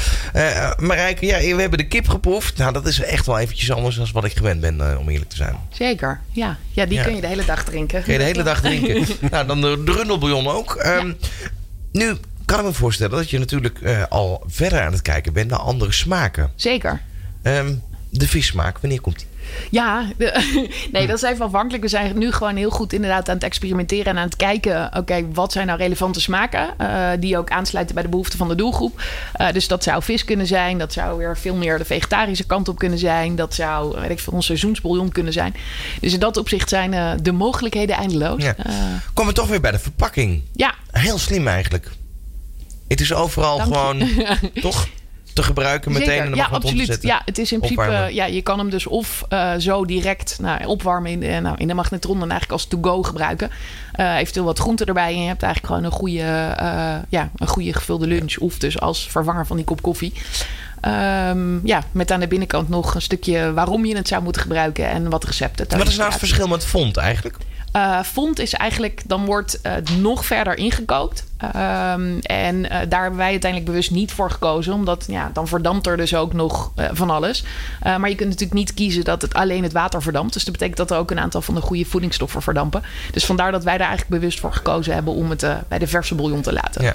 Marijke, 0.78 1.26
ja, 1.26 1.40
we 1.40 1.62
hebben 1.62 1.80
de 1.80 1.88
kip 1.88 2.08
geproefd. 2.08 2.58
Nou, 2.58 2.74
dat 2.74 2.88
is 2.88 3.00
echt 3.00 3.26
wel 3.26 3.40
eventjes 3.40 3.72
anders 3.72 3.96
dan 3.96 4.08
wat 4.14 4.26
ik 4.26 4.38
gewend 4.38 4.62
ben, 4.62 5.00
om 5.00 5.10
eerlijk 5.10 5.30
te 5.30 5.36
zijn. 5.36 5.56
Zeker, 5.70 6.22
ja. 6.32 6.58
Ja, 6.72 6.86
die 6.86 6.98
ja. 6.98 7.04
kun 7.04 7.16
je 7.16 7.22
de 7.22 7.28
hele 7.28 7.46
dag 7.46 7.64
drinken. 7.64 8.04
Kun 8.04 8.14
je 8.14 8.20
de 8.20 8.26
hele 8.26 8.44
dag 8.44 8.62
drinken. 8.70 9.06
nou, 9.32 9.48
dan 9.48 9.62
de, 9.62 9.84
de 9.84 9.92
rundelbouillon 9.92 10.48
ook. 10.48 10.84
Um, 10.86 11.08
ja. 11.08 11.50
Nu 11.92 12.18
kan 12.56 12.66
me 12.66 12.74
voorstellen 12.74 13.18
dat 13.18 13.30
je 13.30 13.40
natuurlijk 13.40 13.80
uh, 13.82 14.04
al 14.10 14.44
verder 14.48 14.82
aan 14.82 14.92
het 14.92 15.02
kijken 15.02 15.34
bent 15.34 15.50
naar 15.50 15.60
andere 15.60 15.92
smaken. 15.92 16.52
Zeker. 16.56 17.02
Um, 17.44 17.82
de 18.10 18.28
vissmaak, 18.28 18.78
wanneer 18.80 19.02
komt 19.02 19.20
die? 19.20 19.28
Ja, 19.70 20.06
de, 20.18 20.32
nee, 20.92 21.08
dat 21.08 21.24
is 21.24 21.30
even 21.30 21.46
afhankelijk. 21.46 21.84
We 21.84 21.90
zijn 21.90 22.18
nu 22.18 22.32
gewoon 22.32 22.56
heel 22.56 22.70
goed 22.70 22.94
inderdaad 22.94 23.30
aan 23.30 23.36
het 23.36 23.44
experimenteren 23.44 24.06
en 24.06 24.18
aan 24.18 24.26
het 24.26 24.36
kijken. 24.36 24.98
Oké, 24.98 25.32
wat 25.34 25.52
zijn 25.52 25.68
nou 25.68 25.80
relevante 25.80 26.22
smaken 26.22 26.74
uh, 26.82 27.10
die 27.20 27.38
ook 27.38 27.50
aansluiten 27.50 27.96
bij 27.96 28.04
de 28.04 28.10
behoeften 28.10 28.38
van 28.38 28.48
de 28.48 28.56
doelgroep? 28.56 29.02
Uh, 29.42 29.52
dus 29.52 29.68
dat 29.68 29.84
zou 29.84 30.04
vis 30.04 30.26
kunnen 30.26 30.48
zijn, 30.48 30.78
dat 30.78 30.94
zou 30.94 31.18
weer 31.18 31.38
veel 31.38 31.56
meer 31.56 31.78
de 31.78 31.86
vegetarische 31.86 32.46
kant 32.46 32.70
op 32.70 32.80
kunnen 32.80 33.00
zijn, 33.00 33.36
dat 33.36 33.54
zou, 33.54 34.00
weet 34.00 34.10
ik 34.10 34.20
veel, 34.20 34.34
ons 34.34 34.46
seizoensbouillon 34.46 35.12
kunnen 35.12 35.34
zijn. 35.34 35.56
Dus 36.02 36.14
in 36.14 36.20
dat 36.20 36.38
opzicht 36.38 36.70
zijn 36.70 36.94
uh, 36.94 37.12
de 37.22 37.32
mogelijkheden 37.32 37.96
eindeloos. 37.96 38.44
Ja. 38.44 38.56
Komen 39.14 39.34
we 39.34 39.40
toch 39.40 39.50
weer 39.50 39.62
bij 39.62 39.72
de 39.72 39.80
verpakking? 39.80 40.42
Ja. 40.54 40.74
Heel 40.92 41.18
slim 41.18 41.48
eigenlijk. 41.48 41.92
Het 42.92 43.02
is 43.02 43.14
overal 43.14 43.58
Dank 43.58 43.74
gewoon, 43.74 43.98
je. 43.98 44.52
toch? 44.62 44.88
te 45.34 45.44
gebruiken 45.44 45.92
meteen 45.92 46.08
Zeker. 46.08 46.24
en 46.24 46.30
dan 46.30 46.40
ja, 46.40 46.46
absoluut. 46.46 46.98
Ja, 47.02 47.22
het 47.26 47.38
is 47.38 47.52
in 47.52 47.60
principe, 47.60 47.82
Opwarmen. 47.82 48.14
ja, 48.14 48.26
je 48.26 48.42
kan 48.42 48.60
hem 48.60 48.70
dus 48.70 48.88
of 48.88 49.24
uh, 49.30 49.54
zo 49.58 49.86
direct 49.86 50.38
nou, 50.42 50.66
opwarmen 50.66 51.12
in 51.12 51.20
de, 51.20 51.40
nou, 51.42 51.56
in 51.58 51.68
de 51.68 51.74
magnetron 51.74 52.16
en 52.16 52.30
eigenlijk 52.30 52.52
als 52.52 52.66
to-go 52.66 53.04
gebruiken. 53.04 53.52
Uh, 54.00 54.18
eventueel 54.18 54.46
wat 54.46 54.60
groente 54.60 54.86
erbij 54.86 55.14
en 55.14 55.22
je 55.22 55.28
hebt 55.28 55.44
eigenlijk 55.44 55.74
gewoon 55.74 55.92
een 55.92 55.98
goede, 55.98 56.56
uh, 56.62 56.96
ja, 57.10 57.30
een 57.36 57.48
goede 57.48 57.74
gevulde 57.74 58.08
lunch. 58.08 58.38
Of 58.38 58.58
dus 58.58 58.80
als 58.80 59.08
vervanger 59.10 59.46
van 59.46 59.56
die 59.56 59.66
kop 59.66 59.82
koffie. 59.82 60.14
Um, 60.86 61.62
ja, 61.64 61.84
met 61.92 62.12
aan 62.12 62.20
de 62.20 62.28
binnenkant 62.28 62.70
nog 62.70 62.96
een 62.96 63.02
stukje 63.02 63.54
waarom 63.54 63.86
je 63.86 63.96
het 63.96 64.08
zou 64.08 64.24
moeten 64.24 64.42
gebruiken 64.42 64.90
en 64.90 65.10
wat 65.10 65.24
recepten. 65.24 65.78
Wat 65.78 65.88
is 65.88 65.98
nou 65.98 66.10
het 66.10 66.20
verschil 66.20 66.48
met 66.48 66.66
fond 66.66 66.98
eigenlijk? 66.98 67.38
Uh, 67.76 68.04
fond 68.04 68.40
is 68.40 68.54
eigenlijk, 68.54 69.02
dan 69.06 69.26
wordt 69.26 69.60
het 69.62 69.90
uh, 69.90 69.96
nog 69.98 70.26
verder 70.26 70.58
ingekookt. 70.58 71.24
Um, 71.56 72.20
en 72.20 72.56
uh, 72.56 72.70
daar 72.90 73.02
hebben 73.02 73.18
wij 73.18 73.30
uiteindelijk 73.30 73.66
bewust 73.72 73.92
niet 73.92 74.12
voor 74.12 74.32
gekozen. 74.32 74.74
Omdat 74.74 75.06
ja, 75.08 75.30
dan 75.34 75.48
verdampt 75.48 75.88
er 75.88 75.98
dus 75.98 76.16
ook 76.16 76.34
nog 76.34 76.72
van 76.92 77.10
alles. 77.10 77.44
maar 77.84 78.10
je 78.10 78.16
kunt 78.16 78.30
natuurlijk 78.30 78.60
niet 78.60 78.74
kiezen 78.74 79.04
dat 79.04 79.22
het 79.22 79.34
alleen 79.34 79.64
het 79.64 79.72
water 79.72 80.02
verdampt. 80.02 80.34
Dus 80.34 80.44
dat 80.44 80.52
betekent 80.54 80.78
dat 80.78 80.92
er 80.92 80.98
ook 80.98 81.12
een 81.12 81.20
aantal 81.20 81.42
van 81.42 81.56
de 81.56 81.62
goede 81.62 81.86
voedingsstoffen 81.86 82.42
verdampen. 82.42 82.84
Dus 83.12 83.26
vandaar 83.26 83.52
dat 83.52 83.64
wij 83.64 83.78
daar 83.78 83.88
eigenlijk 83.88 84.20
bewust 84.20 84.40
voor 84.40 84.54
gekozen 84.54 84.94
hebben 84.94 85.14
om 85.14 85.30
het 85.30 85.46
bij 85.68 85.80
de 85.80 85.88
verse 85.88 86.16
bouillon 86.16 86.42
te 86.42 86.54
laten. 86.54 86.84
Ja. 86.84 86.94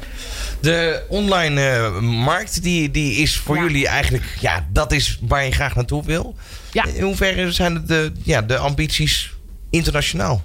De 0.61 1.03
online 1.09 1.91
markt 2.01 2.63
die, 2.63 2.91
die 2.91 3.17
is 3.17 3.37
voor 3.37 3.57
Ja. 3.57 3.63
jullie 3.63 3.89
eigenlijk, 3.89 4.37
ja, 4.41 4.67
dat 4.73 4.93
is 4.93 5.19
waar 5.23 5.45
je 5.45 5.53
graag 5.53 5.75
naartoe 5.75 6.05
wil. 6.05 6.35
Ja. 6.73 6.85
In 6.85 7.03
hoeverre 7.03 7.53
zijn 7.53 7.75
het 7.75 7.89
de, 7.89 8.13
ja, 8.23 8.43
de 8.43 8.57
ambities 8.57 9.35
internationaal? 9.71 10.43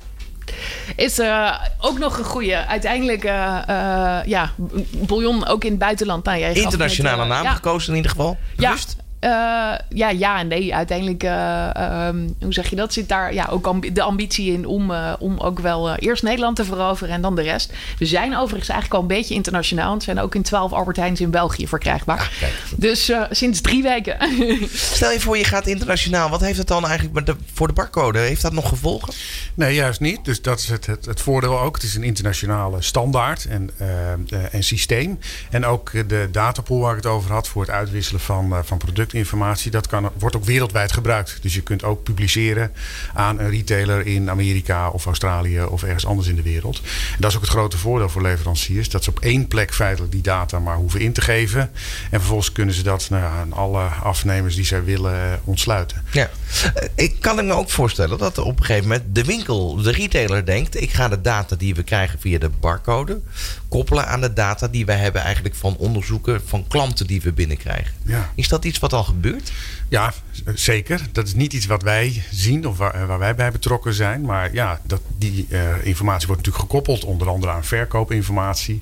Is 0.95 1.19
uh, 1.19 1.62
ook 1.80 1.97
nog 1.97 2.17
een 2.17 2.23
goede. 2.23 2.65
Uiteindelijk, 2.65 3.23
uh, 3.23 3.32
uh, 3.69 4.19
ja, 4.25 4.51
bouillon 4.91 5.47
ook 5.47 5.63
in 5.63 5.69
het 5.69 5.80
buitenland. 5.80 6.25
Nou, 6.25 6.39
jij 6.39 6.54
Internationale 6.54 7.17
net, 7.17 7.27
naam 7.27 7.43
ja. 7.43 7.54
gekozen 7.54 7.89
in 7.89 7.95
ieder 7.95 8.12
geval. 8.12 8.38
Ja, 8.58 8.69
Bewust? 8.69 8.95
Uh, 9.21 9.73
ja, 9.89 10.10
ja 10.10 10.39
en 10.39 10.47
nee. 10.47 10.75
Uiteindelijk, 10.75 11.23
uh, 11.23 12.07
um, 12.07 12.36
hoe 12.41 12.53
zeg 12.53 12.69
je 12.69 12.75
dat? 12.75 12.93
Zit 12.93 13.10
daar 13.10 13.34
ja, 13.34 13.47
ook 13.49 13.65
ambi 13.67 13.93
de 13.93 14.01
ambitie 14.01 14.53
in 14.53 14.65
om, 14.65 14.91
uh, 14.91 15.13
om 15.19 15.39
ook 15.39 15.60
wel 15.60 15.89
uh, 15.89 15.95
eerst 15.99 16.23
Nederland 16.23 16.55
te 16.55 16.65
veroveren 16.65 17.15
en 17.15 17.21
dan 17.21 17.36
de 17.36 17.41
rest. 17.41 17.73
We 17.97 18.05
zijn 18.05 18.36
overigens 18.36 18.69
eigenlijk 18.69 18.93
al 18.93 19.10
een 19.10 19.15
beetje 19.17 19.34
internationaal. 19.34 19.97
We 19.97 20.03
zijn 20.03 20.19
ook 20.19 20.36
in 20.36 20.41
12 20.41 20.71
Albert 20.71 20.97
Heijns 20.97 21.21
in 21.21 21.31
België 21.31 21.67
verkrijgbaar. 21.67 22.31
Dus 22.75 23.10
uh, 23.10 23.23
sinds 23.31 23.62
drie 23.62 23.84
weken. 23.84 24.17
Stel 24.73 25.12
je 25.12 25.19
voor, 25.19 25.38
je 25.38 25.43
gaat 25.43 25.67
internationaal. 25.67 26.29
Wat 26.29 26.41
heeft 26.41 26.57
het 26.57 26.67
dan 26.67 26.86
eigenlijk 26.86 27.13
met 27.13 27.25
de, 27.25 27.36
voor 27.53 27.67
de 27.67 27.73
barcode? 27.73 28.19
Heeft 28.19 28.41
dat 28.41 28.53
nog 28.53 28.67
gevolgen? 28.67 29.13
Nee, 29.53 29.75
juist 29.75 29.99
niet. 29.99 30.25
Dus 30.25 30.41
dat 30.41 30.60
is 30.60 30.67
het, 30.67 30.86
het, 30.86 31.05
het 31.05 31.21
voordeel 31.21 31.60
ook. 31.60 31.75
Het 31.75 31.84
is 31.84 31.95
een 31.95 32.03
internationale 32.03 32.81
standaard 32.81 33.45
en, 33.45 33.69
uh, 33.81 33.88
uh, 33.88 34.53
en 34.53 34.63
systeem. 34.63 35.19
En 35.49 35.65
ook 35.65 35.91
de 36.10 36.29
datapool 36.31 36.79
waar 36.79 36.91
ik 36.91 37.03
het 37.03 37.12
over 37.12 37.31
had 37.31 37.47
voor 37.47 37.62
het 37.62 37.71
uitwisselen 37.71 38.21
van, 38.21 38.49
uh, 38.53 38.60
van 38.63 38.77
productinformatie, 39.12 39.71
dat 39.71 39.88
kan, 39.88 40.12
wordt 40.19 40.36
ook 40.36 40.43
wereldwijd 40.43 40.91
gebruikt. 40.91 41.38
Dus 41.41 41.54
je 41.54 41.62
kunt 41.62 41.84
ook 41.84 42.04
publiceren 42.04 42.71
aan 43.13 43.39
een 43.39 43.50
retailer 43.50 44.06
in 44.06 44.30
Amerika 44.30 44.89
of 44.89 45.06
Australië 45.06 45.63
of 45.63 45.84
ergens 45.84 46.06
anders 46.06 46.28
in 46.28 46.36
de 46.36 46.41
wereld. 46.41 46.82
En 47.15 47.17
dat 47.19 47.30
is 47.30 47.36
ook 47.36 47.41
het 47.41 47.52
grote 47.52 47.78
voordeel 47.78 48.10
voor 48.10 48.21
leveranciers. 48.21 48.89
Dat 48.89 49.04
ze 49.04 49.10
op 49.10 49.19
één 49.19 49.47
plek 49.47 49.74
feitelijk 49.74 50.12
die 50.12 50.21
data 50.21 50.60
maar 50.60 50.76
hoeven 50.76 51.00
in 51.00 51.13
te 51.13 51.21
geven. 51.21 51.62
En 52.10 52.19
vervolgens 52.19 52.52
kunnen 52.52 52.76
ze 52.76 52.84
dat 52.84 53.08
nou 53.10 53.24
ja, 53.24 53.30
aan 53.30 53.54
alle 53.54 53.84
afnemers 53.84 54.56
die 54.56 54.65
zij 54.65 54.84
willen 54.84 55.13
uh, 55.13 55.34
ontsluiten. 55.43 56.04
Ja. 56.12 56.30
Uh, 56.63 56.84
ik 56.95 57.15
kan 57.19 57.36
me 57.36 57.54
ook 57.54 57.69
voorstellen 57.69 58.17
dat 58.17 58.38
op 58.38 58.60
een 58.60 58.65
gegeven 58.65 58.88
moment 58.88 59.15
de 59.15 59.24
winkel, 59.24 59.76
de 59.76 59.91
retailer 59.91 60.45
denkt: 60.45 60.82
ik 60.82 60.91
ga 60.91 61.08
de 61.08 61.21
data 61.21 61.56
die 61.56 61.76
we 61.76 61.84
krijgen 61.84 62.19
via 62.19 62.39
de 62.39 62.50
barcode 62.50 63.21
koppelen 63.67 64.08
aan 64.08 64.21
de 64.21 64.34
data 64.34 64.67
die 64.67 64.86
wij 64.86 64.97
hebben 64.97 65.21
eigenlijk 65.21 65.56
van 65.56 65.76
onderzoeken 65.78 66.41
van 66.45 66.65
klanten 66.67 67.08
die 67.08 67.21
we 67.21 67.32
binnenkrijgen. 67.32 67.93
Ja. 68.04 68.32
Is 68.36 68.47
dat 68.47 68.65
iets 68.65 68.80
wat 68.80 68.93
al 68.93 69.01
al 69.02 69.14
gebeurd? 69.14 69.52
Ja, 69.90 70.14
zeker. 70.54 71.02
Dat 71.12 71.28
is 71.28 71.34
niet 71.34 71.54
iets 71.54 71.66
wat 71.66 71.84
wij 71.84 72.24
zien 72.32 72.68
of 72.68 72.78
waar, 72.78 73.08
waar 73.08 73.20
wij 73.20 73.36
bij 73.36 73.52
betrokken 73.52 73.94
zijn. 73.94 74.22
Maar 74.22 74.54
ja, 74.54 74.82
dat, 74.84 75.02
die 75.18 75.46
uh, 75.50 75.86
informatie 75.86 76.28
wordt 76.28 76.42
natuurlijk 76.46 76.72
gekoppeld, 76.72 77.04
onder 77.04 77.30
andere 77.30 77.52
aan 77.52 77.64
verkoopinformatie. 77.64 78.82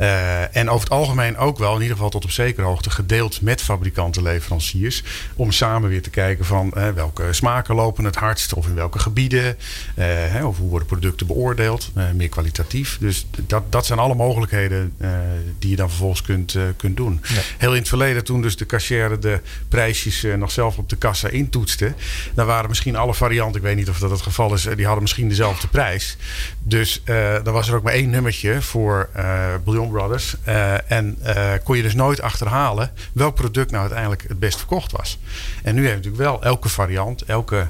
Uh, 0.00 0.56
en 0.56 0.70
over 0.70 0.88
het 0.88 0.98
algemeen 0.98 1.36
ook 1.36 1.58
wel, 1.58 1.74
in 1.74 1.80
ieder 1.80 1.96
geval 1.96 2.10
tot 2.10 2.24
op 2.24 2.30
zekere 2.30 2.66
hoogte, 2.66 2.90
gedeeld 2.90 3.40
met 3.40 3.62
fabrikanten, 3.62 4.22
leveranciers. 4.22 5.02
Om 5.36 5.52
samen 5.52 5.88
weer 5.88 6.02
te 6.02 6.10
kijken 6.10 6.44
van 6.44 6.72
uh, 6.76 6.88
welke 6.88 7.32
smaken 7.32 7.74
lopen 7.74 8.04
het 8.04 8.16
hardst 8.16 8.54
of 8.54 8.66
in 8.66 8.74
welke 8.74 8.98
gebieden. 8.98 9.56
Hè, 9.94 10.44
of 10.44 10.58
hoe 10.58 10.68
worden 10.68 10.88
producten 10.88 11.26
beoordeeld, 11.26 11.90
meer 12.14 12.28
kwalitatief. 12.28 12.96
Dus 13.00 13.26
dat, 13.46 13.72
dat 13.72 13.86
zijn 13.86 13.98
alle 13.98 14.14
mogelijkheden 14.14 14.92
die 15.58 15.70
je 15.70 15.76
dan 15.76 15.88
vervolgens 15.88 16.22
kunt, 16.22 16.56
kunt 16.76 16.96
doen. 16.96 17.20
Ja. 17.22 17.40
Heel 17.58 17.72
in 17.72 17.78
het 17.78 17.88
verleden, 17.88 18.24
toen 18.24 18.42
dus 18.42 18.56
de 18.56 18.66
cashier 18.66 19.20
de 19.20 19.40
prijsjes 19.68 20.26
nog 20.36 20.50
zelf 20.50 20.78
op 20.78 20.88
de 20.88 20.96
kassa 20.96 21.28
intoetste, 21.28 21.94
dan 22.34 22.46
waren 22.46 22.68
misschien 22.68 22.96
alle 22.96 23.14
varianten, 23.14 23.56
ik 23.56 23.66
weet 23.66 23.76
niet 23.76 23.88
of 23.88 23.98
dat 23.98 24.10
het 24.10 24.22
geval 24.22 24.54
is, 24.54 24.62
die 24.62 24.84
hadden 24.84 25.02
misschien 25.02 25.28
dezelfde 25.28 25.68
prijs. 25.68 26.16
Dus 26.62 27.02
uh, 27.04 27.34
dan 27.42 27.52
was 27.52 27.68
er 27.68 27.74
ook 27.74 27.82
maar 27.82 27.92
één 27.92 28.10
nummertje 28.10 28.62
voor 28.62 29.08
uh, 29.16 29.22
Bouillon 29.64 29.90
Brothers. 29.90 30.34
Uh, 30.48 30.90
en 30.90 31.18
kon 31.64 31.76
je 31.76 31.82
dus 31.82 31.94
nooit 31.94 32.20
achterhalen 32.20 32.92
welk 33.12 33.34
product 33.34 33.70
nou 33.70 33.82
uiteindelijk 33.82 34.24
het 34.28 34.38
best 34.38 34.58
verkocht 34.58 34.92
was. 34.92 35.18
En 35.62 35.74
nu 35.74 35.80
heb 35.80 35.90
je 35.90 35.96
natuurlijk 35.96 36.22
wel 36.22 36.42
elke 36.42 36.68
variant, 36.68 37.22
elke 37.22 37.66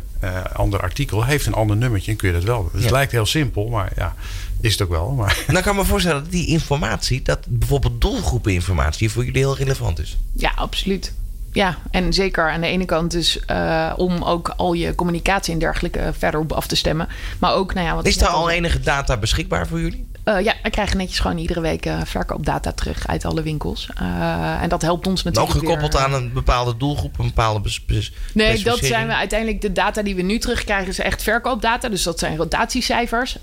ander 0.52 0.80
artikel 0.80 1.24
heeft 1.24 1.46
een 1.46 1.54
ander 1.54 1.76
nummertje 1.76 2.10
en 2.10 2.16
kun 2.16 2.28
je 2.28 2.34
dat 2.34 2.44
wel. 2.44 2.62
Dus 2.62 2.72
ja. 2.72 2.80
het 2.80 2.90
lijkt 2.90 3.12
heel 3.12 3.26
simpel, 3.26 3.68
maar 3.68 3.92
ja, 3.96 4.14
is 4.60 4.72
het 4.72 4.82
ook 4.82 4.90
wel. 4.90 5.10
Maar. 5.10 5.44
Dan 5.46 5.62
kan 5.62 5.72
ik 5.72 5.78
me 5.78 5.86
voorstellen 5.86 6.22
dat 6.22 6.32
die 6.32 6.46
informatie, 6.46 7.22
dat 7.22 7.38
bijvoorbeeld 7.48 8.00
doelgroepeninformatie 8.00 9.10
voor 9.10 9.24
jullie 9.24 9.40
heel 9.40 9.56
relevant 9.56 9.98
is. 9.98 10.18
Ja, 10.32 10.52
absoluut. 10.54 11.12
Ja, 11.52 11.76
en 11.90 12.12
zeker 12.12 12.50
aan 12.50 12.60
de 12.60 12.66
ene 12.66 12.84
kant 12.84 13.10
dus 13.10 13.40
uh, 13.50 13.92
om 13.96 14.22
ook 14.22 14.52
al 14.56 14.72
je 14.72 14.94
communicatie 14.94 15.52
en 15.52 15.58
dergelijke 15.58 16.12
verder 16.18 16.40
op 16.40 16.52
af 16.52 16.66
te 16.66 16.76
stemmen. 16.76 17.08
Maar 17.38 17.54
ook, 17.54 17.74
nou 17.74 17.86
ja... 17.86 17.94
Wat 17.94 18.06
is 18.06 18.20
er 18.20 18.26
al 18.28 18.50
enige 18.50 18.80
data 18.80 19.16
beschikbaar 19.16 19.66
voor 19.66 19.80
jullie? 19.80 20.09
Uh, 20.24 20.40
ja, 20.40 20.54
we 20.62 20.70
krijgen 20.70 20.96
netjes 20.96 21.18
gewoon 21.18 21.38
iedere 21.38 21.60
week 21.60 21.86
uh, 21.86 22.00
verkoopdata 22.04 22.72
terug 22.72 23.06
uit 23.06 23.24
alle 23.24 23.42
winkels. 23.42 23.88
Uh, 24.00 24.62
en 24.62 24.68
dat 24.68 24.82
helpt 24.82 25.06
ons 25.06 25.22
natuurlijk. 25.22 25.54
Ook 25.54 25.60
gekoppeld 25.60 25.92
weer, 25.92 26.02
aan 26.02 26.14
een 26.14 26.32
bepaalde 26.32 26.76
doelgroep, 26.76 27.18
een 27.18 27.26
bepaalde. 27.26 27.60
Bes, 27.60 27.84
bes, 27.84 28.12
nee, 28.34 28.62
dat 28.62 28.78
zijn 28.78 29.06
we 29.06 29.14
uiteindelijk. 29.14 29.60
De 29.60 29.72
data 29.72 30.02
die 30.02 30.14
we 30.14 30.22
nu 30.22 30.38
terugkrijgen 30.38 30.88
is 30.88 30.98
echt 30.98 31.22
verkoopdata. 31.22 31.88
Dus 31.88 32.02
dat 32.02 32.18
zijn 32.18 32.36
rotatiecijfers. 32.36 33.38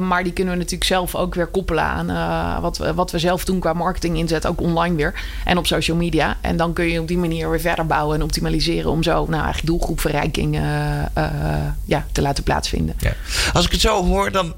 maar 0.00 0.22
die 0.22 0.32
kunnen 0.32 0.52
we 0.52 0.58
natuurlijk 0.58 0.90
zelf 0.90 1.14
ook 1.14 1.34
weer 1.34 1.46
koppelen 1.46 1.84
aan 1.84 2.60
wat, 2.60 2.78
we, 2.78 2.94
wat 2.94 3.10
we 3.10 3.18
zelf 3.18 3.44
doen 3.44 3.60
qua 3.60 3.72
marketing 3.72 4.16
inzet. 4.16 4.46
Ook 4.46 4.60
online 4.60 4.96
weer. 4.96 5.14
En 5.44 5.58
op 5.58 5.66
social 5.66 5.96
media. 5.96 6.36
En 6.40 6.56
dan 6.56 6.72
kun 6.72 6.84
je 6.84 7.00
op 7.00 7.08
die 7.08 7.18
manier 7.18 7.50
weer 7.50 7.60
verder 7.60 7.86
bouwen 7.86 8.16
en 8.16 8.22
optimaliseren. 8.22 8.90
Om 8.90 9.02
zo 9.02 9.12
nou, 9.12 9.32
eigenlijk 9.32 9.66
doelgroepverrijking 9.66 10.60
ja, 11.84 12.06
te 12.12 12.22
laten 12.22 12.44
plaatsvinden. 12.44 12.94
Ja. 12.98 13.12
Als 13.52 13.64
ik 13.64 13.72
het 13.72 13.80
zo 13.80 14.04
hoor, 14.04 14.32
dan 14.32 14.54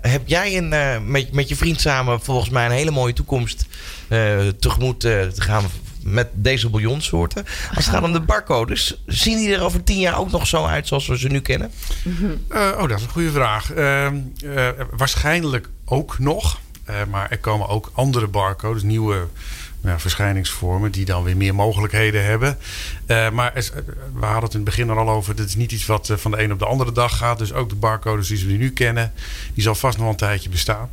heb 0.00 0.22
jij 0.24 0.56
een 0.56 0.72
met, 1.04 1.32
met 1.32 1.48
je 1.48 1.56
vriend 1.56 1.80
samen 1.80 2.20
volgens 2.20 2.50
mij 2.50 2.64
een 2.64 2.72
hele 2.72 2.90
mooie 2.90 3.12
toekomst 3.12 3.66
uh, 4.08 4.48
tegemoet 4.48 5.04
uh, 5.04 5.22
te 5.26 5.40
gaan 5.42 5.64
met 6.02 6.28
deze 6.32 6.68
bouillonsoorten. 6.68 7.44
Als 7.74 7.84
het 7.84 7.94
gaat 7.94 8.02
om 8.02 8.12
de 8.12 8.20
barcodes, 8.20 9.02
zien 9.06 9.36
die 9.36 9.54
er 9.54 9.62
over 9.62 9.84
tien 9.84 9.98
jaar 9.98 10.18
ook 10.18 10.30
nog 10.30 10.46
zo 10.46 10.64
uit 10.64 10.86
zoals 10.86 11.06
we 11.06 11.18
ze 11.18 11.28
nu 11.28 11.40
kennen? 11.40 11.70
Uh, 12.04 12.70
oh, 12.80 12.88
dat 12.88 12.98
is 12.98 13.04
een 13.04 13.10
goede 13.10 13.30
vraag. 13.30 13.70
waarschijnlijk 14.96 15.68
ook 15.84 16.18
nog. 16.18 16.60
maar 17.10 17.30
er 17.30 17.38
komen 17.38 17.68
ook 17.68 17.90
andere 17.94 18.26
barcodes, 18.26 18.82
nieuwe 18.82 19.26
ja, 19.84 19.98
verschijningsvormen 19.98 20.92
die 20.92 21.04
dan 21.04 21.22
weer 21.22 21.36
meer 21.36 21.54
mogelijkheden 21.54 22.24
hebben. 22.24 22.58
Uh, 23.06 23.30
maar 23.30 23.52
we 24.14 24.24
hadden 24.24 24.42
het 24.42 24.52
in 24.52 24.60
het 24.60 24.64
begin 24.64 24.88
er 24.88 24.98
al 24.98 25.10
over. 25.10 25.36
Dit 25.36 25.48
is 25.48 25.54
niet 25.54 25.72
iets 25.72 25.86
wat 25.86 26.12
van 26.14 26.30
de 26.30 26.42
een 26.42 26.52
op 26.52 26.58
de 26.58 26.66
andere 26.66 26.92
dag 26.92 27.16
gaat. 27.16 27.38
Dus 27.38 27.52
ook 27.52 27.68
de 27.68 27.74
barcodes 27.74 28.28
die 28.28 28.46
we 28.46 28.52
nu 28.52 28.70
kennen, 28.70 29.12
die 29.54 29.62
zal 29.62 29.74
vast 29.74 29.98
nog 29.98 30.08
een 30.08 30.16
tijdje 30.16 30.48
bestaan. 30.48 30.90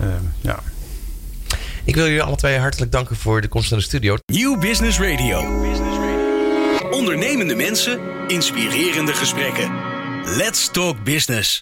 Uh, 0.00 0.06
ja. 0.40 0.58
Ik 1.84 1.94
wil 1.94 2.04
jullie 2.04 2.22
alle 2.22 2.36
twee 2.36 2.58
hartelijk 2.58 2.92
danken 2.92 3.16
voor 3.16 3.40
de 3.40 3.48
komst 3.48 3.70
naar 3.70 3.78
de 3.78 3.84
studio. 3.84 4.16
Nieuw 4.26 4.58
Business 4.58 4.98
Radio. 4.98 5.38
Ondernemende 6.90 7.54
mensen, 7.54 8.00
inspirerende 8.26 9.14
gesprekken. 9.14 9.70
Let's 10.24 10.68
talk 10.72 11.04
business. 11.04 11.58